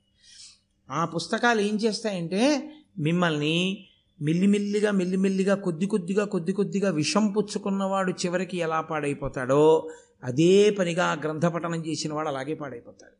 ఆ 0.90 1.04
పుస్తకాలు 1.04 1.60
ఏం 1.60 1.76
చేస్తాయంటే 1.76 2.72
మిమ్మల్ని 2.98 3.86
మెల్లిమెల్లిగా 4.22 4.90
మెల్లిమెల్లిగా 4.90 5.54
కొద్ది 5.54 5.86
కొద్దిగా 5.86 6.24
కొద్ది 6.24 6.52
కొద్దిగా 6.52 6.90
విషం 6.90 7.32
పుచ్చుకున్నవాడు 7.32 8.12
చివరికి 8.12 8.56
ఎలా 8.58 8.80
పాడైపోతాడో 8.80 9.90
అదే 10.24 10.70
పనిగా 10.70 11.12
గ్రంథపఠనం 11.12 11.86
చేసిన 11.86 12.12
వాడు 12.12 12.28
అలాగే 12.28 12.54
పాడైపోతాడు. 12.54 13.12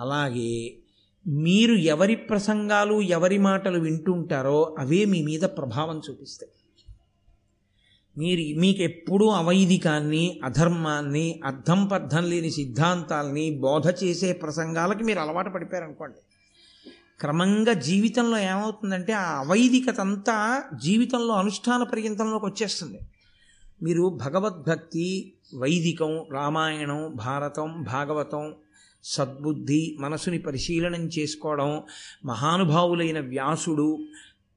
అలాగే 0.00 0.76
మీరు 1.26 1.74
ఎవరి 1.74 2.16
ప్రసంగాలు 2.16 3.00
ఎవరి 3.00 3.38
మాటలు 3.38 3.78
వింటుంటారో 3.78 4.76
అవే 4.78 5.04
మీ 5.04 5.22
మీద 5.22 5.40
ప్రభావం 5.40 6.02
చూపిస్తాయి. 6.10 6.52
మీరు 8.18 8.60
మీకు 8.60 8.82
ఎప్పుడూ 8.82 9.28
అవైదికాన్ని 9.28 10.40
అధర్మాన్ని 10.44 11.40
అర్థం 11.44 11.86
పర్థం 11.86 12.30
లేని 12.30 12.50
సిద్ధాంతాల్ని 12.50 13.50
బోధ 13.50 14.04
చేసే 14.04 14.32
ప్రసంగాలకి 14.32 15.04
మీరు 15.04 15.18
అలవాటు 15.18 15.50
పడిపోయారనుకోండి. 15.50 16.18
క్రమంగా 17.20 17.72
జీవితంలో 17.72 18.38
ఏమవుతుందంటే 18.38 19.12
ఆ 19.12 19.38
అవైదికత 19.38 20.00
అంతా 20.00 20.62
జీవితంలో 20.82 21.34
అనుష్ఠాన 21.34 21.82
పర్యంతంలోకి 21.82 22.46
వచ్చేస్తుంది. 22.46 22.98
మీరు 23.82 24.18
భగవద్భక్తి 24.24 25.32
వైదికం 25.58 26.24
రామాయణం 26.32 27.12
భారతం 27.14 27.82
భాగవతం 27.82 28.54
సద్బుద్ధి 29.04 29.96
మనసుని 30.00 30.38
పరిశీలనం 30.38 31.06
చేసుకోవడం 31.06 31.82
మహానుభావులైన 32.24 33.20
వ్యాసుడు 33.20 33.98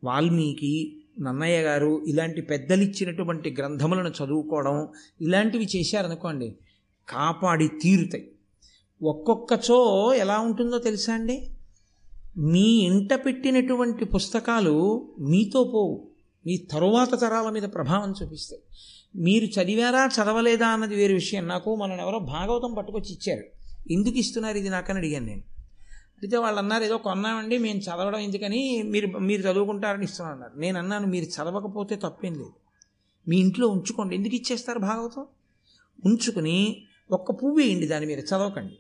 వాల్మీకి 0.04 0.98
నన్నయ్య 1.22 1.62
గారు 1.62 2.06
ఇలాంటి 2.08 2.41
పెద్దలిచ్చినటువంటి 2.41 3.56
గ్రంథములను 3.60 4.10
చదువుకోవడం 4.10 4.88
ఇలాంటివి 5.22 5.68
చేశారనుకోండి 5.76 6.56
కాపాడి 7.10 7.68
తీరుతాయి. 7.68 8.32
ఒక్కొక్కచో 9.04 10.14
ఎలా 10.14 10.39
ఉంటుందో 10.39 10.78
తెలుసా 10.78 11.14
అండి? 11.14 11.48
మీ 12.38 12.62
ఇంట 12.62 13.14
పెట్టినటువంటి 13.14 14.06
పుస్తకాలు 14.06 15.08
మీతో 15.20 15.64
పోవు. 15.64 16.08
మీ 16.46 16.58
తరువాత 16.58 17.22
తరాల 17.22 17.50
మీద 17.50 17.64
ప్రభావం 17.64 18.14
చూపిస్తాయి. 18.22 18.62
మీరు 19.16 19.46
చదివారా 19.46 20.06
చదవలేదా 20.06 20.68
అన్నది 20.68 20.96
వేరే 20.96 21.14
విషయం. 21.14 21.48
నాకు 21.48 21.76
మనం 21.76 22.00
ఎవరో 22.00 22.20
భాగవతం 22.20 22.74
పట్టుకొచ్చి 22.74 23.14
ఇచ్చారు. 23.14 23.62
ఎందుకు 23.92 24.18
ఇస్తున్నారు 24.18 24.58
ఇది 24.58 24.70
నాకని 24.70 24.98
అడిగాను 24.98 25.26
నేను. 25.26 25.42
అయితే 26.24 26.38
వాళ్ళు 26.38 26.60
అన్నారు 26.60 26.84
ఏదో 26.84 26.98
కొన్నామండి 26.98 27.58
మేము 27.58 27.80
చదవడం 27.80 28.20
ఎందుకని 28.20 28.84
మీరు 28.84 29.20
మీరు 29.20 29.42
చదువుకుంటారని 29.42 30.04
ఇస్తున్నాను 30.04 30.36
అన్నారు 30.36 30.60
నేను 30.60 30.80
అన్నాను 30.80 31.08
మీరు 31.08 31.26
చదవకపోతే 31.26 31.96
తప్పేం 31.96 32.34
లేదు. 32.34 32.54
మీ 33.28 33.38
ఇంట్లో 33.38 33.68
ఉంచుకోండి. 33.68 34.16
ఎందుకు 34.16 34.36
ఇచ్చేస్తారు 34.36 34.80
భాగవతం? 34.80 35.26
ఉంచుకుని 36.06 36.86
ఒక్క 37.12 37.32
పువ్వు 37.32 37.58
వేయండి 37.58 37.88
దాని 37.88 38.06
మీద 38.06 38.20
చదవకండి. 38.20 38.80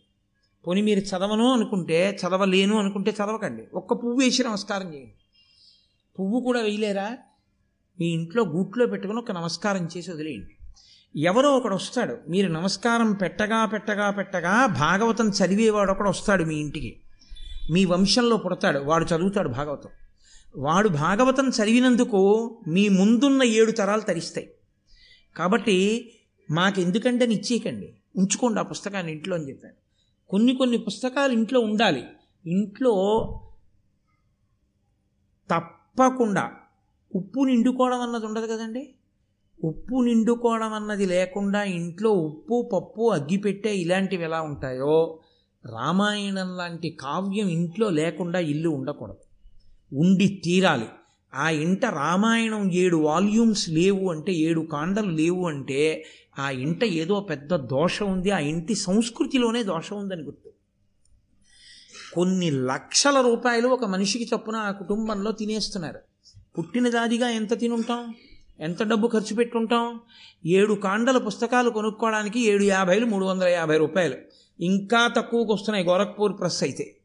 పోనీ 0.67 0.81
మీరు 0.81 0.99
చదవను 0.99 1.51
అనుకుంటే 1.51 2.17
చదవలేను 2.27 2.77
అనుకుంటే 2.77 3.11
చదవకండి. 3.11 3.63
ఒక్క 3.73 3.93
పువ్వు 3.93 4.19
వేసి 4.19 4.43
నమస్కారం 4.43 4.93
చేయండి. 4.93 5.13
పువ్వు 6.19 6.39
కూడా 6.39 6.61
వేయలేరా? 6.61 7.17
మీ 7.99 8.05
ఇంట్లో 8.05 8.43
గూట్లో 8.43 8.85
పెట్టుకుని 8.85 9.19
ఒక 9.19 9.31
నమస్కారం 9.31 9.89
చేసి 9.97 10.11
వదిలేయండి. 10.11 10.55
ఎవరో 11.15 11.57
ఒకడు 11.57 11.75
వస్తాడు. 11.75 12.17
మీరు 12.29 12.47
నమస్కారం 12.47 13.13
పెట్టగా 13.13 13.65
పెట్టగా 13.65 14.11
పెట్టగా 14.11 14.65
భాగవతం 14.65 15.29
చదివేవాడు 15.29 15.91
ఒకడు 15.91 16.09
వస్తాడు 16.09 16.43
మీ 16.43 16.55
ఇంటికి. 16.55 17.01
మీ 17.71 17.85
వంశంలో 17.85 18.37
పుడతాడు. 18.37 18.79
వాడు 18.79 19.05
చదువుతాడు 19.05 19.49
భాగవతం. 19.49 19.89
వాడు 20.57 20.89
భాగవతం 20.89 21.49
చదివినందుకు 21.49 22.57
మీ 22.67 22.89
ముందున్న 22.89 23.43
ఏడు 23.43 23.71
తరాలు 23.71 24.01
తరిస్తాయి. 24.01 24.51
కాబట్టి 25.37 26.11
మాకెందుకంటే 26.51 27.25
నిచ్చేయకండి 27.25 27.93
ఉంచుకోండి 28.15 28.59
ఆ 28.59 28.63
పుస్తకాన్ని 28.63 29.11
ఇంట్లో 29.11 29.35
అని 29.35 29.49
చెప్పాను. 29.49 29.75
కొన్ని 30.29 30.55
కొన్ని 30.55 30.77
పుస్తకాలు 30.77 31.33
ఇంట్లో 31.33 31.59
ఉండాలి. 31.59 32.03
ఇంట్లో 32.45 32.93
తప్పకుండా 35.51 36.51
ఉప్పు 37.15 37.43
నిండుకోవడం 37.43 38.01
అన్నది 38.01 38.25
ఉండదు 38.25 38.47
కదండి? 38.47 38.95
ఉప్పు 39.63 40.01
నిండుకోవడం 40.01 40.73
అన్నది 40.73 41.05
లేకుండా 41.05 41.63
ఇంట్లో 41.63 42.09
ఉప్పు 42.09 42.69
పప్పు 42.73 43.09
అగ్గిపెట్టే 43.09 43.75
ఇలాంటివి 43.75 44.23
ఎలా 44.23 44.41
ఉంటాయో 44.41 45.19
రామాయణం 45.71 46.57
లాంటి 46.57 46.89
కావ్యం 46.89 47.47
ఇంట్లో 47.47 47.89
లేకుండా 47.89 48.39
ఇల్లు 48.39 48.69
ఉండకూడదు. 48.69 49.17
ఉండి 49.95 50.41
తీరాలి. 50.45 50.85
ఆ 51.35 51.49
ఇంట 51.49 51.85
రామాయణం 51.85 52.71
ఏడు 52.71 52.97
వాల్యూమ్స్ 52.97 53.69
లేవు 53.69 54.11
అంటే 54.11 54.33
ఏడు 54.33 54.61
కాండలు 54.61 55.09
లేవు 55.09 55.47
అంటే 55.47 56.05
ఆ 56.39 56.49
ఇంట 56.49 56.83
ఏదో 56.83 57.19
పెద్ద 57.19 57.55
దోషం 57.55 58.11
ఉంది 58.11 58.31
ఆ 58.31 58.39
ఇంటి 58.39 58.75
సంస్కృతిలోనే 58.75 59.63
దోషం 59.63 59.97
ఉందని 59.97 60.21
గుర్తు. 60.21 60.49
కొన్ని 62.13 62.51
లక్షల 62.51 63.21
రూపాయలు 63.21 63.67
ఒక 63.67 63.85
మనిషికి 63.85 64.29
చొప్పున 64.33 64.55
ఆ 64.55 64.71
కుటుంబంలో 64.71 65.31
తినేస్తున్నారు. 65.31 65.99
పుట్టినదాదిగా 66.57 67.29
ఎంత 67.29 67.59
తినుంటాం? 67.59 68.15
ఎంత 68.59 68.83
డబ్బు 68.83 69.07
ఖర్చు 69.07 69.35
పెట్టుంటాం? 69.35 69.99
ఏడు 70.45 70.73
కాండల 70.73 71.17
పుస్తకాలు 71.17 71.69
కొనుక్కోవడానికి 71.69 72.45
ఏడు 72.45 72.63
యాభైలు 72.63 73.05
మూడు 73.05 73.25
వందల 73.25 73.47
యాభై 73.47 73.77
రూపాయలు. 73.77 74.15
ఇంకా 74.59 75.13
తక్కువకు 75.17 75.53
వస్తున్నాయి 75.53 75.85
గోరఖ్పూర్ 75.85 76.39
ప్రెస్ 76.39 76.63
అయితే. 76.63 76.95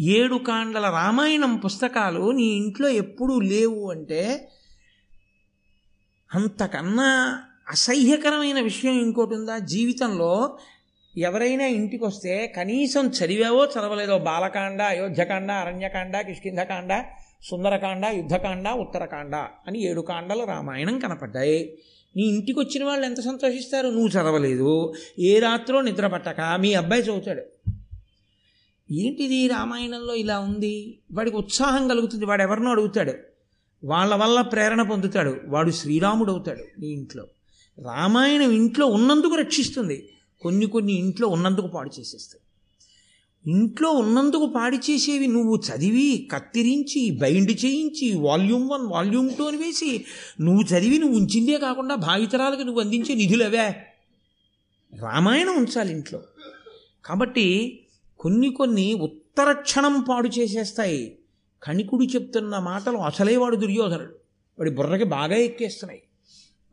ఏడు 0.00 0.34
కాండల 0.34 0.90
రామాయణం 0.90 1.56
పుస్తకాలు 1.56 2.30
నీ 2.30 2.44
ఇంట్లో 2.44 2.88
ఎప్పుడూ 2.88 3.40
లేవు 3.40 3.90
అంటే 3.90 4.48
అంతకన్నా 6.34 7.42
అసహ్యకరమైన 7.68 8.60
విషయం 8.60 8.92
ఇంకోటి 8.92 9.34
ఉందా? 9.34 9.58
జీవితంలో 9.58 10.58
ఎవరైనా 11.18 11.66
ఇంటికి 11.66 12.04
వస్తే 12.04 12.54
కనీసం 12.56 13.06
చదివావో 13.06 13.64
చదవలేదో? 13.64 14.18
బాలకాండ 14.18 14.82
అయోధ్యకాండ 14.82 15.50
అరణ్యకాండ 15.50 16.20
కిష్కింధకాండ 16.20 17.04
సుందరకాండ 17.42 18.06
యుద్ధకాండ 18.06 18.68
ఉత్తరకాండ 18.68 19.36
అని 19.36 19.82
ఏడు 19.82 20.00
కాండలు 20.00 20.44
రామాయణం 20.44 20.98
కనపడ్డాయి. 20.98 21.78
నీ 22.16 22.22
ఇంటికి 22.22 22.58
వచ్చిన 22.58 22.84
వాళ్ళు 22.84 23.06
ఎంత 23.06 23.20
సంతోషిస్తారు? 23.20 23.88
నువ్వు 23.88 24.08
చదవలేదు. 24.08 24.94
ఏ 25.18 25.38
రాత్రో 25.38 25.80
నిద్ర 25.80 26.06
పట్టక. 26.06 26.58
మీ 26.60 26.74
అబ్బాయి 26.74 27.02
చదువుతాడు. 27.02 27.42
ఏంటిది 28.92 29.48
రామాయణంలో 29.48 30.14
ఇలా 30.14 30.38
ఉంది? 30.38 30.98
వాడికి 31.12 31.36
ఉత్సాహం 31.36 31.88
కలుగుతుంది. 31.88 32.26
వాడు 32.26 32.42
ఎవరినో 32.42 32.70
అడుగుతాడు. 32.70 33.14
వాళ్ళ 33.84 34.14
వల్ల 34.14 34.40
ప్రేరణ 34.40 34.82
పొందుతాడు. 34.82 35.40
వాడు 35.46 35.70
శ్రీరాముడు 35.70 36.32
అవుతాడు 36.32 36.80
నీ 36.80 36.86
ఇంట్లో. 36.86 37.24
రామాయణం 37.84 38.50
ఇంట్లో 38.50 38.86
ఉన్నందుకు 38.86 39.34
రక్షిస్తుంది. 39.34 40.08
కొన్ని 40.40 40.66
కొన్ని 40.66 40.92
ఇంట్లో 40.92 41.28
ఉన్నందుకు 41.28 41.66
పాడు 41.66 41.90
చేసేస్తాయి. 42.00 42.42
ఇంట్లో 43.48 43.90
ఉన్నందుకు 43.90 44.46
పాడి 44.46 44.76
చేసేవి 44.76 45.26
నువ్వు 45.26 45.56
చదివి 45.56 46.28
కత్తిరించి 46.32 47.10
బైండ్ 47.10 47.64
చేయించి 47.64 48.14
వాల్యూమ్ 48.14 48.70
వన్ 48.70 48.82
వాల్యూమ్ 48.82 49.30
టూ 49.34 49.44
అని 49.44 49.56
వేసి 49.56 50.04
నువ్వు 50.40 50.62
చదివి 50.62 50.98
నువ్వు 50.98 51.18
ఉంచిందే 51.18 51.58
కాకుండా 51.58 51.94
భావితరాలకు 51.94 52.60
నువ్వు 52.60 52.80
అందించే 52.80 53.14
నిధులవే. 53.14 53.86
రామాయణం 55.00 55.56
ఉంచాలి 55.56 55.92
ఇంట్లో. 55.92 56.22
కాబట్టి 57.04 57.80
కొన్ని 58.18 58.50
కొన్ని 58.50 58.94
ఉత్తర 58.94 59.52
క్షణం 59.52 60.00
పాడు 60.00 60.28
చేసేస్తాయి. 60.28 61.18
కణికుడు 61.62 62.04
చెప్తున్న 62.04 62.58
మాటలు 62.58 62.96
అసలే 62.96 63.36
వాడు 63.36 63.56
దుర్యోధనుడు. 63.56 64.14
వాడి 64.58 64.70
బుర్రకి 64.70 65.04
బాగా 65.04 65.36
ఎక్కేస్తున్నాయి. 65.36 66.02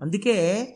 అందుకే 0.01 0.67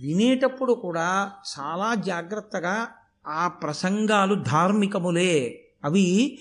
వినేటప్పుడు 0.00 0.72
కూడా 0.72 1.30
చాలా 1.58 1.94
జాగ్రత్తగా 1.94 2.88
ఆ 3.28 3.48
ప్రసంగాలు 3.48 4.34
ధార్మికములే. 4.34 5.64
అవి 5.84 6.38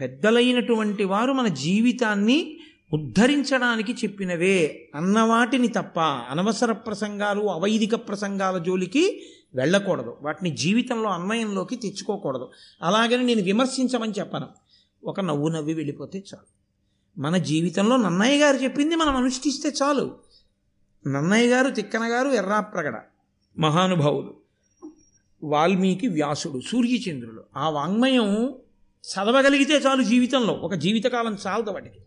పెద్దలైనటువంటి 0.00 1.04
వారు 1.04 1.32
మన 1.32 1.48
జీవితాన్ని 1.48 2.60
ఉద్ధరించడానికి 2.92 3.92
చెప్పినవే 3.92 4.88
అన్నవాటిని 4.94 5.68
తప్ప 5.68 6.00
అనవసర 6.00 6.72
ప్రసంగాలు 6.72 7.44
అవైదిక 7.44 7.94
ప్రసంగాల 7.94 8.58
జోలికి 8.58 9.22
వెళ్ళకూడదు. 9.54 10.16
వాటిని 10.22 10.50
జీవితంలో 10.50 11.10
అన్వయంలోకి 11.10 11.76
తెచ్చుకోకూడదు. 11.76 12.50
అలాగని 12.82 13.24
నేను 13.24 13.42
విమర్శించమని 13.42 14.12
చెప్పను. 14.18 14.48
ఒక 15.04 15.20
నవ్వు 15.20 15.48
నవ్వి 15.48 15.74
వెళ్ళిపోతే 15.74 16.18
చాలు. 16.18 16.58
మన 17.20 17.36
జీవితంలో 17.36 17.96
నన్నయ్య 17.96 18.44
గారు 18.44 18.56
చెప్పింది 18.56 18.96
మనం 18.96 19.16
అనుష్ఠిస్తే 19.16 19.72
చాలు. 19.82 20.16
నన్నయ్య 21.06 21.50
గారు 21.50 21.70
తిక్కన 21.70 22.00
గారు 22.00 22.28
ఎర్రాప్రగడ. 22.28 23.00
మహానుభావులు. 23.58 24.37
వాల్మీకి 25.42 26.08
వ్యాసుడు 26.08 26.60
సూర్యచంద్రులు 26.60 27.44
ఆ 27.56 27.70
వాంగ్మయం 27.70 28.54
చదవగలిగితే 29.02 29.74
చాలు 29.74 30.02
జీవితంలో. 30.02 30.52
ఒక 30.52 30.74
జీవితకాలం 30.74 31.36
చాలదు 31.46 31.70
వాటికి. 31.70 31.98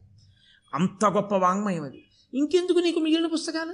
అంత 0.73 1.05
గొప్ప 1.05 1.35
వాంగ్మయం 1.35 1.83
అది. 1.83 2.05
ఇంకెందుకు 2.33 2.79
నీకు 2.79 2.99
మిగిలిన 2.99 3.25
పుస్తకాలు? 3.25 3.73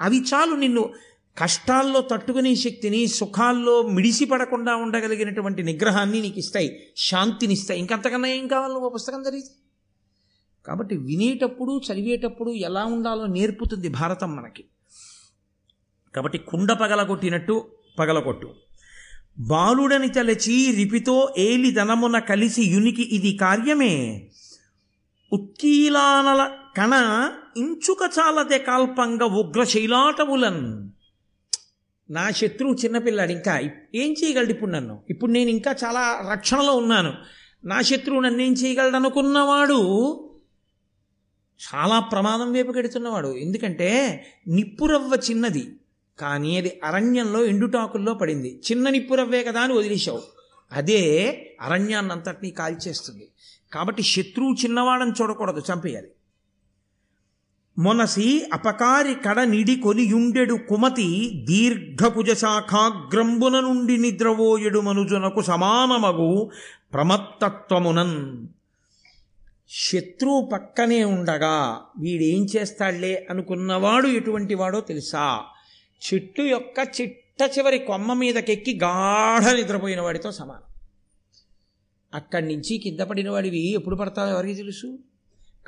అవి 0.00 0.20
చాలు 0.20 0.54
నిన్ను 0.54 0.90
కష్టాల్లో 1.38 2.00
తట్టుకునే 2.00 2.54
శక్తిని 2.54 3.06
సుఖాల్లో 3.06 3.82
మిడిసిపడకుండా 3.82 4.76
ఉండగలిగినటువంటి 4.76 5.62
నిగ్రహాన్ని 5.62 6.20
నీకు 6.20 6.38
ఇస్తాయి. 6.38 6.86
శాంతిని 6.96 7.52
ఇస్తాయి. 7.52 7.80
ఇంకంతకన్నా 7.80 8.28
ఏం 8.28 8.48
కావాలి 8.48 8.72
నువ్వు 8.72 8.88
పుస్తకం 8.88 9.22
చదివితే? 9.22 9.54
కాబట్టి 10.66 10.96
వినేటప్పుడు 10.96 11.80
చదివేటప్పుడు 11.92 12.50
ఎలా 12.50 12.84
ఉండాలో 12.84 13.26
నేర్పుతుంది 13.26 13.88
భారతం 13.88 14.36
మనకి. 14.36 14.64
కాబట్టి 16.16 16.38
కుండ 16.38 16.72
పగలగొట్టినట్టు 16.72 17.66
పగలగొట్టు. 17.98 18.54
బాలుడని 19.40 20.08
తలచి 20.08 20.72
రిపితో 20.72 21.34
ఏలిదనమున 21.38 22.18
కలిసి 22.18 22.62
యునికి 22.62 23.14
ఇది 23.14 23.36
కార్యమే. 23.36 24.28
ఉత్కీలానల 25.32 26.50
కణ 26.76 26.92
ఇంచుక 27.56 28.10
చాలదే 28.18 28.58
కాల్పంగ 28.58 29.22
ఉగ్రశైలాటవులన్ 29.22 30.90
నా 32.10 32.30
శత్రువు 32.30 32.74
చిన్నపిల్లాడు 32.74 33.32
ఇంకా 33.32 33.60
ఏం 33.94 34.12
చేయగలడు 34.12 34.50
ఇప్పుడు 34.50 34.70
నన్ను? 34.70 35.02
ఇప్పుడు 35.10 35.30
నేను 35.30 35.50
ఇంకా 35.50 35.74
చాలా 35.84 36.28
రక్షణలో 36.32 36.76
ఉన్నాను. 36.76 37.12
నా 37.64 37.82
శత్రువు 37.82 38.20
నన్ను 38.20 38.42
ఏం 38.42 38.52
చేయగలడు 38.52 38.96
అనుకున్నవాడు? 38.96 39.80
చాలా 41.60 41.98
ప్రమాదం 41.98 42.52
వైపు 42.52 42.72
గెడుతున్నవాడు. 42.72 43.28
ఎందుకంటే 43.28 44.24
నిప్పురవ్వ 44.48 45.18
చిన్నది. 45.30 45.79
కానీ 46.20 46.58
అది 46.58 46.80
అరణ్యంలో 46.84 47.44
ఎండుటాకుల్లో 47.44 48.14
పడింది. 48.14 48.60
చిన్న 48.70 48.90
నిప్పురవ్వే 48.90 49.44
కదా 49.44 49.60
అని 49.60 49.74
వదిలేశావు. 49.74 50.22
అదే 50.72 51.00
అరణ్యాన్నంతటినీ 51.60 52.50
కాల్చేస్తుంది. 52.50 53.28
కాబట్టి 53.72 54.02
శత్రువు 54.02 54.54
చిన్నవాడని 54.64 55.12
చూడకూడదు 55.22 55.62
చంపేయాలి. 55.72 56.08
మొనసి 57.78 58.44
అపకారి 58.52 59.14
కడ 59.14 59.40
నిడి 59.40 59.76
కొనియుండెడు 59.76 60.54
కుమతి 60.54 61.42
దీర్ఘపుజ 61.48 62.32
శాఖాగ్రంబున 62.32 63.60
నుండి 63.60 63.96
నిద్రవోయెడు 63.96 64.80
మనుజునకు 64.80 65.42
సమానమగు 65.42 66.50
ప్రమత్తత్వమునన్. 66.92 68.46
శత్రువు 69.70 70.50
పక్కనే 70.52 71.04
ఉండగా 71.04 71.80
వీడేం 71.98 72.46
చేస్తాడులే 72.56 73.26
అనుకున్నవాడు 73.30 74.06
ఎటువంటి 74.06 74.54
వాడో 74.54 74.80
తెలుసా? 74.80 75.44
చెట్టు 76.00 76.42
యొక్క 76.42 76.88
చిట్ట 77.00 77.50
చివరి 77.58 77.78
కొమ్మ 77.78 78.12
మీదకెక్కి 78.12 78.78
గాఢ 78.82 79.56
నిద్రపోయిన 79.56 80.00
వాడితో 80.00 80.32
సమానం. 80.32 80.74
అక్కడి 82.14 82.46
నుంచి 82.46 82.78
కింద 82.78 83.00
పడిన 83.00 83.30
వాడివి 83.30 83.72
ఎప్పుడు 83.72 83.96
పడతావు 83.96 84.28
ఎవరికి 84.28 84.54
తెలుసు? 84.54 84.98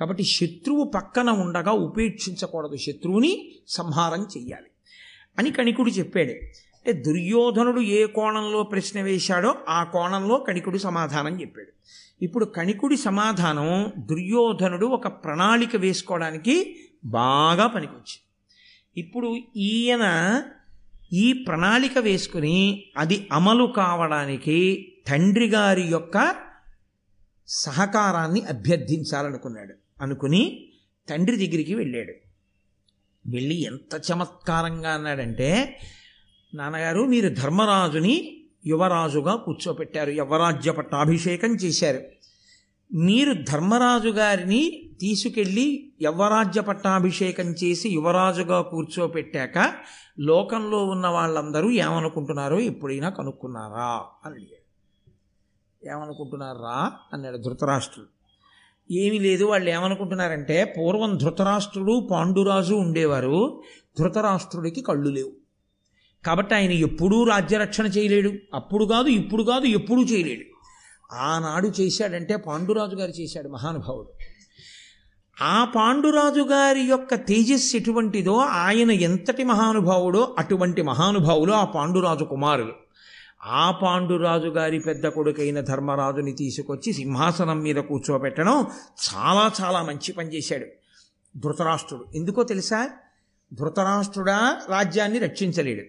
కాబట్టి 0.01 0.23
శత్రువు 0.23 0.85
పక్కన 0.85 1.31
ఉండగా 1.31 1.71
ఉపేక్షించకూడదు. 1.71 2.77
శత్రువుని 2.77 3.53
సంహారం 3.69 4.23
చెయ్యాలి. 4.23 4.67
అని 5.39 5.51
కణికుడు 5.51 5.91
చెప్పాడు. 5.91 6.31
అంటే 6.31 6.93
దుర్యోధనుడు 6.93 7.81
ఏ 7.81 8.07
కోణంలో 8.07 8.63
ప్రశ్న 8.63 9.01
వేశాడో 9.01 9.55
ఆ 9.69 9.85
కోణంలో 9.85 10.39
కణికుడు 10.39 10.79
సమాధానం 10.79 11.41
చెప్పాడు. 11.41 11.73
ఇప్పుడు 12.25 12.45
కణికుడి 12.45 12.97
సమాధానం 12.97 13.93
దుర్యోధనుడు 13.99 14.87
ఒక 14.87 15.07
ప్రణాళిక 15.07 15.77
వేసుకోవడానికి 15.77 16.77
బాగా 17.05 17.67
పనికొచ్చింది. 17.67 18.32
ఇప్పుడు 18.97 19.37
ఈయన 19.57 20.43
ఈ 21.13 21.33
ప్రణాళిక 21.33 21.99
వేసుకుని 21.99 22.85
అది 22.97 23.29
అమలు 23.33 23.73
కావడానికి 23.77 24.93
తండ్రి 25.09 25.49
గారి 25.49 25.83
యొక్క 25.83 26.35
సహకారాన్ని 27.49 28.41
అభ్యర్థించాలనుకున్నాడు. 28.41 29.75
అనుకుని 30.03 30.69
తండ్రి 31.09 31.47
దగ్గరికి 31.47 31.75
వెళ్ళాడు. 31.75 32.13
వెళ్ళి 33.27 33.63
ఎంత 33.63 34.03
చమత్కారంగా 34.13 34.91
అన్నాడంటే 34.91 35.81
నాన్నగారు 36.55 37.01
మీరు 37.03 37.29
ధర్మరాజుని 37.29 38.45
యువరాజుగా 38.67 39.37
కూర్చోపెట్టారు. 39.37 40.11
యువరాజ్య 40.11 40.73
పట్టాభిషేకం 40.73 41.55
చేశారు. 41.55 42.03
మీరు 42.95 43.33
ధర్మరాజు 43.33 44.09
గారిని 44.09 44.91
తీసుకెళ్ళి 45.01 45.93
యువరాజ్య 46.03 46.61
పట్టాభిషేకం 46.61 47.45
చేసి 47.45 47.89
యువరాజుగా 47.89 48.63
కూర్చోపెట్టాక 48.63 49.75
లోకంలో 50.19 50.87
ఉన్న 50.87 51.07
వాళ్ళందరూ 51.07 51.71
ఏమనుకుంటున్నారో 51.71 52.61
ఎప్పుడైనా 52.61 53.09
కనుక్కున్నారా 53.09 54.05
అని 54.27 54.35
అడిగాడు. 54.35 54.63
ఏమనుకుంటున్నారా 55.91 56.93
అన్నాడు 57.13 57.37
ధృతరాష్ట్రుడు. 57.37 58.09
ఏమీ 58.93 59.19
లేదు 59.19 59.45
వాళ్ళు 59.45 59.71
ఏమనుకుంటున్నారంటే 59.71 60.65
పూర్వం 60.65 61.17
ధృతరాష్ట్రుడు 61.17 62.09
పాండురాజు 62.11 62.75
ఉండేవారు 62.75 63.63
ధృతరాష్ట్రుడికి 63.99 64.81
కళ్ళు 64.81 65.11
లేవు. 65.11 65.33
కాబట్టి 66.27 66.55
ఆయన 66.55 66.71
ఎప్పుడూ 66.71 67.25
రాజ్యరక్షణ 67.25 67.87
చేయలేడు 67.87 68.33
అప్పుడు 68.55 68.85
కాదు 68.85 69.09
ఇప్పుడు 69.09 69.43
కాదు 69.43 69.65
ఎప్పుడూ 69.67 70.03
చేయలేడు. 70.03 70.53
ఆనాడు 71.13 71.73
చేశాడంటే 71.81 72.37
పాండురాజు 72.37 72.97
గారు 72.97 73.11
చేశాడు 73.11 73.49
మహానుభావుడు. 73.49 74.09
ఆ 75.43 75.65
పాండురాజు 75.65 76.41
గారి 76.41 76.81
యొక్క 76.81 77.15
తేజస్సు 77.15 77.77
ఎటువంటిదో 77.77 78.37
ఆయన 78.37 78.91
ఎంతటి 78.91 79.45
మహానుభావుడో 79.45 80.37
అటువంటి 80.39 80.83
మహానుభావులు 80.83 81.53
ఆ 81.53 81.65
పాండురాజు 81.65 82.25
కుమారులు. 82.25 82.73
ఆ 83.45 83.71
పాండురాజు 83.71 84.49
గారి 84.49 84.79
పెద్ద 84.79 85.07
కొడుకైన 85.07 85.61
ధర్మరాజుని 85.61 86.33
తీసుకొచ్చి 86.33 86.93
సింహాసనం 86.93 87.61
మీద 87.61 87.77
కూర్చోబెట్టడం 87.77 88.67
చాలా 89.15 89.53
చాలా 89.63 89.83
మంచి 89.83 90.13
పని 90.13 90.29
చేశాడు. 90.29 90.67
ధృతరాష్ట్రుడు. 91.37 92.05
ఎందుకో 92.15 92.43
తెలుసా? 92.43 92.91
ధృతరాష్ట్రుడా 93.55 94.59
రాజ్యాన్ని 94.69 95.19
రక్షించలేడు. 95.19 95.83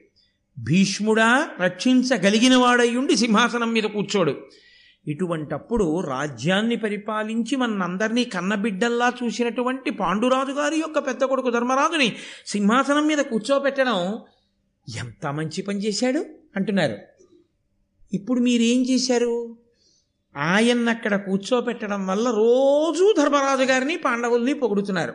భీష్ముడా 0.61 1.47
రక్షించగలిగిన 1.61 2.55
వాడయ్యుండి 2.55 3.15
సింహాసనం 3.15 3.73
మీద 3.73 3.83
కూర్చోడు. 3.83 4.35
ఇటువంటప్పుడు 5.07 5.99
రాజ్యాన్ని 5.99 6.75
పరిపాలించి 6.75 7.55
మనందరినీ 7.55 8.23
కన్నబిడ్డల్లా 8.23 9.13
చూసినటువంటి 9.23 9.91
పాండురాజు 9.91 10.51
గారి 10.51 10.77
యొక్క 10.77 10.99
పెద్ద 10.99 11.23
కొడుకు 11.23 11.49
ధర్మరాజుని 11.49 12.15
సింహాసనం 12.45 13.07
మీద 13.07 13.17
కూర్చోబెట్టడం 13.17 14.19
ఎంత 14.97 15.27
మంచి 15.27 15.61
పని 15.61 15.79
చేశాడు 15.79 16.25
అంటున్నారు. 16.55 16.97
ఇప్పుడు 18.13 18.39
మీరేం 18.39 18.81
చేశారు? 18.81 19.57
ఆయన్ని 20.37 20.89
అక్కడ 20.89 21.15
కూర్చోబెట్టడం 21.15 22.07
వల్ల 22.07 22.29
రోజూ 22.29 23.13
ధర్మరాజు 23.17 23.63
గారిని 23.63 23.97
పాండవుల్ని 23.97 24.53
పొగుడుతున్నారు. 24.53 25.13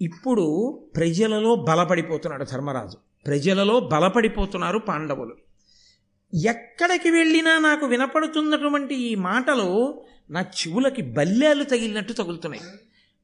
ఇప్పుడు 0.00 0.78
ప్రజలలో 0.96 1.54
బలపడిపోతున్నాడు 1.54 2.44
ధర్మరాజు. 2.44 2.96
ప్రజలలో 3.26 3.80
బలపడిపోతున్నారు 3.80 4.78
పాండవులు. 4.78 5.36
ఎక్కడికి 6.34 7.10
వెళ్ళినా 7.10 7.58
నాకు 7.58 7.86
వినపడుతున్నటువంటి 7.86 8.94
ఈ 8.94 9.14
మాటలు 9.14 10.02
నా 10.30 10.40
చెవులకి 10.40 11.02
బల్లేలు 11.02 11.64
తగిలినట్టు 11.64 12.12
తగులుతున్నాయి. 12.12 12.62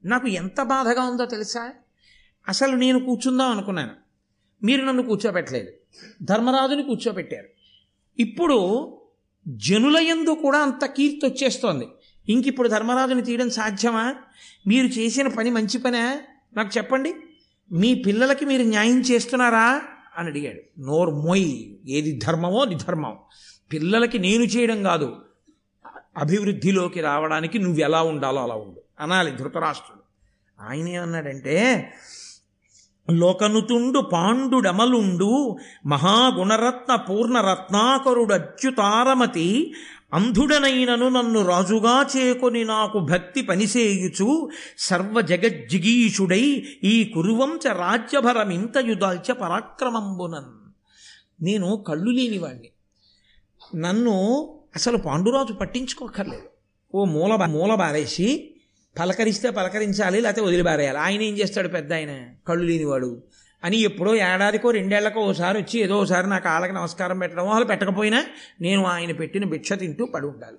నాకు 0.04 0.28
ఎంత 0.28 0.62
బాధగా 0.62 1.02
ఉందో 1.02 1.24
తెలుసా? 1.26 1.72
అసలు 2.48 2.76
నేను 2.76 3.00
కూర్చుందాం 3.00 3.50
అనుకున్నాను. 3.50 3.90
మీరు 4.64 4.84
నన్ను 4.84 5.02
కూర్చోబెట్టలేదు. 5.02 5.72
ధర్మరాజుని 6.22 6.82
కూర్చోబెట్టారు. 6.82 7.48
ఇప్పుడు 8.18 8.92
జనులయందు 9.48 10.30
కూడా 10.30 10.58
అంత 10.58 10.84
కీర్తి 10.84 11.26
వచ్చేస్తోంది. 11.26 11.88
ఇంక 12.28 12.46
ఇప్పుడు 12.46 12.68
ధర్మరాజుని 12.68 13.22
తీయడం 13.22 13.50
సాధ్యమా? 13.50 14.14
మీరు 14.66 14.86
చేసిన 14.86 15.28
పని 15.28 15.50
మంచి 15.50 15.78
పనే? 15.78 16.20
నాకు 16.56 16.70
చెప్పండి. 16.76 17.14
మీ 17.72 17.94
పిల్లలకి 17.94 18.44
మీరు 18.44 18.62
న్యాయం 18.62 19.00
చేస్తున్నారా? 19.00 19.82
అని 20.18 20.28
అడిగాడు. 20.28 20.80
నోరు 20.80 21.10
మొయ్. 21.10 21.62
ఏది 21.88 22.20
ధర్మమో 22.26 22.58
అది 22.58 22.74
ధర్మం. 22.74 23.16
పిల్లలకి 23.72 24.18
నేను 24.18 24.42
చేయడం 24.42 24.82
కాదు. 24.82 25.16
అభివృద్ధిలోకి 26.16 27.00
రావడానికి 27.00 27.58
నువ్వు 27.58 27.80
ఎలా 27.80 28.02
ఉండాలో 28.02 28.42
అలా 28.42 28.54
ఉండు. 28.54 28.80
అనాలి 29.00 29.30
ధృతరాష్ట్రుడు. 29.30 30.00
ఆయన 30.70 30.88
ఏమన్నాడంటే 30.88 31.92
లోకనుతుండు 33.10 34.00
పాండుడమలుండు 34.00 35.56
మహాగుణరత్న 35.86 36.94
పూర్ణరత్నాకరుడు 36.94 38.34
అచ్యుతారమతి 38.34 39.74
అంధుడనైనను 40.14 41.08
నన్ను 41.08 41.46
రాజుగా 41.46 42.06
చేకొని 42.16 42.64
నాకు 42.64 42.98
భక్తి 42.98 43.42
పనిసేయుచు 43.42 44.50
సర్వ 44.78 45.20
జగజ్జిగీషుడై 45.20 46.64
ఈ 46.84 47.10
కురువంచ 47.14 47.72
రాజ్యభరమింతయుదాల్చ 47.72 49.32
పరాక్రమంబునన్. 49.32 50.72
నేను 51.42 51.84
కళ్ళు 51.88 52.10
లేనివాణ్ణి. 52.10 52.70
నన్ను 53.76 54.44
అసలు 54.76 54.96
పాండురాజు 54.96 55.52
పట్టించుకోకర్లేదు 55.52 56.48
ఓ 56.94 57.04
మూల 57.04 57.44
మూల 57.44 57.74
బారేసి 57.74 58.54
పలకరిస్తే 58.98 59.50
పలకరించాలి 59.50 60.20
లేకపోతే 60.20 60.46
వదిలిబారేయాలి. 60.46 60.98
ఆయన 60.98 61.22
ఏం 61.22 61.38
చేస్తాడు 61.38 61.68
పెద్ద 61.68 61.92
ఆయన 61.92 62.26
కళ్ళు 62.48 62.64
లేనివాడు. 62.64 63.22
అని 63.64 63.76
ఎప్పుడో 63.76 64.14
ఏడాదికో 64.14 64.70
రెండేళ్ళకో 64.70 65.20
ఓసారి 65.20 65.58
వచ్చి 65.58 65.80
ఏదో 65.80 65.98
ఒకసారి 65.98 66.26
నాకు 66.26 66.44
కాళ్ళకి 66.44 66.72
నమస్కారం 66.72 67.18
పెట్టడం 67.18 67.46
వాళ్ళు 67.46 67.66
పెట్టకపోయినా 67.66 68.26
నేను 68.60 68.84
ఆయన 68.84 69.12
పెట్టిన 69.12 69.44
భిక్ష 69.44 69.72
తింటూ 69.72 70.06
పడి 70.06 70.26
ఉండాలి. 70.26 70.56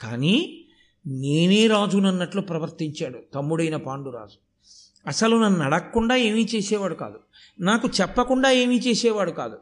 కానీ 0.00 0.64
నేనే 1.06 1.66
రాజునన్నట్లు 1.66 2.40
ప్రవర్తించాడు 2.40 3.18
తమ్ముడైన 3.34 3.76
పాండురాజు. 3.76 4.38
అసలు 5.06 5.36
నన్ను 5.36 5.60
అడగకుండా 5.60 6.16
ఏమీ 6.16 6.48
చేసేవాడు 6.54 6.94
కాదు. 6.94 7.20
నాకు 7.60 7.88
చెప్పకుండా 8.00 8.50
ఏమీ 8.50 8.78
చేసేవాడు 8.78 9.30
కాదు. 9.30 9.58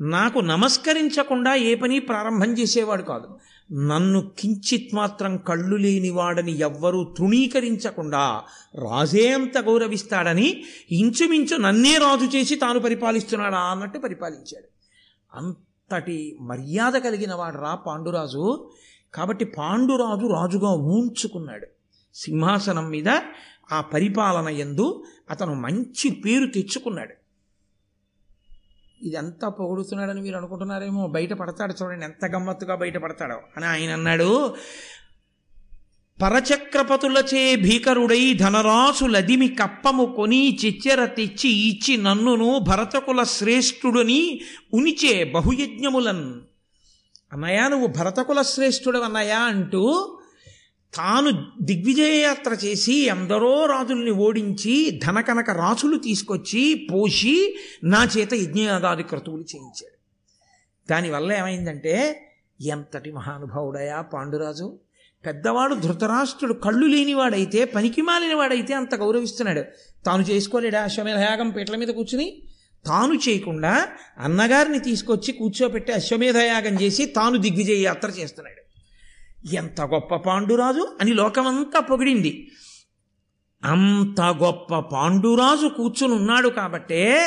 నాకు 0.00 0.38
నమస్కరించకుండా 0.38 1.54
ఏ 1.54 1.74
పని 1.74 2.00
ప్రారంభం 2.00 2.52
చేసేవాడు 2.52 3.02
కాదు. 3.02 3.38
నన్ను 3.72 4.30
కించిత్ 4.38 4.94
మాత్రం 4.94 5.36
కళ్ళు 5.36 5.76
లేనివాడని 5.76 6.58
ఎవ్వరూ 6.58 7.14
తృణీకరించకుండా 7.18 8.42
రాజే 8.74 9.32
అంత 9.32 9.58
గౌరవిస్తాడని 9.58 10.64
ఇంచుమించు 10.90 11.56
నన్నే 11.56 11.98
రాజు 11.98 12.36
చేసి 12.36 12.56
తాను 12.56 12.80
పరిపాలిస్తున్నాడా 12.80 13.58
అన్నట్టు 13.58 13.98
పరిపాలించాడు. 13.98 14.66
అంతటి 15.34 16.38
మర్యాద 16.40 16.92
కలిగిన 16.92 17.34
వాడు 17.34 17.58
రా 17.58 17.74
పాండురాజు. 17.74 18.70
కాబట్టి 19.14 19.44
పాండురాజు 19.44 20.26
రాజుగా 20.26 20.70
ఊంచుకున్నాడు 20.70 21.66
సింహాసనం 22.14 22.90
మీద 22.90 23.08
ఆ 23.72 23.80
పరిపాలన 23.80 24.48
ఎందు 24.48 25.04
అతను 25.30 25.54
మంచి 25.54 26.10
పేరు 26.10 26.46
తెచ్చుకున్నాడు. 26.46 27.19
ఇదంతా 29.02 29.48
పొగుడుతున్నాడని 29.48 30.20
మీరు 30.20 30.36
అనుకుంటున్నారేమో. 30.36 31.06
బయట 31.06 31.32
పడతాడు 31.32 31.74
చూడండి 31.82 32.04
ఎంత 32.04 32.24
గమ్మత్తుగా 32.24 32.74
బయట 32.74 32.96
పడతాడో. 32.96 33.40
అని 33.56 33.66
ఆయన 33.66 33.90
అన్నాడు 33.90 34.54
పరచక్రపతులచే 36.22 37.56
భీకరుడై 37.56 38.32
ధనరాసులదిమి 38.32 39.48
కప్పము 39.48 40.14
కొని 40.16 40.58
చిచ్చెర 40.64 41.04
తెచ్చి 41.04 41.50
ఇచ్చి 41.50 41.96
నన్నును 41.96 42.58
భరతకుల 42.58 43.22
శ్రేష్ఠుడని 43.22 44.40
ఉనిచే 44.74 45.24
బహుయజ్ఞములన్. 45.24 46.34
అన్నయ్యా 47.32 47.68
నువ్వు 47.68 47.86
భరతకుల 47.86 48.42
శ్రేష్ఠుడు 48.42 48.98
అన్నయ్యా 48.98 49.38
అంటూ 49.38 50.16
తాను 50.94 51.46
దిగ్విజయయాత్ర 51.62 52.52
చేసి 52.52 52.94
ఎందరో 52.94 53.66
రాజుల్ని 53.66 54.10
ఓడించి 54.10 55.00
ధనకనక 55.06 55.50
రాసులు 55.50 55.96
తీసుకొచ్చి 55.96 56.88
పోసి 56.92 57.56
నా 57.84 58.08
చేత 58.18 58.34
యజ్ఞయాగాది 58.34 59.02
క్రతువులు 59.02 59.42
చేయించాడు. 59.42 60.00
దానివల్ల 60.90 61.32
ఏమైందంటే 61.32 62.26
ఎంతటి 62.60 63.12
మహానుభావుడయా 63.12 64.00
పాండురాజు. 64.00 64.78
పెద్దవాడు 65.26 65.74
ధృతరాష్ట్రుడు 65.74 66.52
కళ్ళు 66.52 66.86
లేనివాడైతే 66.86 67.64
పనికి 67.64 68.02
మాలినవాడైతే 68.02 68.74
అంత 68.74 68.94
గౌరవిస్తున్నాడు. 68.94 69.62
తాను 70.06 70.22
చేసుకోలేడా? 70.22 70.82
అశ్వమేధయాగం 70.82 71.50
పీటల 71.50 71.76
మీద 71.76 71.88
కూర్చుని? 71.88 72.42
తాను 72.86 73.14
చేయకుండా 73.14 73.88
అన్నగారిని 74.18 74.78
తీసుకొచ్చి 74.78 75.32
కూర్చోపెట్టి 75.32 75.92
అశ్వమేధయాగం 75.92 76.82
చేసి 76.82 77.04
తాను 77.06 77.36
దిగ్విజయ 77.36 77.82
యాత్ర 77.82 78.08
చేస్తున్నాడు. 78.08 78.59
ఎంత 79.52 79.80
గొప్ప 79.80 80.16
పాండురాజు 80.16 80.96
అని 81.00 81.12
లోకమంతా 81.12 81.80
పొగిడింది. 81.80 82.50
అంత 83.64 84.20
గొప్ప 84.20 84.78
పాండురాజు 84.78 85.66
కూర్చుని 85.66 86.12
ఉన్నాడు 86.12 86.48
కాబట్టే 86.48 87.24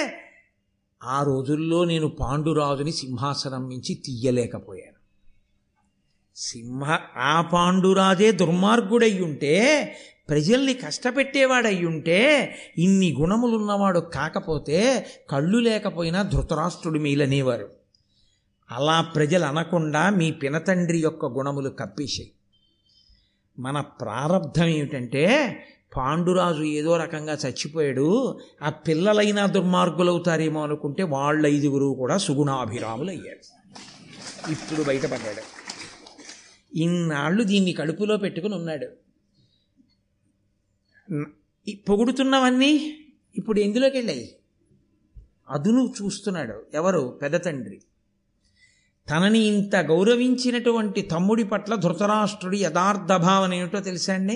ఆ 1.03 1.23
రోజుల్లో 1.23 1.83
నేను 1.83 2.07
పాండురాజుని 2.07 2.91
సింహాసనం 2.91 3.61
నుంచి 3.69 3.93
తీయలేకపోయాను. 3.93 4.93
సింహ 6.35 6.99
ఆ 7.17 7.41
పాండురాజే 7.41 8.31
దుర్మార్గుడయ్యుంటే 8.31 9.95
ప్రజల్ని 10.29 10.73
కష్టపెట్టేవాడయ్యుంటే 10.73 12.51
ఇన్ని 12.77 13.15
గుణములున్నవాడు 13.19 13.99
కాకపోతే 13.99 15.07
కళ్ళు 15.29 15.57
లేకపోయినా 15.57 16.21
ధృతరాష్ట్రుడి 16.21 16.99
మీలనేవారు. 16.99 17.82
అలా 18.71 19.01
ప్రజలు 19.01 19.43
అనకుండా 19.43 20.09
మీ 20.09 20.31
పినతండ్రి 20.31 20.99
యొక్క 20.99 21.25
గుణములు 21.25 21.69
కప్పేశాయి. 21.69 22.31
మన 23.59 23.81
ప్రారంధం 23.81 24.65
ఏమిటంటే 24.65 25.23
పాండురాజు 25.95 26.63
ఏదో 26.63 26.97
రకంగా 26.97 27.33
చచ్చిపోయాడు 27.33 28.39
ఆ 28.61 28.69
పిల్లలైనా 28.69 29.45
దుర్మార్గులవుతారేమో 29.45 30.63
అనుకుంటే 30.63 31.03
వాళ్ళ 31.03 31.45
ఐదుగురు 31.45 31.95
కూడా 31.97 32.17
సుగుణాభిరాములు 32.17 33.09
అయ్యారు 33.09 33.43
ఇప్పుడు 34.51 34.83
బయటపడ్డాడు. 34.83 35.43
ఇన్నాళ్ళు 36.77 37.43
దీన్ని 37.43 37.73
కడుపులో 37.73 38.17
పెట్టుకుని 38.17 38.55
ఉన్నాడు. 38.55 38.87
పొగుడుతున్నవన్నీ 41.89 42.99
ఇప్పుడు 43.35 43.59
ఎందులోకి 43.59 43.97
వెళ్ళాయి 43.97 44.35
అదును 45.49 45.93
చూస్తున్నాడు 46.01 46.63
ఎవరు? 46.73 47.19
పెద్ద 47.21 47.45
తండ్రి. 47.45 47.81
తనని 49.07 49.39
ఇంత 49.39 49.75
గౌరవించినటువంటి 49.75 51.01
తమ్ముడి 51.01 51.43
పట్ల 51.43 51.75
ధృతరాష్ట్రుడి 51.75 52.57
యథార్థ 52.57 53.13
భావన 53.17 53.53
ఏమిటో 53.53 53.79
తెలుసా 53.79 54.13
అండి 54.13 54.35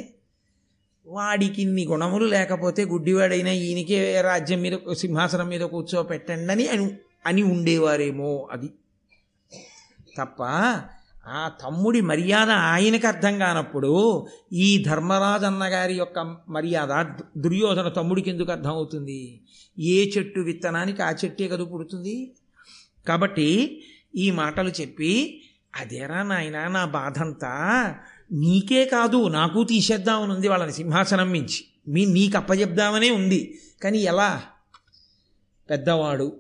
వాడికి 1.08 1.62
ఇన్ని 1.62 1.86
గుణములు 1.86 2.26
లేకపోతే 2.26 2.86
గుడ్డివాడైనా 2.86 3.52
ఈయనకే 3.52 4.22
రాజ్యం 4.22 4.62
మీద 4.62 4.78
సింహాసనం 4.94 5.48
మీద 5.48 5.62
కూర్చోపెట్టండి 5.62 6.68
అని 6.68 6.90
అని 7.26 7.44
ఉండేవారేమో 7.44 8.48
అది. 8.52 8.70
తప్ప 10.18 10.44
ఆ 11.30 11.50
తమ్ముడి 11.64 12.02
మర్యాద 12.02 12.50
ఆయనకు 12.50 13.08
అర్థం 13.08 13.40
కానప్పుడు 13.40 13.94
ఈ 14.54 14.84
ధర్మరాజన్నగారి 14.84 15.94
యొక్క 15.94 16.20
మర్యాద 16.50 16.92
దుర్యోధన 17.38 17.88
తమ్ముడికి 17.88 18.30
ఎందుకు 18.30 18.52
అర్థం 18.52 18.70
అవుతుంది? 18.70 19.42
ఏ 19.78 20.12
చెట్టు 20.18 20.40
విత్తనానికి 20.40 21.02
ఆ 21.02 21.12
చెట్టే 21.26 21.48
కదా 21.48 21.64
పుడుతుంది? 21.64 22.36
కాబట్టి 23.08 23.50
ఈ 24.16 24.32
మాటలు 24.32 24.70
చెప్పి 24.70 25.42
అదేరా 25.76 26.24
నాయన 26.24 26.68
నా 26.68 26.86
బాధంతా 26.86 27.96
నీకే 28.32 28.86
కాదు 28.86 29.28
నాకు 29.28 29.64
తీసేద్దామని 29.64 30.34
ఉంది 30.34 30.48
వాళ్ళని 30.48 30.74
సింహాసనం 30.74 31.30
మించి. 31.30 31.66
మీ 31.88 32.06
నీకు 32.06 32.38
అప్పజెప్దామనే 32.38 33.10
ఉంది. 33.10 33.60
కానీ 33.84 33.98
ఎలా? 33.98 34.44
పెద్దవాడు. 35.70 36.40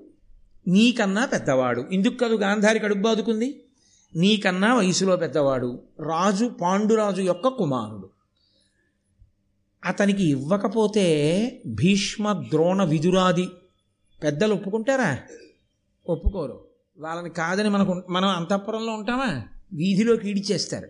నీకన్నా 0.68 1.26
పెద్దవాడు. 1.26 1.86
ఇందుకు 1.91 2.18
కాదు 2.18 2.34
గాంధారి 2.36 2.80
కడుపు 2.80 2.99
బాదుకుంది? 2.99 3.63
నీకన్నా 4.15 4.76
వయసులో 4.76 5.15
పెద్దవాడు. 5.15 5.84
రాజు 5.99 6.45
పాండురాజు 6.45 7.22
యొక్క 7.22 7.47
కుమారుడు. 7.47 8.09
అతనికి 9.86 10.30
ఇవ్వకపోతే 10.30 11.61
భీష్మ 11.68 12.34
ద్రోణ 12.34 12.84
విదురాది 12.84 13.47
పెద్దలు 14.24 14.53
ఒప్పుకుంటారా? 14.53 15.20
ఒప్పుకోరు. 16.09 16.66
వాళ్ళని 16.99 17.29
కాదని 17.29 17.69
మనకు 17.69 18.03
మనం 18.09 18.29
అంతఃపురంలో 18.29 18.93
ఉంటామా? 18.93 19.41
వీధిలోకి 19.73 20.29
ఈడిచేస్తారు 20.29 20.87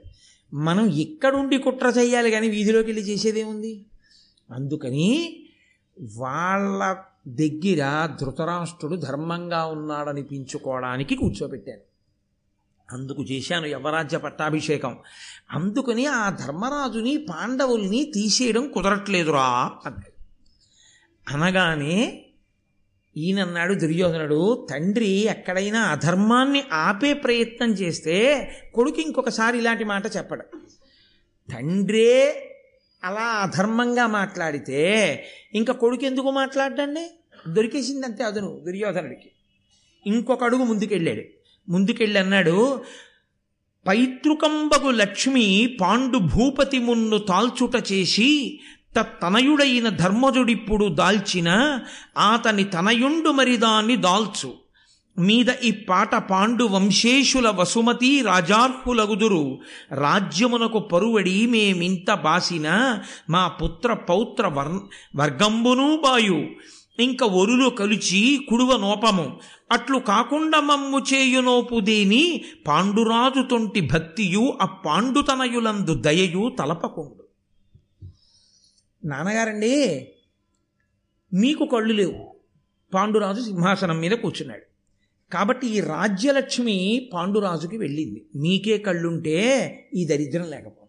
మనం 0.56 0.90
ఎక్కడుండి 0.90 1.58
కుట్ర 1.58 1.88
చేయాలి 1.88 2.32
కానీ 2.32 2.50
వీధిలోకి 2.50 2.92
వెళ్ళి 2.92 3.12
చేసేదేముంది? 3.12 3.86
అందుకని 4.52 5.40
వాళ్ళ 6.16 6.96
దగ్గర 7.28 8.10
ధృతరాష్ట్రుడు 8.22 8.96
ధర్మంగా 8.96 9.66
ఉన్నాడనిపించుకోవడానికి 9.66 11.16
కూర్చోబెట్టాను. 11.16 11.88
అందుకు 12.92 13.24
చేశాను 13.24 13.66
యవరాజ్య 13.66 14.18
పట్టాభిషేకం. 14.18 14.98
అందుకని 15.52 16.06
ఆ 16.06 16.30
ధర్మరాజుని 16.30 17.18
పాండవుల్ని 17.18 18.12
తీసేయడం 18.14 18.72
కుదరట్లేదురా 18.72 19.72
అన్నాడు. 19.86 20.18
అనగానే 21.34 22.27
ఈయనన్నాడు 23.18 23.74
దుర్యోధనుడు 23.74 24.68
తండ్రి 24.72 25.10
ఎక్కడైనా 25.10 25.80
అధర్మాన్ని 25.80 26.64
ఆపే 26.74 27.14
ప్రయత్నం 27.14 27.72
చేస్తే 27.72 28.16
కొడుకు 28.74 29.02
ఇంకొకసారి 29.02 29.58
ఇలాంటి 29.58 29.84
మాట 29.84 30.04
చెప్పడు. 30.18 30.44
తండ్రే 31.54 32.14
అలా 33.04 33.22
అధర్మంగా 33.22 34.08
మాట్లాడితే 34.08 34.82
ఇంకా 35.54 35.74
కొడుకు 35.74 36.06
ఎందుకు 36.06 36.32
మాట్లాడండి 36.32 37.12
దొరికేసింది 37.48 38.06
అంతే 38.06 38.24
అదును 38.24 38.62
దుర్యోధనుడికి. 38.66 39.32
ఇంకొక 40.08 40.44
అడుగు 40.44 40.64
ముందుకెళ్ళాడు. 40.64 41.22
ముందుకెళ్ళి 41.70 42.20
అన్నాడు 42.20 42.84
పైతృకంబగు 43.88 44.92
లక్ష్మి 44.92 45.78
పాండు 45.82 46.18
భూపతి 46.18 46.80
మున్ను 46.80 47.18
తాల్చుట 47.18 47.92
చేసి 47.92 48.60
తనయుడైన 49.02 49.90
ధర్మజుడిప్పుడు 49.90 50.86
దాల్చిన 50.86 51.80
ఆతని 52.18 52.64
తనయుండు 52.64 53.30
మరిదాన్ని 53.30 53.96
దాల్చు. 53.96 54.54
మీద 55.20 55.46
ఈ 55.64 55.72
పాట 55.72 56.16
పాండు 56.16 56.64
వంశేషుల 56.64 57.50
వసుమతి 57.50 58.22
రాజార్హులగుదురు. 58.22 59.60
రాజ్యమునకు 59.92 60.80
పరువడి 60.80 61.46
మేమింత 61.46 62.14
బాసిన 62.14 63.00
మా 63.30 63.48
పుత్ర 63.48 63.94
పౌత్ర 63.94 64.48
వర్ 64.48 64.80
వర్గంబునూ 65.16 65.98
బాయు. 65.98 66.48
ఇంక 67.00 67.24
ఒరులు 67.24 67.70
కలిచి 67.70 68.48
కుడువ 68.50 68.78
నోపము. 68.78 69.40
అట్లు 69.72 69.98
కాకుండా 69.98 70.60
మమ్ము 70.60 71.00
చేయునోపు 71.14 71.80
దేని? 71.80 72.46
పాండురాజు 72.68 73.42
తొంటి 73.42 73.82
భక్తియు 73.82 74.54
ఆ 74.62 74.66
పాండుతనయులందు 74.66 75.96
దయయు 75.96 76.56
తలపకుండు. 76.60 77.27
నాన్నగారండి 79.06 80.08
మీకు 81.34 81.66
కళ్ళు 81.66 81.94
లేవు. 81.94 82.36
పాండురాజు 82.94 83.42
సింహాసనం 83.42 84.00
మీద 84.00 84.12
కూర్చున్నాడు. 84.12 84.78
కాబట్టి 85.34 85.68
ఈ 85.68 85.80
రాజ్యలక్ష్మి 85.80 87.10
పాండురాజుకి 87.14 87.78
వెళ్ళింది. 87.78 88.26
మీకే 88.36 88.78
కళ్ళుంటే 88.78 89.38
ఈ 89.96 90.06
దరిద్రం 90.06 90.50
లేకపో 90.50 90.88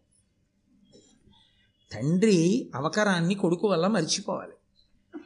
తండ్రి 1.92 2.70
అవకరాన్ని 2.74 3.34
కొడుకు 3.34 3.68
వల్ల 3.68 3.86
మర్చిపోవాలి. 3.86 4.52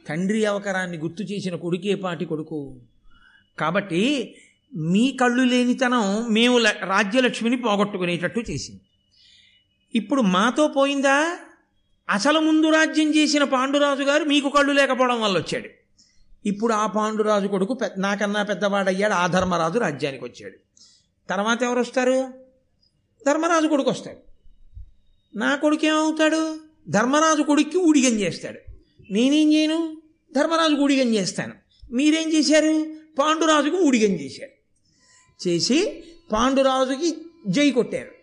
తండ్రి 0.07 0.45
అవకరాన్ని 0.45 0.97
గుర్తు 0.97 1.23
చేసిన 1.23 1.55
కొడుకే 1.55 1.95
పాటి 1.95 2.25
కొడుకు. 2.25 2.81
కాబట్టి 3.59 4.35
మీ 4.75 5.17
కళ్ళు 5.21 5.43
లేనితనం 5.43 6.33
మేము 6.33 6.57
రాజ్యలక్ష్మిని 6.57 7.57
పోగొట్టుకునేటట్టు 7.57 8.39
చేసింది. 8.39 8.81
ఇప్పుడు 9.95 10.21
మాతో 10.21 10.67
పోయిందా? 10.67 11.39
అసలు 12.09 12.39
ముందు 12.39 12.69
రాజ్యం 12.69 13.15
చేసిన 13.15 13.43
పాండురాజు 13.43 14.03
గారు 14.03 14.23
మీకు 14.23 14.49
కళ్ళు 14.49 14.73
లేకపోవడం 14.73 15.21
వల్ల 15.21 15.37
వచ్చాడు. 15.37 15.69
ఇప్పుడు 16.45 16.73
ఆ 16.73 16.87
పాండురాజు 16.87 17.47
కొడుకు 17.47 17.77
నాకన్నా 17.97 18.43
పెద్దవాడయ్యాడు 18.43 19.13
ఆ 19.13 19.27
ధర్మరాజు 19.27 19.79
రాజ్యానికి 19.79 20.23
వచ్చాడు. 20.23 20.57
తర్వాత 21.29 21.63
ఎవరు 21.63 21.79
వస్తారు? 21.79 22.33
ధర్మరాజు 23.27 23.67
కొడుకు 23.67 23.89
వస్తాడు. 23.89 24.17
నా 25.37 25.55
కొడుకు 25.55 25.85
ఏమవుతాడు? 25.85 26.57
ధర్మరాజు 26.89 27.41
కొడుక్కి 27.41 27.77
ఊడిగం 27.77 28.11
చేస్తాడు. 28.11 28.59
నేనేం 29.11 29.53
చేయను? 29.53 30.01
ధర్మరాజుకు 30.35 30.81
ఊడిగం 30.81 31.07
చేస్తాను. 31.07 31.53
మీరేం 31.91 32.33
చేశారు? 32.33 32.85
పాండురాజుకు 33.19 33.77
ఊడిగం 33.77 34.13
చేశారు. 34.13 34.51
చేసి 35.47 36.03
పాండురాజుకి 36.31 37.15
జై 37.47 37.71
కొట్టారు. 37.71 38.22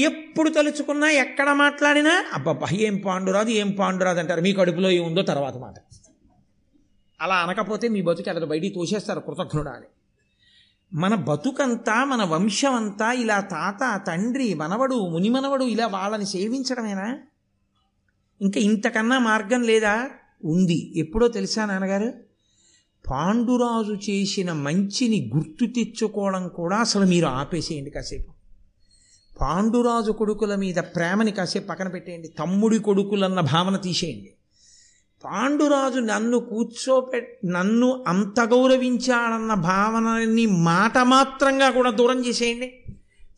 ఎప్పుడు 0.00 0.50
తలుచుకున్నా 0.50 1.10
ఎక్కడ 1.10 1.50
మాట్లాడినా 1.50 2.24
అబ్బబ్బా 2.34 2.66
ఏం 2.72 2.96
పాండురాదు 2.96 3.50
ఏం 3.50 3.70
పాండురాదు 3.70 4.18
అంటారు. 4.18 4.40
మీ 4.40 4.52
కడుపులో 4.52 4.90
ఏముందో 4.90 5.22
తర్వాత 5.22 5.56
మాట. 5.56 5.74
అలా 7.20 7.34
అనకపోతే 7.34 7.88
మీ 7.88 8.02
బతుకు 8.02 8.30
అతడు 8.30 8.46
బయటికి 8.46 8.74
తోసేస్తారు 8.74 9.20
కృతజ్ఞుడా 9.20 9.70
అని 9.70 9.86
మన 10.94 11.14
బతుకంతా 11.14 12.04
మన 12.04 12.24
వంశం 12.24 12.74
అంతా 12.74 13.12
ఇలా 13.12 13.40
తాత 13.40 14.00
తండ్రి 14.06 14.54
మనవడు 14.54 15.08
మునిమనవడు 15.08 15.64
ఇలా 15.64 15.86
వాళ్ళని 15.86 16.26
సేవించడమేనా? 16.26 17.18
ఇంకా 18.40 18.60
ఇంతకన్నా 18.60 19.18
మార్గం 19.18 19.62
లేదా? 19.62 20.10
ఉంది. 20.44 20.98
ఎప్పుడో 20.98 21.28
తెలుసా 21.28 21.64
నాన్నగారు? 21.64 22.12
పాండురాజు 23.10 24.10
చేసిన 24.10 24.52
మంచిని 24.52 25.30
గుర్తు 25.36 25.66
తెచ్చుకోవడం 25.66 26.48
కూడా 26.48 26.76
అసలు 26.76 27.06
మీరు 27.06 27.26
ఆపేసేయండి 27.26 27.90
కాసేపు. 27.90 28.39
పాండురాజు 29.40 30.12
కొడుకుల 30.12 30.54
మీద 30.54 30.74
ప్రేమని 30.74 31.30
కాసేపు 31.30 31.66
పక్కన 31.66 31.88
పెట్టేయండి. 31.88 32.28
తమ్ముడి 32.28 32.78
కొడుకులన్న 32.78 33.40
భావన 33.40 33.76
తీసేయండి. 33.76 34.32
పాండురాజు 35.24 36.00
నన్ను 36.00 36.38
కూర్చోపె 36.38 37.38
నన్ను 37.44 38.04
అంత 38.08 38.40
గౌరవించాడన్న 38.40 39.54
భావనని 39.54 40.46
మాట 40.46 40.98
మాత్రంగా 40.98 41.70
కూడా 41.70 41.90
దూరం 41.90 42.26
చేసేయండి. 42.26 42.82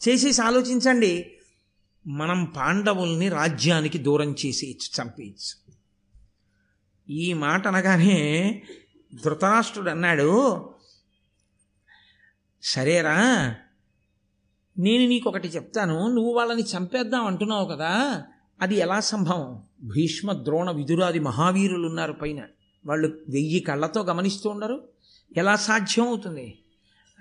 చేసేసి 0.08 0.42
ఆలోచించండి. 0.42 1.30
మనం 2.06 2.44
పాండవుల్ని 2.44 3.28
రాజ్యానికి 3.28 3.98
దూరం 3.98 4.34
చేసేయచ్చు 4.46 5.02
చంపేయచ్చు. 5.02 5.62
ఈ 7.12 7.32
మాట 7.32 7.66
అనగానే 7.68 8.62
ధృతరాష్ట్రుడు 9.24 9.90
అన్నాడు 9.90 10.70
సరేరా 12.62 13.54
నేను 14.78 15.08
నీకు 15.08 15.28
ఒకటి 15.28 15.48
చెప్తాను. 15.48 16.14
నువ్వు 16.14 16.32
వాళ్ళని 16.32 16.62
చంపేద్దాం 16.62 17.26
అంటున్నావు 17.26 17.64
కదా 17.64 18.22
అది 18.62 18.76
ఎలా 18.76 19.00
సంభవం? 19.00 19.62
భీష్మ 19.82 20.32
ద్రోణ 20.32 20.70
విదురాది 20.70 21.18
మహావీరులు 21.18 21.88
ఉన్నారు 21.88 22.12
పైన. 22.12 22.40
వాళ్ళు 22.86 23.08
వెయ్యి 23.28 23.60
కళ్ళతో 23.60 24.02
గమనిస్తూ 24.02 24.50
ఉండరు. 24.50 24.88
ఎలా 25.36 25.56
సాధ్యం 25.56 26.08
అవుతుంది? 26.08 26.58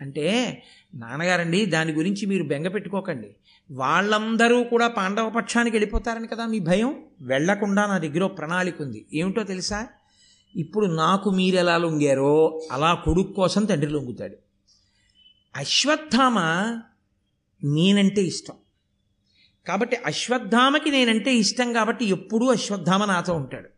అంటే 0.02 0.64
నాన్నగారండి 0.96 1.66
దాని 1.66 1.94
గురించి 1.94 2.26
మీరు 2.26 2.44
బెంగ 2.44 2.68
పెట్టుకోకండి. 2.68 3.36
వాళ్ళందరూ 3.72 4.64
కూడా 4.64 4.88
పాండవ 4.88 5.30
పక్షానికి 5.30 5.78
వెళ్ళిపోతారని 5.78 6.28
కదా 6.28 6.46
మీ 6.46 6.60
భయం? 6.60 7.04
వెళ్ళకుండా 7.22 7.86
నా 7.86 7.98
దగ్గర 7.98 8.26
ప్రణాళిక 8.26 8.82
ఉంది. 8.82 9.06
ఏమిటో 9.14 9.44
తెలుసా? 9.44 9.88
ఇప్పుడు 10.56 10.86
నాకు 10.86 11.30
మీరు 11.30 11.56
ఎలా 11.56 11.78
లొంగారో 11.78 12.62
అలా 12.72 12.94
కొడుకు 12.94 13.34
కోసం 13.34 13.66
తండ్రి 13.66 13.92
లొంగుతాడు. 13.92 14.36
అశ్వత్థామ 15.56 16.36
నేనంటే 17.64 18.22
ఇష్టం. 18.22 18.54
కాబట్టి 19.68 19.98
అశ్వత్థామకి 20.06 20.92
నేనంటే 20.92 21.34
ఇష్టం 21.36 21.74
కాబట్టి 21.74 22.06
ఎప్పుడూ 22.06 22.48
అశ్వత్థామ 22.48 23.06
నాతో 23.06 23.34
ఉంటాడు. 23.34 23.70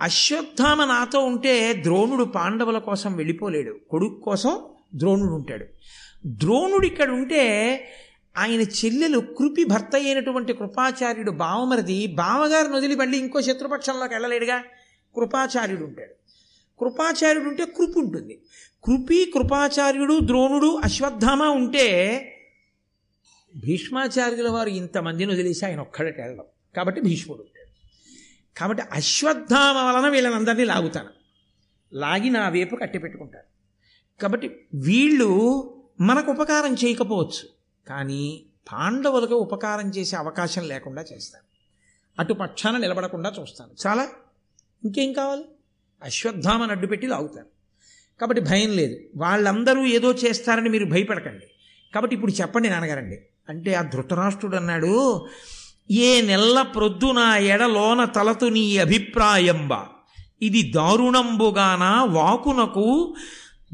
అశ్వత్థామ 0.00 0.84
నాతో 0.84 1.20
ఉంటే 1.20 1.72
ద్రోణుడు 1.72 2.24
పాండవుల 2.24 2.78
కోసం 2.78 3.16
వెళ్ళిపోలేడు. 3.16 3.78
కొడుకు 3.90 4.20
కోసం 4.20 4.58
ద్రోణుడు 4.94 5.32
ఉంటాడు. 5.32 5.66
ద్రోణుడు 6.26 6.86
ఇక్కడ 6.86 7.10
ఉంటే 7.10 7.88
ఆయన 8.36 8.60
చెల్లెలు 8.60 9.18
కృపి 9.18 9.64
భర్త 9.64 9.90
అయినటువంటి 9.94 10.52
కృపాచార్యుడు 10.52 11.30
బావమరిది 11.30 12.06
బావగారిని 12.06 12.76
వదిలి 12.76 12.94
మళ్ళీ 12.94 13.18
ఇంకో 13.18 13.42
శత్రుపక్షంలోకి 13.42 14.14
వెళ్ళలేడుగా. 14.14 14.58
కృపాచార్యుడు 15.16 15.84
ఉంటాడు. 15.84 16.14
కృపాచార్యుడు 16.80 17.48
ఉంటే 17.48 17.64
కృపి 17.64 17.98
ఉంటుంది. 17.98 18.42
కృపి 18.84 19.32
కృపాచార్యుడు 19.34 20.18
ద్రోణుడు 20.22 20.80
అశ్వత్థామ 20.84 21.42
ఉంటే 21.42 22.26
భీష్మాచార్యుల 23.56 24.48
వారు 24.48 24.68
ఇంతమందిని 24.68 25.32
వదిలేసి 25.32 25.66
ఆయన 25.66 25.80
ఒక్కడే 25.80 26.14
వెళ్ళడం 26.18 26.44
కాబట్టి 26.76 27.00
భీష్ముడు 27.00 27.44
కాబట్టి 28.56 28.82
అశ్వత్థామ 28.92 29.76
వలన 29.76 30.08
వీళ్ళనందరినీ 30.08 30.64
లాగుతాను 30.64 31.08
లాగి 31.94 32.30
నా 32.30 32.48
వైపు 32.48 32.76
కట్టి 32.76 32.98
పెట్టుకుంటారు. 32.98 33.44
కాబట్టి 34.22 34.66
వీళ్ళు 34.74 35.30
మనకు 36.00 36.30
ఉపకారం 36.30 36.74
చేయకపోవచ్చు. 36.74 37.48
కానీ 37.88 38.46
పాండవులకు 38.72 39.34
ఉపకారం 39.34 39.90
చేసే 39.90 40.16
అవకాశం 40.16 40.68
లేకుండా 40.68 41.04
చేస్తాను 41.12 41.44
అటు 42.18 42.32
పక్షాన 42.32 42.76
నిలబడకుండా 42.76 43.32
చూస్తాను 43.40 43.70
చాలా 43.86 44.10
ఇంకేం 44.84 45.12
కావాలి? 45.12 45.44
అశ్వత్థామని 46.02 46.70
అడ్డుపెట్టి 46.70 47.06
లాగుతాను 47.06 47.46
కాబట్టి 48.20 48.42
భయం 48.42 48.70
లేదు. 48.70 49.00
వాళ్ళందరూ 49.16 49.84
ఏదో 49.84 50.12
చేస్తారని 50.12 50.68
మీరు 50.68 50.84
భయపడకండి. 50.84 51.46
కాబట్టి 51.94 52.16
ఇప్పుడు 52.16 52.32
చెప్పండి 52.32 52.70
నాన్నగారండి. 52.70 53.22
అంటే 53.50 53.74
ఆ 53.74 53.82
ధృతరాష్ట్రుడు 53.82 54.56
అన్నాడు 54.56 55.26
ఏ 55.90 56.20
నెల్ల 56.20 56.62
ప్రొద్దున 56.62 57.18
ఎడలోన 57.36 58.04
తలతు 58.04 58.44
నీ 58.44 58.78
అభిప్రాయంబ. 58.78 59.70
ఇది 60.42 60.62
దారుణంబుగాన 60.62 62.06
వాకునకు 62.10 63.14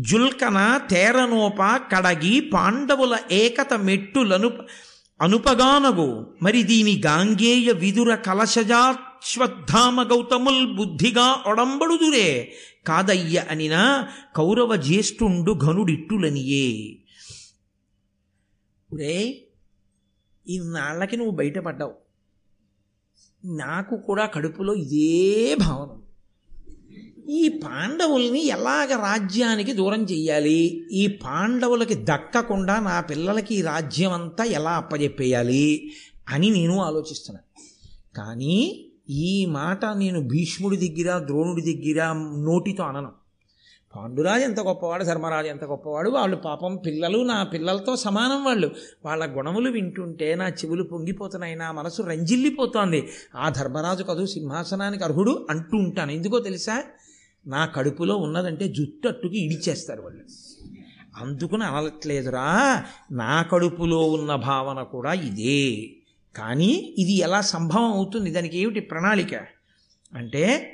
జుల్కన 0.01 0.81
తేరనోప 0.91 1.81
కడగి 1.93 2.41
పాండవుల 2.41 3.18
ఏకత 3.33 3.74
మెట్టులను 3.74 4.53
అనుపగానగు. 5.22 6.27
మరి 6.43 6.62
దీని 6.62 7.03
గాంగేయ 7.07 7.72
విదుర 7.72 8.14
కలశజాశ్వత్థామ 8.14 10.03
గౌతముల్ 10.03 10.77
బుద్ధిగా 10.77 11.43
ఒడంబడుదురే. 11.47 12.55
కాదయ్య 12.87 13.45
అనిన 13.51 14.07
కౌరవ 14.37 14.77
జ్యేష్ఠుండు 14.77 15.53
ఘనుడిట్టులనియే. 15.53 16.97
ఒరే 18.95 19.43
ఇన్నాళ్ళకి 20.49 21.17
నువ్వు 21.17 21.37
బయటపడ్డావు. 21.37 21.93
నాకు 23.45 23.97
కూడా 23.97 24.27
కడుపులో 24.27 24.75
ఇదే 24.75 25.55
భావన 25.55 25.89
ఈ 27.31 27.49
పాండవుల్ని 27.49 28.45
ఎలాగ 28.45 28.97
రాజ్యానికి 28.97 29.73
దూరం 29.73 30.03
చెయ్యాలి? 30.03 30.89
ఈ 30.93 31.07
పాండవులకి 31.07 31.95
దక్కకుండా 31.95 32.81
నా 32.81 33.01
పిల్లలకి 33.01 33.55
ఈ 33.55 33.63
రాజ్యం 33.63 34.13
అంతా 34.13 34.45
ఎలా 34.45 34.71
అప్పజెప్పేయాలి 34.71 35.93
అని 36.29 36.51
నేను 36.51 36.81
ఆలోచిస్తున్నాను. 36.81 37.63
కానీ 38.17 38.87
ఈ 39.11 39.47
మాట 39.47 39.85
నేను 39.85 40.21
భీష్ముడి 40.21 40.77
దగ్గర 40.77 41.19
ద్రోణుడి 41.27 41.75
దగ్గర 41.75 42.13
నోటితో 42.39 42.85
అనను. 42.85 43.26
పాండురాజు 43.97 44.43
ఎంత 44.43 44.61
గొప్పవాడు 44.61 45.05
ధర్మరాజు 45.05 45.47
ఎంత 45.47 45.65
గొప్పవాడు 45.65 46.11
వాళ్ళు 46.11 46.37
పాపం 46.37 46.77
పిల్లలు 46.77 47.19
నా 47.19 47.43
పిల్లలతో 47.43 47.97
సమానం 47.97 48.45
వాళ్ళు. 48.45 48.71
వాళ్ళ 49.05 49.37
గుణములు 49.37 49.71
వింటుంటే 49.71 50.35
నా 50.35 50.49
చెవులు 50.49 50.83
పొంగిపోతున్నాయి 50.83 51.57
నా 51.57 51.73
మనసు 51.73 52.03
రంజిల్లిపోతోంది. 52.03 53.09
ఆ 53.37 53.49
ధర్మరాజు 53.49 54.05
కదూ 54.05 54.27
సింహాసనానికి 54.27 55.05
అర్హుడు 55.05 55.47
అంటూ 55.51 55.77
ఉంటాను. 55.77 56.11
ఎందుకో 56.11 56.39
తెలుసా? 56.39 56.83
నా 57.47 57.67
కడుపులో 57.67 58.17
ఉన్నదంటే 58.17 58.69
జుట్టట్టుకి 58.69 59.45
ఇడిచేస్తారు 59.47 60.03
వాళ్ళు. 60.03 60.25
అందుకుని 61.17 61.65
అనట్లేదురా 61.65 62.83
నా 63.13 63.43
కడుపులో 63.43 64.11
ఉన్న 64.11 64.35
భావన 64.35 64.83
కూడా 64.83 65.13
ఇదే. 65.13 65.91
కానీ 66.37 66.95
ఇది 66.99 67.17
ఎలా 67.17 67.41
సంభవం 67.41 67.93
అవుతుంది? 67.93 68.31
దానికి 68.31 68.59
ఏమిటి 68.59 68.81
ప్రణాళిక? 68.81 69.35
అంటే 70.15 70.73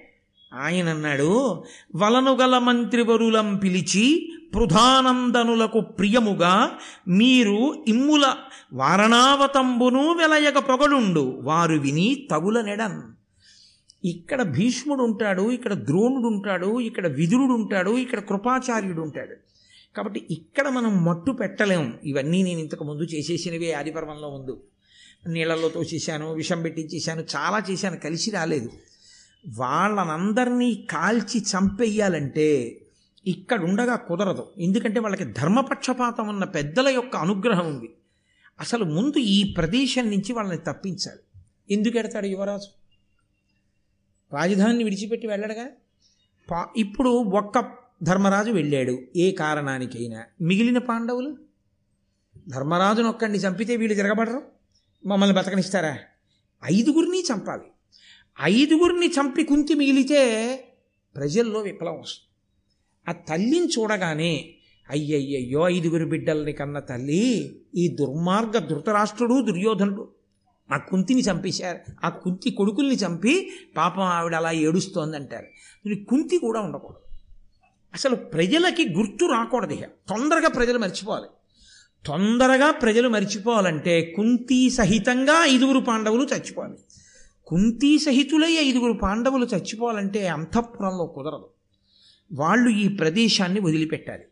ఆయన 0.55 0.89
అన్నాడు 0.89 1.63
వలనుగల 1.97 2.59
మంత్రివరులం 2.59 3.57
పిలిచి 3.57 4.33
ప్రధానందనులకు 4.55 5.81
ప్రియముగా 5.81 6.71
మీరు 7.09 7.85
ఇమ్ముల 7.89 8.35
వారణావతంబును 8.73 10.13
వెలయగ 10.13 10.59
పొగడుండు. 10.59 11.41
వారు 11.43 11.75
విని 11.75 12.29
తగుల 12.31 12.61
నెడన్. 12.61 13.03
ఇక్కడ 14.05 14.43
భీష్ముడు 14.43 15.03
ఉంటాడు 15.03 15.51
ఇక్కడ 15.51 15.75
ద్రోణుడు 15.75 16.27
ఉంటాడు 16.27 16.81
ఇక్కడ 16.81 17.07
విదురుడు 17.07 17.53
ఉంటాడు 17.53 17.91
ఇక్కడ 17.91 18.21
కృపాచార్యుడు 18.21 19.01
ఉంటాడు 19.01 19.35
కాబట్టి 19.97 20.27
ఇక్కడ 20.31 20.69
మనం 20.69 21.05
మట్టు 21.05 21.31
పెట్టలేం. 21.31 21.99
ఇవన్నీ 22.05 22.43
నేను 22.43 22.61
ఇంతకు 22.61 22.85
ముందు 22.85 23.03
చేసేసినవే 23.03 23.73
ఆదిపర్వంలో 23.73 24.31
ముందు. 24.31 24.61
నీళ్ళల్లో 25.29 25.69
తోసేసాను 25.69 26.35
విషం 26.35 26.63
పెట్టించేశాను 26.63 27.25
చాలా 27.37 27.63
చేశాను 27.71 27.97
కలిసి 27.97 28.31
రాలేదు. 28.31 28.71
వాళ్ళనందరినీ 29.49 30.75
కాల్చి 30.75 31.41
చంపేయాలంటే 31.41 32.81
ఇక్కడ 33.27 33.65
ఉండగా 33.65 33.97
కుదరదు. 33.97 34.53
ఎందుకంటే 34.59 35.01
వాళ్ళకి 35.01 35.25
ధర్మపక్షపాతం 35.25 36.29
ఉన్న 36.29 36.45
పెద్దల 36.45 36.89
యొక్క 36.89 37.17
అనుగ్రహం 37.17 37.67
ఉంది. 37.67 37.95
అసలు 38.61 38.85
ముందు 38.85 39.19
ఈ 39.19 39.55
ప్రదేశం 39.57 40.11
నుంచి 40.11 40.33
వాళ్ళని 40.33 40.59
తప్పించాలి. 40.59 41.41
ఎందుకు 41.75 41.99
ఎడతాడు 41.99 42.27
యువరాజు? 42.27 42.69
రాజధానిని 44.37 44.85
విడిచిపెట్టి 44.85 45.27
వెళ్ళడగా? 45.27 45.67
పా 46.51 46.67
ఇప్పుడు 46.77 47.11
ఒక్క 47.11 47.73
ధర్మరాజు 48.03 48.51
వెళ్ళాడు 48.51 48.99
ఏ 49.17 49.33
కారణానికైనా. 49.33 50.25
మిగిలిన 50.41 50.79
పాండవులు? 50.79 51.37
ధర్మరాజును 52.49 53.09
ఒక్కడిని 53.09 53.39
చంపితే 53.39 53.77
వీళ్ళు 53.77 53.95
తిరగబడరు. 53.95 54.43
మమ్మల్ని 55.07 55.37
బతకనిస్తారా? 55.37 55.99
ఐదుగురిని 56.65 57.23
చంపాలి. 57.23 57.72
ఐదుగురిని 58.41 59.07
చంపి 59.07 59.45
కుంతి 59.45 59.75
మిగిలితే 59.75 60.57
ప్రజల్లో 61.17 61.61
విప్లవం 61.61 62.01
వస్తుంది. 62.01 62.29
ఆ 63.09 63.23
తల్లిని 63.29 63.67
చూడగానే 63.67 64.55
అయ్యయ్యయ్యో 64.91 65.69
ఐదుగురు 65.69 66.05
బిడ్డల్ని 66.05 66.53
కన్న 66.53 66.79
తల్లి 66.79 67.53
ఈ 67.75 67.89
దుర్మార్గ 67.89 68.59
ధృతరాష్ట్రుడు 68.59 69.43
దుర్యోధనుడు 69.43 70.09
ఆ 70.73 70.77
కుంతిని 70.77 71.21
చంపేశారు. 71.21 71.79
ఆ 72.05 72.09
కుంతి 72.09 72.51
కొడుకుల్ని 72.51 72.95
చంపి 72.95 73.51
పాపం 73.77 74.03
ఆవిడ 74.03 74.35
అలా 74.35 74.53
ఏడుస్తోంది 74.53 75.17
అంటారు 75.17 75.47
కుంతి 76.05 76.39
కూడా 76.39 76.61
ఉండకూడదు. 76.61 77.17
అసలు 77.95 78.17
ప్రజలకి 78.17 78.93
గుర్తు 78.93 79.25
రాకూడదు 79.25 79.73
ఇక 79.73 79.85
తొందరగా 79.85 80.49
ప్రజలు 80.49 80.79
మర్చిపోవాలి. 80.79 81.27
తొందరగా 82.07 82.71
ప్రజలు 82.71 83.09
మర్చిపోవాలంటే 83.09 84.15
కుంతి 84.17 84.71
సహితంగా 84.71 85.47
ఐదుగురు 85.47 85.79
పాండవులు 85.79 86.23
చచ్చిపోవాలి. 86.23 86.75
కుంతీ 87.47 87.99
సహితులై 87.99 88.53
ఐదుగురు 88.53 88.93
పాండవులు 88.93 89.47
చచ్చిపోవాలంటే 89.47 90.29
అంతఃపురంలో 90.29 91.07
కుదరదు. 91.07 91.49
వాళ్ళు 92.33 92.71
ఈ 92.71 92.89
ప్రదేశాన్ని 92.89 93.61
వదిలిపెట్టాలి. 93.61 94.23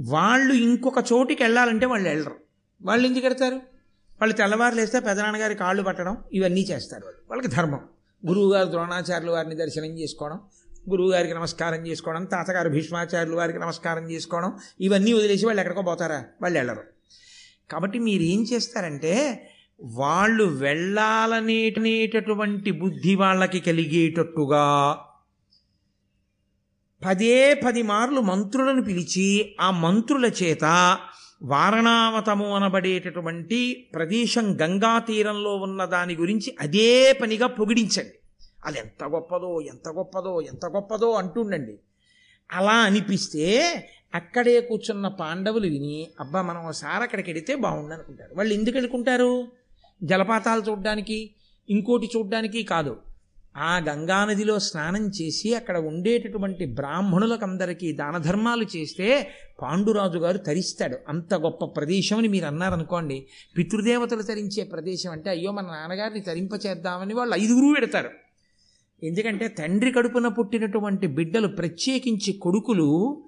వాళ్ళు 0.00 0.54
ఇంకొక 0.54 1.04
చోటికి 1.12 1.42
వెళ్ళాలంటే 1.42 1.86
వాళ్ళు 1.86 2.08
వెళ్ళరు. 2.08 2.36
వాళ్ళు 2.82 3.06
ఎందుకు 3.06 3.26
వెళ్తారు? 3.26 3.54
వాళ్ళు 4.20 4.36
తెల్లవారు 4.36 4.74
లేస్తే 4.74 5.00
పెదనాన్నగారి 5.00 5.54
కాళ్ళు 5.54 5.82
పట్టడం 5.82 6.16
ఇవన్నీ 6.32 6.60
చేస్తారు 6.60 7.04
వాళ్ళు. 7.04 7.20
వాళ్ళకి 7.30 7.48
ధర్మం. 7.48 7.80
గురువుగారు 8.26 8.68
ద్రోణాచార్యులు 8.68 9.32
వారిని 9.32 9.54
దర్శనం 9.54 9.98
చేసుకోవడం 9.98 10.40
గురువుగారికి 10.90 11.34
నమస్కారం 11.34 11.86
చేసుకోవడం 11.86 12.24
తాతగారు 12.24 12.68
భీష్మాచార్యులు 12.68 13.36
వారికి 13.36 13.58
నమస్కారం 13.58 14.10
చేసుకోవడం 14.10 14.58
ఇవన్నీ 14.80 15.12
వదిలేసి 15.12 15.46
వాళ్ళు 15.46 15.60
ఎక్కడికో 15.60 15.82
పోతారా? 15.82 16.24
వాళ్ళు 16.42 16.58
వెళ్ళరు. 16.58 16.82
కాబట్టి 17.70 17.98
మీరు 17.98 18.22
ఏం 18.22 18.42
చేస్తారంటే 18.42 19.14
వాళ్ళు 19.80 20.44
వెళ్ళాలనేటటువంటి 20.44 22.70
బుద్ధి 22.70 23.14
వాళ్ళకి 23.14 23.60
కలిగేటట్టుగా 23.60 24.94
పదే 27.04 27.54
పది 27.54 27.82
మార్లు 27.82 28.20
మంత్రులను 28.20 28.82
పిలిచి 28.82 29.54
ఆ 29.60 29.70
మంత్రుల 29.70 30.30
చేత 30.42 30.98
వారణావతము 31.42 32.56
అనబడేటటువంటి 32.56 33.90
ప్రదేశం 33.94 34.58
గంగా 34.62 34.98
తీరంలో 34.98 35.56
ఉన్న 35.56 35.84
దాని 35.84 36.14
గురించి 36.14 36.56
అదే 36.60 37.12
పనిగా 37.12 37.46
పొగిడించండి. 37.46 38.14
అది 38.64 38.78
ఎంత 38.78 39.04
గొప్పదో 39.04 39.60
ఎంత 39.60 39.88
గొప్పదో 39.88 40.40
ఎంత 40.40 40.66
గొప్పదో 40.66 41.10
అంటుండండి. 41.10 41.78
అలా 42.52 42.72
అనిపిస్తే 42.72 43.74
అక్కడే 44.14 44.60
కూర్చున్న 44.60 45.08
పాండవులు 45.08 45.68
విని 45.68 46.08
అబ్బా 46.20 46.42
మనం 46.42 46.64
ఒకసారి 46.64 47.02
అక్కడికి 47.02 47.30
వెడితే 47.30 47.54
బాగుండు 47.54 47.94
అనుకుంటారు 47.94 48.34
వాళ్ళు 48.34 48.54
ఎందుకు 48.54 48.76
వెళ్ళుకుంటారు 48.76 49.48
జలపాతాలు 50.02 50.62
చూడడానికి 50.62 51.30
ఇంకోటి 51.70 52.08
చూడడానికి 52.16 52.62
కాదు. 52.62 52.96
ఆ 53.56 53.78
గంగానదిలో 53.88 54.58
స్నానం 54.58 55.08
చేసి 55.08 55.54
అక్కడ 55.54 55.78
ఉండేటటువంటి 55.78 56.66
బ్రాహ్మణులకందరికీ 56.66 57.92
దాన 57.92 58.18
ధర్మాలు 58.18 58.66
చేస్తే 58.76 59.30
పాండురాజు 59.62 60.18
గారు 60.18 60.38
తరిస్తాడు. 60.38 60.96
అంత 61.08 61.34
గొప్ప 61.34 61.64
ప్రదేశం 61.64 62.18
అని 62.18 62.28
మీరు 62.28 62.44
అన్నారనుకోండి 62.44 63.26
పితృదేవతలు 63.58 64.22
తరించే 64.22 64.64
ప్రదేశం 64.64 65.10
అంటే 65.10 65.30
అయ్యో 65.30 65.52
మన 65.52 65.62
నాన్నగారిని 65.62 66.20
తరింపచేద్దామని 66.20 67.14
వాళ్ళు 67.14 67.34
ఐదుగురు 67.34 67.74
పెడతారు. 67.74 68.10
ఎందుకంటే 69.02 69.48
తండ్రి 69.48 69.92
కడుపున 69.92 70.28
పుట్టినటువంటి 70.28 71.06
బిడ్డలు 71.06 71.48
ప్రత్యేకించి 71.48 72.32
కొడుకులు 72.32 73.22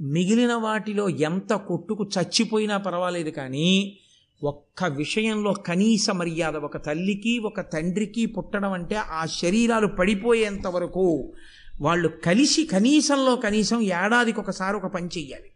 మిగిలిన 0.00 0.54
వాటిలో 0.54 1.08
ఎంత 1.08 1.52
కొట్టుకు 1.54 2.04
చచ్చిపోయినా 2.04 2.76
పర్వాలేదు 2.76 3.30
కానీ 3.30 3.98
ఒక్క 4.42 4.84
విషయంలో 4.84 5.52
కనీస 5.52 6.10
మర్యాద 6.10 6.56
ఒక 6.56 6.76
తల్లికి 6.76 7.38
ఒక 7.38 7.60
తండ్రికి 7.60 8.26
పుట్టడం 8.26 8.72
అంటే 8.72 8.96
ఆ 8.96 9.26
శరీరాలు 9.26 9.86
పడిపోయేంత 9.86 10.66
వరకు 10.66 11.32
వాళ్ళు 11.80 12.08
కలిసి 12.08 12.66
కనీసంలో 12.66 13.36
కనీసం 13.36 13.80
ఏడాదికి 13.80 14.40
ఒకసారి 14.40 14.76
ఒక 14.76 14.86
పని 14.86 15.06
చెయ్యాలి. 15.06 15.50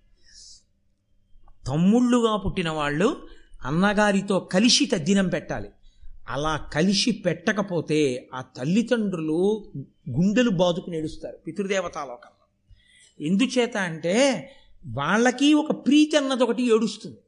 తమ్ముళ్ళుగా 1.66 2.36
పుట్టిన 2.36 2.70
వాళ్ళు 2.70 3.28
అన్నగారితో 3.62 4.40
కలిసి 4.40 4.86
తద్దినం 4.86 5.28
పెట్టాలి. 5.28 5.68
అలా 6.28 6.56
కలిసి 6.56 7.10
పెట్టకపోతే 7.10 8.28
ఆ 8.34 8.40
తల్లిదండ్రులు 8.40 9.72
గుండెలు 10.10 10.50
బాదుకు 10.50 10.92
ఏడుస్తారు 10.92 11.36
పితృదేవతాలోకంలో 11.36 12.46
ఎందుచేత 13.26 13.76
అంటే 13.76 14.48
వాళ్ళకి 14.86 15.54
ఒక 15.54 15.70
ప్రీతి 15.86 16.16
అన్నది 16.16 16.42
ఒకటి 16.42 16.74
ఏడుస్తుంది. 16.74 17.18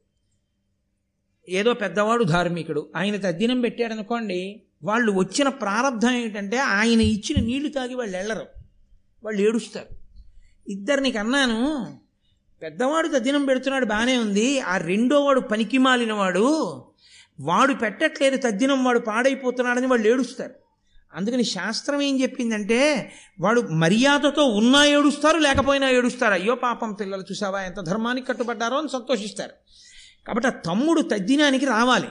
ఏదో 1.49 1.73
పెద్దవాడు 1.73 2.23
ధార్మికుడు. 2.23 2.89
ఆయన 2.95 3.15
తద్దినం 3.15 3.61
పెట్టాడనుకోండి 3.61 4.61
వాళ్ళు 4.83 5.11
వచ్చిన 5.11 5.49
ప్రారంధం 5.49 6.11
ఏంటంటే 6.11 6.57
ఆయన 6.57 7.01
ఇచ్చిన 7.01 7.45
నీళ్ళు 7.45 7.69
తాగి 7.69 7.95
వాళ్ళు 7.95 8.17
వెళ్ళరు. 8.17 8.45
వాళ్ళు 9.23 9.41
ఏడుస్తారు. 9.41 9.85
ఇద్దరిని 10.71 11.11
కన్నాను 11.11 11.87
పెద్దవాడు 12.61 13.07
తద్దినం 13.07 13.45
పెడుతున్నాడు 13.45 13.85
బాగానే 13.85 14.17
ఉంది 14.17 14.59
ఆ 14.59 14.77
రెండో 14.77 15.23
వాడు 15.23 15.39
పనికి 15.39 15.77
మాలినవాడు 15.77 16.83
వాడు 17.39 17.73
పెట్టట్లేదు 17.73 18.37
తద్దినం 18.37 18.83
వాడు 18.83 18.99
పాడైపోతున్నాడని 18.99 19.87
వాళ్ళు 19.87 20.07
ఏడుస్తారు. 20.07 20.53
అందుకని 21.13 21.43
శాస్త్రం 21.43 22.01
ఏం 22.01 22.21
చెప్పిందంటే 22.21 23.11
వాడు 23.39 23.61
మర్యాదతో 23.61 24.45
ఉన్నా 24.45 24.85
ఏడుస్తారు 24.85 25.37
లేకపోయినా 25.37 25.89
ఏడుస్తారు. 25.89 26.33
అయ్యో 26.33 26.55
పాపం 26.55 26.93
పిల్లలు 26.93 27.21
చూసావా 27.21 27.61
ఎంత 27.61 27.79
ధర్మానికి 27.79 28.27
కట్టుబడ్డారో 28.27 28.77
అని 28.77 28.89
సంతోషిస్తారు. 28.89 29.51
కాబట్టి 30.29 30.47
ఆ 30.47 30.51
తమ్ముడు 30.51 31.01
తద్దినానికి 31.01 31.65
రావాలి. 31.65 32.07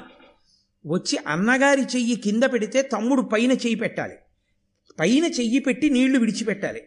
వచ్చి 0.87 1.19
అన్నగారి 1.27 1.83
చెయ్యి 1.83 2.17
కింద 2.17 2.43
పెడితే 2.43 2.83
తమ్ముడు 2.83 3.23
పైన 3.23 3.53
చెయ్యి 3.53 3.75
పెట్టాలి. 3.75 4.15
పైన 5.01 5.25
చెయ్యి 5.25 5.59
పెట్టి 5.59 5.91
నీళ్ళు 5.91 6.19
విడిచిపెట్టాలి. 6.19 6.83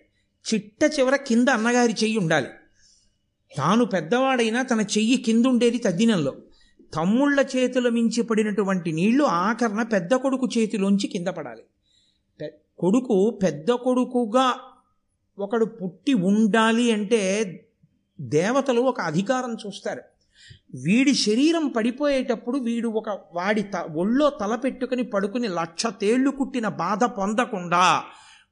చిట్ట 0.53 0.99
చివర 0.99 1.15
కింద 1.15 1.49
అన్నగారి 1.49 1.93
చెయ్యి 2.03 2.17
ఉండాలి. 2.17 2.47
తాను 3.57 3.86
పెద్దవాడైనా 3.86 4.61
తన 4.61 4.82
చెయ్యి 4.82 5.17
కింద 5.17 5.45
ఉండేది 5.45 5.77
తద్దినంలో. 5.77 6.36
తమ్ముళ్ళ 6.95 7.45
చేతుల 7.55 7.89
మించి 7.89 8.23
పడినటువంటి 8.23 8.91
నీళ్ళు 8.91 9.23
ఆకరణ 9.23 9.84
పెద్ద 9.84 10.13
కొడుకు 10.13 10.49
చేతిలోంచి 10.57 11.07
కింద 11.07 11.27
పడాలి. 11.27 11.63
కొడుకు 12.79 13.39
పెద్ద 13.43 13.71
కొడుకుగా 13.71 14.59
ఒకడు 15.39 15.65
పుట్టి 15.65 16.13
ఉండాలి 16.13 16.91
అంటే 16.91 17.21
దేవతలు 18.21 18.82
ఒక 18.82 19.01
అధికారం 19.01 19.57
చూస్తారు. 19.67 20.11
వీడి 20.76 21.13
శరీరం 21.13 21.67
పడిపోయేటప్పుడు 21.67 22.57
వీడు 22.57 22.88
ఒక 22.88 23.09
వాడి 23.34 23.63
త 23.63 23.76
ఒళ్ళో 23.76 24.30
తల 24.30 24.55
పెట్టుకుని 24.55 25.03
పడుకుని 25.03 25.47
లక్ష 25.47 25.86
తేళ్ళు 25.86 26.32
కుట్టిన 26.32 26.67
బాధ 26.67 27.03
పొందకుండా 27.03 28.03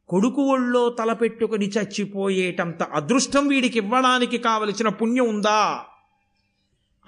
కొడుకు 0.10 0.42
ఒళ్ళో 0.42 0.90
తల 0.90 1.14
పెట్టుకుని 1.14 1.70
చచ్చిపోయేటంత 1.70 2.84
అదృష్టం 2.84 3.48
వీడికి 3.48 3.78
ఇవ్వడానికి 3.78 4.38
కావలసిన 4.38 4.90
పుణ్యం 4.90 5.30
ఉందా? 5.30 5.82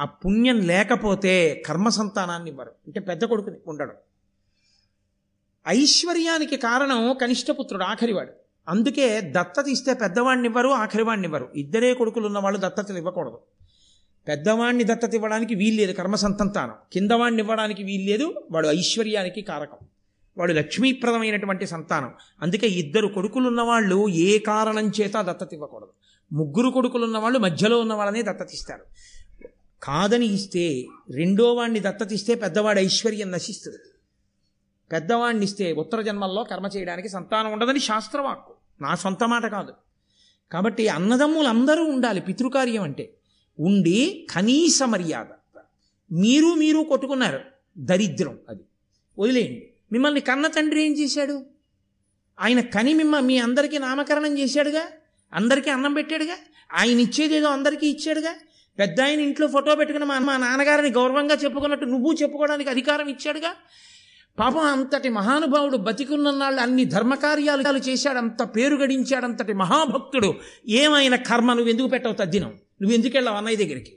ఆ 0.01 0.05
పుణ్యం 0.05 0.59
లేకపోతే 0.59 1.63
కర్మ 1.65 1.89
సంతానాన్ని 1.89 2.49
ఇవ్వరు. 2.49 2.69
అంటే 2.69 2.99
పెద్ద 2.99 3.25
కొడుకుని 3.25 3.57
ఉండడం. 3.67 3.95
ఐశ్వర్యానికి 5.67 6.57
కారణం 6.57 7.17
కనిష్టపుత్రుడు 7.21 7.83
ఆఖరివాడు. 7.83 8.31
అందుకే 8.67 9.21
దత్తత 9.21 9.65
ఇస్తే 9.67 9.93
పెద్దవాడిని 9.93 10.47
ఇవ్వరు 10.47 10.69
ఆఖరివాడిని 10.69 11.27
ఇవ్వరు 11.27 11.49
ఇద్దరే 11.55 11.93
కొడుకులు 11.93 12.25
ఉన్నవాళ్ళు 12.25 12.59
దత్తతలు 12.59 12.97
ఇవ్వకూడదు. 12.97 13.39
పెద్దవాణ్ణి 14.27 14.83
దత్తత 14.83 15.13
ఇవ్వడానికి 15.13 15.55
వీల్లేదు 15.55 15.91
కర్మ 15.91 16.15
సంతంతానం. 16.15 16.73
కిందవాడిని 16.93 17.41
ఇవ్వడానికి 17.41 17.83
వీల్లేదు 17.83 18.47
వాడు 18.51 18.67
ఐశ్వర్యానికి 18.67 19.41
కారకం. 19.41 19.77
వాడు 20.37 20.53
లక్ష్మీప్రదమైనటువంటి 20.53 21.67
సంతానం. 21.67 22.13
అందుకే 22.41 22.67
ఇద్దరు 22.67 23.07
కొడుకులు 23.07 23.47
ఉన్నవాళ్ళు 23.47 24.09
ఏ 24.09 24.39
కారణం 24.39 24.91
చేత 25.01 25.21
దత్తత 25.21 25.53
ఇవ్వకూడదు. 25.53 25.89
ముగ్గురు 26.33 26.69
కొడుకులు 26.69 27.03
ఉన్నవాళ్ళు 27.03 27.39
మధ్యలో 27.39 27.79
ఉన్న 27.79 27.93
వాళ్ళనే 27.93 28.21
దత్తతిస్తారు 28.21 28.85
కాదని 29.83 30.25
ఇస్తే 30.25 30.85
రెండో 31.11 31.53
వాణ్ణి 31.53 31.79
దత్తతిస్తే 31.79 32.35
పెద్దవాడి 32.35 32.81
ఐశ్వర్యం 32.81 33.31
నశిస్తుంది. 33.31 33.77
పెద్దవాణ్ణి 34.91 35.43
ఇస్తే 35.43 35.73
ఉత్తర 35.73 36.01
జన్మల్లో 36.01 36.43
కర్మ 36.43 36.65
చేయడానికి 36.65 37.09
సంతానం 37.09 37.51
ఉండదని 37.51 37.79
శాస్త్రవాక్కు. 37.79 38.53
నా 38.81 38.95
సొంత 38.95 39.23
మాట 39.23 39.45
కాదు. 39.45 39.73
కాబట్టి 40.51 40.87
అన్నదమ్ములు 40.87 41.47
అందరూ 41.47 41.83
ఉండాలి. 41.83 42.21
పితృకార్యం 42.21 42.83
అంటే 42.83 43.13
ఉండి 43.61 44.27
కనీస 44.31 44.83
మర్యాద. 44.83 45.59
మీరు 46.11 46.53
మీరు 46.53 46.79
కొట్టుకున్నారు. 46.79 47.39
దరిద్రం 47.77 48.37
అది. 48.49 48.61
వదిలేయండి. 49.19 49.69
మిమ్మల్ని 49.91 50.21
కన్న 50.21 50.47
తండ్రి 50.47 50.83
ఏం 50.83 50.91
చేశాడు? 50.91 51.45
ఆయన 52.39 52.59
కని 52.59 52.93
మిమ్మ 52.93 53.19
మీ 53.19 53.37
అందరికీ 53.37 53.77
నామకరణం 53.77 54.39
చేశాడుగా? 54.39 54.83
అందరికీ 55.33 55.69
అన్నం 55.69 55.93
పెట్టాడుగా? 55.93 56.33
ఆయన 56.73 56.99
ఇచ్చేదేదో 56.99 57.47
అందరికీ 57.47 57.87
ఇచ్చాడుగా? 57.87 58.33
పెద్ద 58.79 59.01
ఆయన 59.01 59.19
ఇంట్లో 59.19 59.47
ఫోటో 59.47 59.75
పెట్టుకుని 59.75 60.05
మా 60.05 60.19
మా 60.19 60.37
నాన్నగారిని 60.37 60.89
గౌరవంగా 60.89 61.35
చెప్పుకున్నట్టు 61.35 61.85
నువ్వు 61.85 62.13
చెప్పుకోవడానికి 62.13 62.69
అధికారం 62.69 63.07
ఇచ్చాడుగా? 63.07 63.53
పాపం 64.39 64.59
అంతటి 64.59 65.09
మహానుభావుడు 65.09 65.77
బతికున్ననాళ్ళు 65.77 66.61
అన్ని 66.61 66.85
ధర్మకార్యాలు 66.85 67.77
చేశాడు 67.77 68.17
అంత 68.17 68.43
పేరు 68.43 68.75
గడించాడు 68.75 69.25
అంతటి 69.25 69.53
మహాభక్తుడు. 69.53 70.33
ఏమైనా 70.67 71.17
కర్మ 71.17 71.53
నువ్వు 71.53 71.69
ఎందుకు 71.71 71.87
పెట్టవు 71.87 72.13
తద్దినం? 72.13 72.53
నువ్వు 72.81 72.93
ఎందుకు 72.95 73.13
వెళ్ళావు 73.17 73.37
అన్నయ్య 73.37 73.57
దగ్గరికి? 73.57 73.91